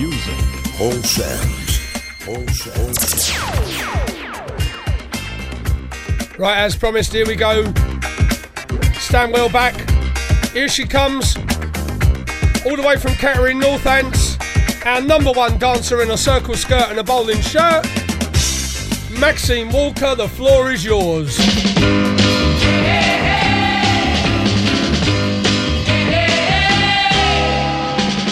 music. 0.01 0.35
Paul 0.79 0.93
Sam's 1.03 1.79
Paul 2.25 2.47
Sam's 2.49 3.31
Right, 6.39 6.57
as 6.57 6.75
promised, 6.75 7.13
here 7.13 7.27
we 7.27 7.37
go. 7.37 7.65
Stand 8.95 9.35
well 9.35 9.51
back. 9.51 9.75
Here 10.53 10.69
she 10.69 10.87
comes. 10.87 11.37
All 12.65 12.77
the 12.77 12.85
way 12.87 12.97
from 12.97 13.13
Kettering, 13.13 13.59
North 13.59 13.85
Northants. 13.85 14.39
Our 14.87 15.03
number 15.03 15.33
one 15.33 15.59
dancer 15.59 16.01
in 16.01 16.11
a 16.11 16.17
circle 16.17 16.55
skirt 16.55 16.89
and 16.89 16.99
a 16.99 17.05
bowling 17.05 17.43
shirt. 17.43 17.85
Maxine 19.19 19.69
Walker, 19.69 20.15
the 20.15 20.29
floor 20.29 20.71
is 20.71 20.83
yours. 20.83 21.39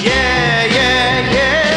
Yeah, 0.03 0.38
yeah, 1.31 1.68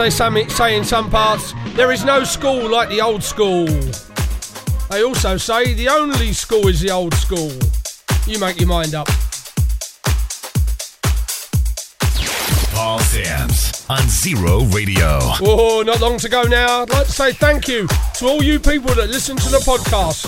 they 0.00 0.08
say 0.08 0.78
in 0.78 0.82
some 0.82 1.10
parts, 1.10 1.52
there 1.74 1.92
is 1.92 2.06
no 2.06 2.24
school 2.24 2.70
like 2.70 2.88
the 2.88 3.02
old 3.02 3.22
school. 3.22 3.66
They 4.88 5.04
also 5.04 5.36
say 5.36 5.74
the 5.74 5.90
only 5.90 6.32
school 6.32 6.68
is 6.68 6.80
the 6.80 6.90
old 6.90 7.12
school. 7.12 7.52
You 8.26 8.38
make 8.38 8.58
your 8.58 8.68
mind 8.68 8.94
up. 8.94 9.08
Paul 12.72 12.98
Sams 13.00 13.84
on 13.90 14.00
Zero 14.08 14.62
Radio. 14.72 15.18
Oh, 15.42 15.82
not 15.84 16.00
long 16.00 16.16
to 16.20 16.30
go 16.30 16.44
now. 16.44 16.80
I'd 16.80 16.90
like 16.90 17.04
to 17.04 17.12
say 17.12 17.32
thank 17.34 17.68
you 17.68 17.86
to 18.14 18.26
all 18.26 18.42
you 18.42 18.58
people 18.58 18.94
that 18.94 19.10
listen 19.10 19.36
to 19.36 19.50
the 19.50 19.58
podcasts. 19.58 20.24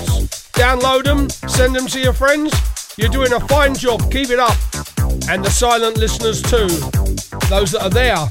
Download 0.53 1.05
them, 1.05 1.31
send 1.49 1.75
them 1.75 1.87
to 1.87 1.99
your 1.99 2.13
friends. 2.13 2.53
You're 2.99 3.09
doing 3.09 3.33
a 3.33 3.41
fine 3.41 3.75
job. 3.75 4.13
Keep 4.13 4.29
it 4.29 4.39
up. 4.39 4.59
And 5.31 5.43
the 5.43 5.51
silent 5.51 5.97
listeners 5.97 6.43
too. 6.43 6.69
Those 7.49 7.73
that 7.73 7.81
are 7.85 7.91
there. 7.91 8.31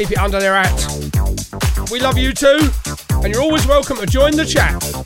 Keep 0.00 0.12
it 0.12 0.18
under 0.18 0.40
their 0.40 0.54
hat. 0.54 1.90
We 1.90 2.00
love 2.00 2.16
you 2.16 2.32
too. 2.32 2.70
And 3.22 3.34
you're 3.34 3.42
always 3.42 3.66
welcome 3.66 3.98
to 3.98 4.06
join 4.06 4.34
the 4.34 4.46
chat. 4.46 4.99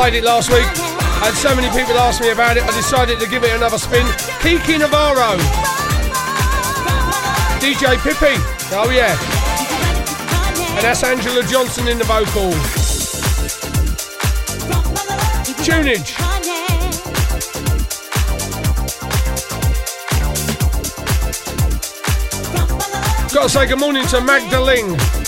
Played 0.00 0.14
it 0.14 0.24
last 0.24 0.48
week. 0.48 0.64
Had 1.20 1.34
so 1.34 1.54
many 1.54 1.68
people 1.78 1.92
ask 1.98 2.22
me 2.22 2.30
about 2.30 2.56
it, 2.56 2.62
I 2.62 2.74
decided 2.74 3.20
to 3.20 3.28
give 3.28 3.44
it 3.44 3.54
another 3.54 3.76
spin. 3.76 4.06
Kiko 4.40 4.78
Navarro. 4.78 5.36
DJ 7.60 7.98
Pippi. 8.00 8.40
Oh, 8.72 8.88
yeah. 8.88 9.12
And 10.74 10.84
that's 10.86 11.04
Angela 11.04 11.42
Johnson 11.42 11.86
in 11.86 11.98
the 11.98 12.04
vocals. 12.04 12.56
Tunage. 15.62 16.16
Got 23.34 23.42
to 23.42 23.48
say 23.50 23.66
good 23.66 23.78
morning 23.78 24.06
to 24.06 24.20
Magdalene. 24.22 25.19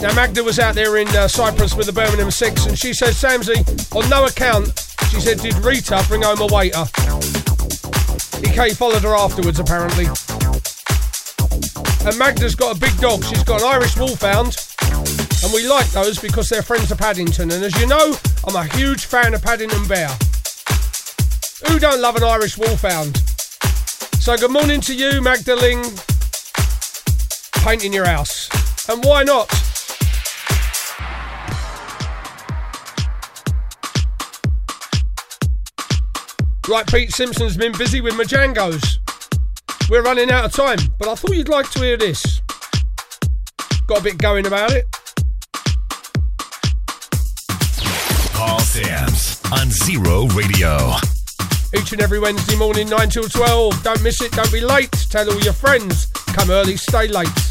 Now 0.00 0.14
Magda 0.14 0.44
was 0.44 0.60
out 0.60 0.76
there 0.76 0.96
in 0.98 1.08
uh, 1.08 1.26
Cyprus 1.26 1.74
with 1.74 1.86
the 1.86 1.92
Birmingham 1.92 2.30
Six, 2.30 2.66
and 2.66 2.78
she 2.78 2.92
said, 2.92 3.14
Samsey, 3.14 3.64
on 3.96 4.08
no 4.08 4.26
account, 4.26 4.68
she 5.10 5.20
said, 5.20 5.40
did 5.40 5.56
Rita 5.56 6.04
bring 6.06 6.22
home 6.22 6.40
a 6.40 6.46
waiter? 6.46 6.84
EK 8.44 8.74
followed 8.74 9.02
her 9.02 9.16
afterwards, 9.16 9.58
apparently. 9.58 10.06
And 12.06 12.16
Magda's 12.16 12.54
got 12.54 12.76
a 12.76 12.78
big 12.78 12.96
dog. 12.98 13.24
She's 13.24 13.42
got 13.42 13.60
an 13.60 13.66
Irish 13.66 13.96
Wolfhound, 13.96 14.56
and 15.42 15.52
we 15.52 15.66
like 15.66 15.90
those 15.90 16.20
because 16.20 16.48
they're 16.48 16.62
friends 16.62 16.92
of 16.92 16.98
Paddington. 16.98 17.50
And 17.50 17.64
as 17.64 17.78
you 17.80 17.88
know, 17.88 18.14
I'm 18.46 18.54
a 18.54 18.64
huge 18.76 19.06
fan 19.06 19.34
of 19.34 19.42
Paddington 19.42 19.88
Bear. 19.88 20.08
Who 21.66 21.80
don't 21.80 22.00
love 22.00 22.14
an 22.14 22.22
Irish 22.22 22.56
Wolfhound? 22.56 23.16
So 24.20 24.36
good 24.36 24.52
morning 24.52 24.80
to 24.82 24.94
you, 24.94 25.20
Magdalene. 25.20 25.84
Painting 27.64 27.92
your 27.92 28.06
house. 28.06 28.48
And 28.88 29.04
why 29.04 29.24
not? 29.24 29.57
Right, 36.68 36.86
Pete 36.86 37.12
Simpson's 37.12 37.56
been 37.56 37.72
busy 37.72 38.02
with 38.02 38.12
Mijangos. 38.12 38.98
We're 39.88 40.02
running 40.02 40.30
out 40.30 40.44
of 40.44 40.52
time, 40.52 40.78
but 40.98 41.08
I 41.08 41.14
thought 41.14 41.34
you'd 41.34 41.48
like 41.48 41.70
to 41.70 41.78
hear 41.78 41.96
this. 41.96 42.42
Got 43.86 44.00
a 44.00 44.02
bit 44.02 44.18
going 44.18 44.46
about 44.46 44.72
it. 44.72 44.84
Paul 48.34 48.60
Sams 48.60 49.40
on 49.50 49.70
Zero 49.70 50.26
Radio. 50.26 50.92
Each 51.74 51.92
and 51.92 52.02
every 52.02 52.18
Wednesday 52.18 52.56
morning, 52.56 52.90
9 52.90 53.08
till 53.08 53.28
12. 53.30 53.82
Don't 53.82 54.02
miss 54.02 54.20
it, 54.20 54.32
don't 54.32 54.52
be 54.52 54.60
late. 54.60 54.92
Tell 55.08 55.26
all 55.30 55.40
your 55.40 55.54
friends. 55.54 56.04
Come 56.34 56.50
early, 56.50 56.76
stay 56.76 57.08
late. 57.08 57.47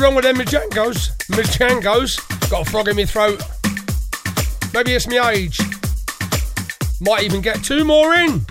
wrong 0.00 0.14
with 0.14 0.24
them 0.24 0.36
Mijangos. 0.36 1.10
Mijangos. 1.32 2.50
Got 2.50 2.66
a 2.66 2.70
frog 2.70 2.88
in 2.88 2.96
my 2.96 3.04
throat. 3.04 3.42
Maybe 4.72 4.94
it's 4.94 5.06
my 5.06 5.30
age. 5.30 5.58
Might 7.00 7.24
even 7.24 7.40
get 7.40 7.62
two 7.62 7.84
more 7.84 8.14
in. 8.14 8.45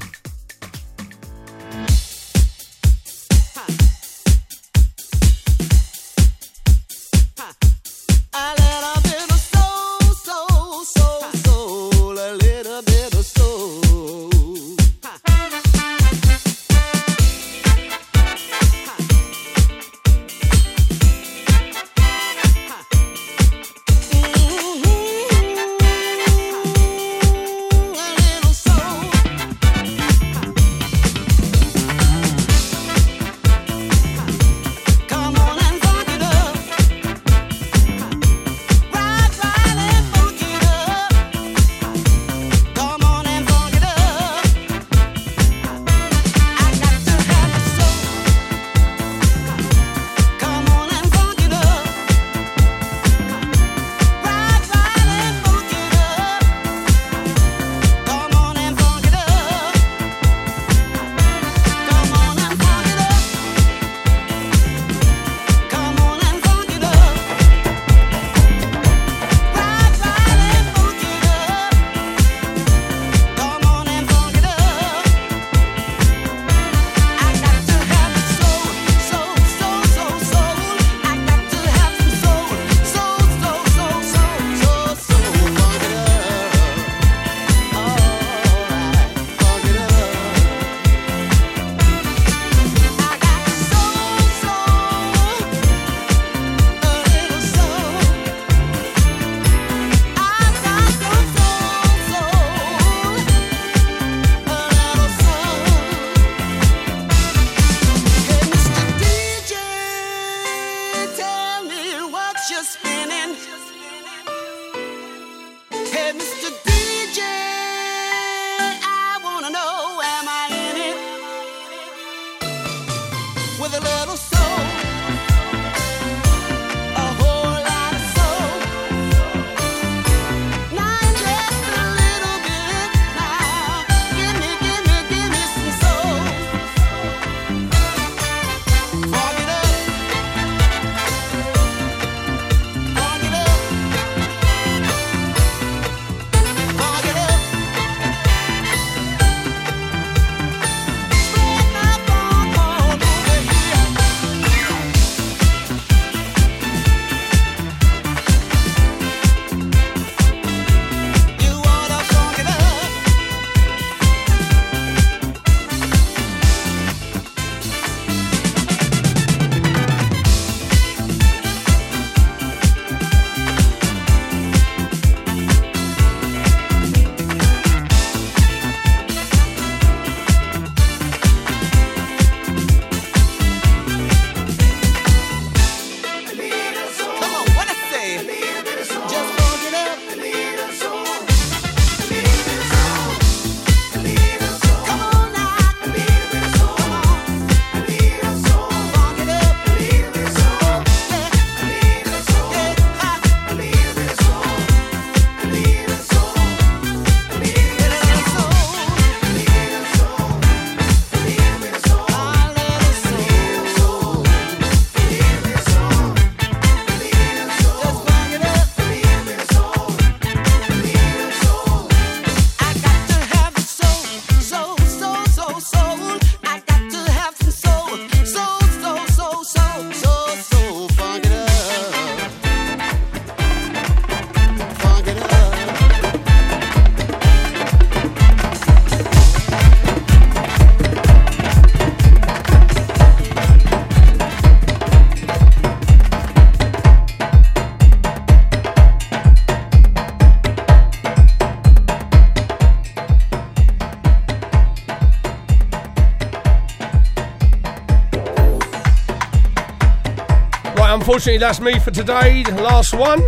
Unfortunately, 261.15 261.37
that's 261.37 261.61
me 261.61 261.79
for 261.79 261.91
today. 261.91 262.43
Last 262.61 262.93
one. 262.93 263.21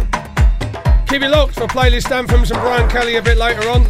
Keep 1.07 1.21
it 1.21 1.29
locked 1.29 1.53
for 1.53 1.67
playlist 1.67 2.11
anthems 2.11 2.51
and 2.51 2.59
Brian 2.59 2.89
Kelly 2.89 3.15
a 3.15 3.21
bit 3.21 3.37
later 3.37 3.69
on. 3.69 3.87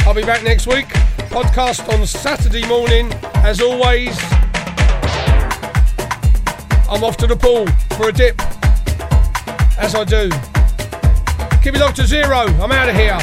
I'll 0.00 0.12
be 0.12 0.20
back 0.20 0.44
next 0.44 0.66
week. 0.66 0.84
Podcast 1.30 1.90
on 1.90 2.06
Saturday 2.06 2.66
morning, 2.68 3.10
as 3.36 3.62
always. 3.62 4.14
I'm 6.90 7.02
off 7.02 7.16
to 7.18 7.26
the 7.26 7.36
pool 7.36 7.66
for 7.96 8.10
a 8.10 8.12
dip, 8.12 8.38
as 9.78 9.94
I 9.94 10.04
do. 10.04 10.28
Keep 11.62 11.74
it 11.74 11.80
locked 11.80 11.96
to 11.96 12.06
zero. 12.06 12.48
I'm 12.60 12.70
out 12.70 12.90
of 12.90 12.96
here. 12.96 13.18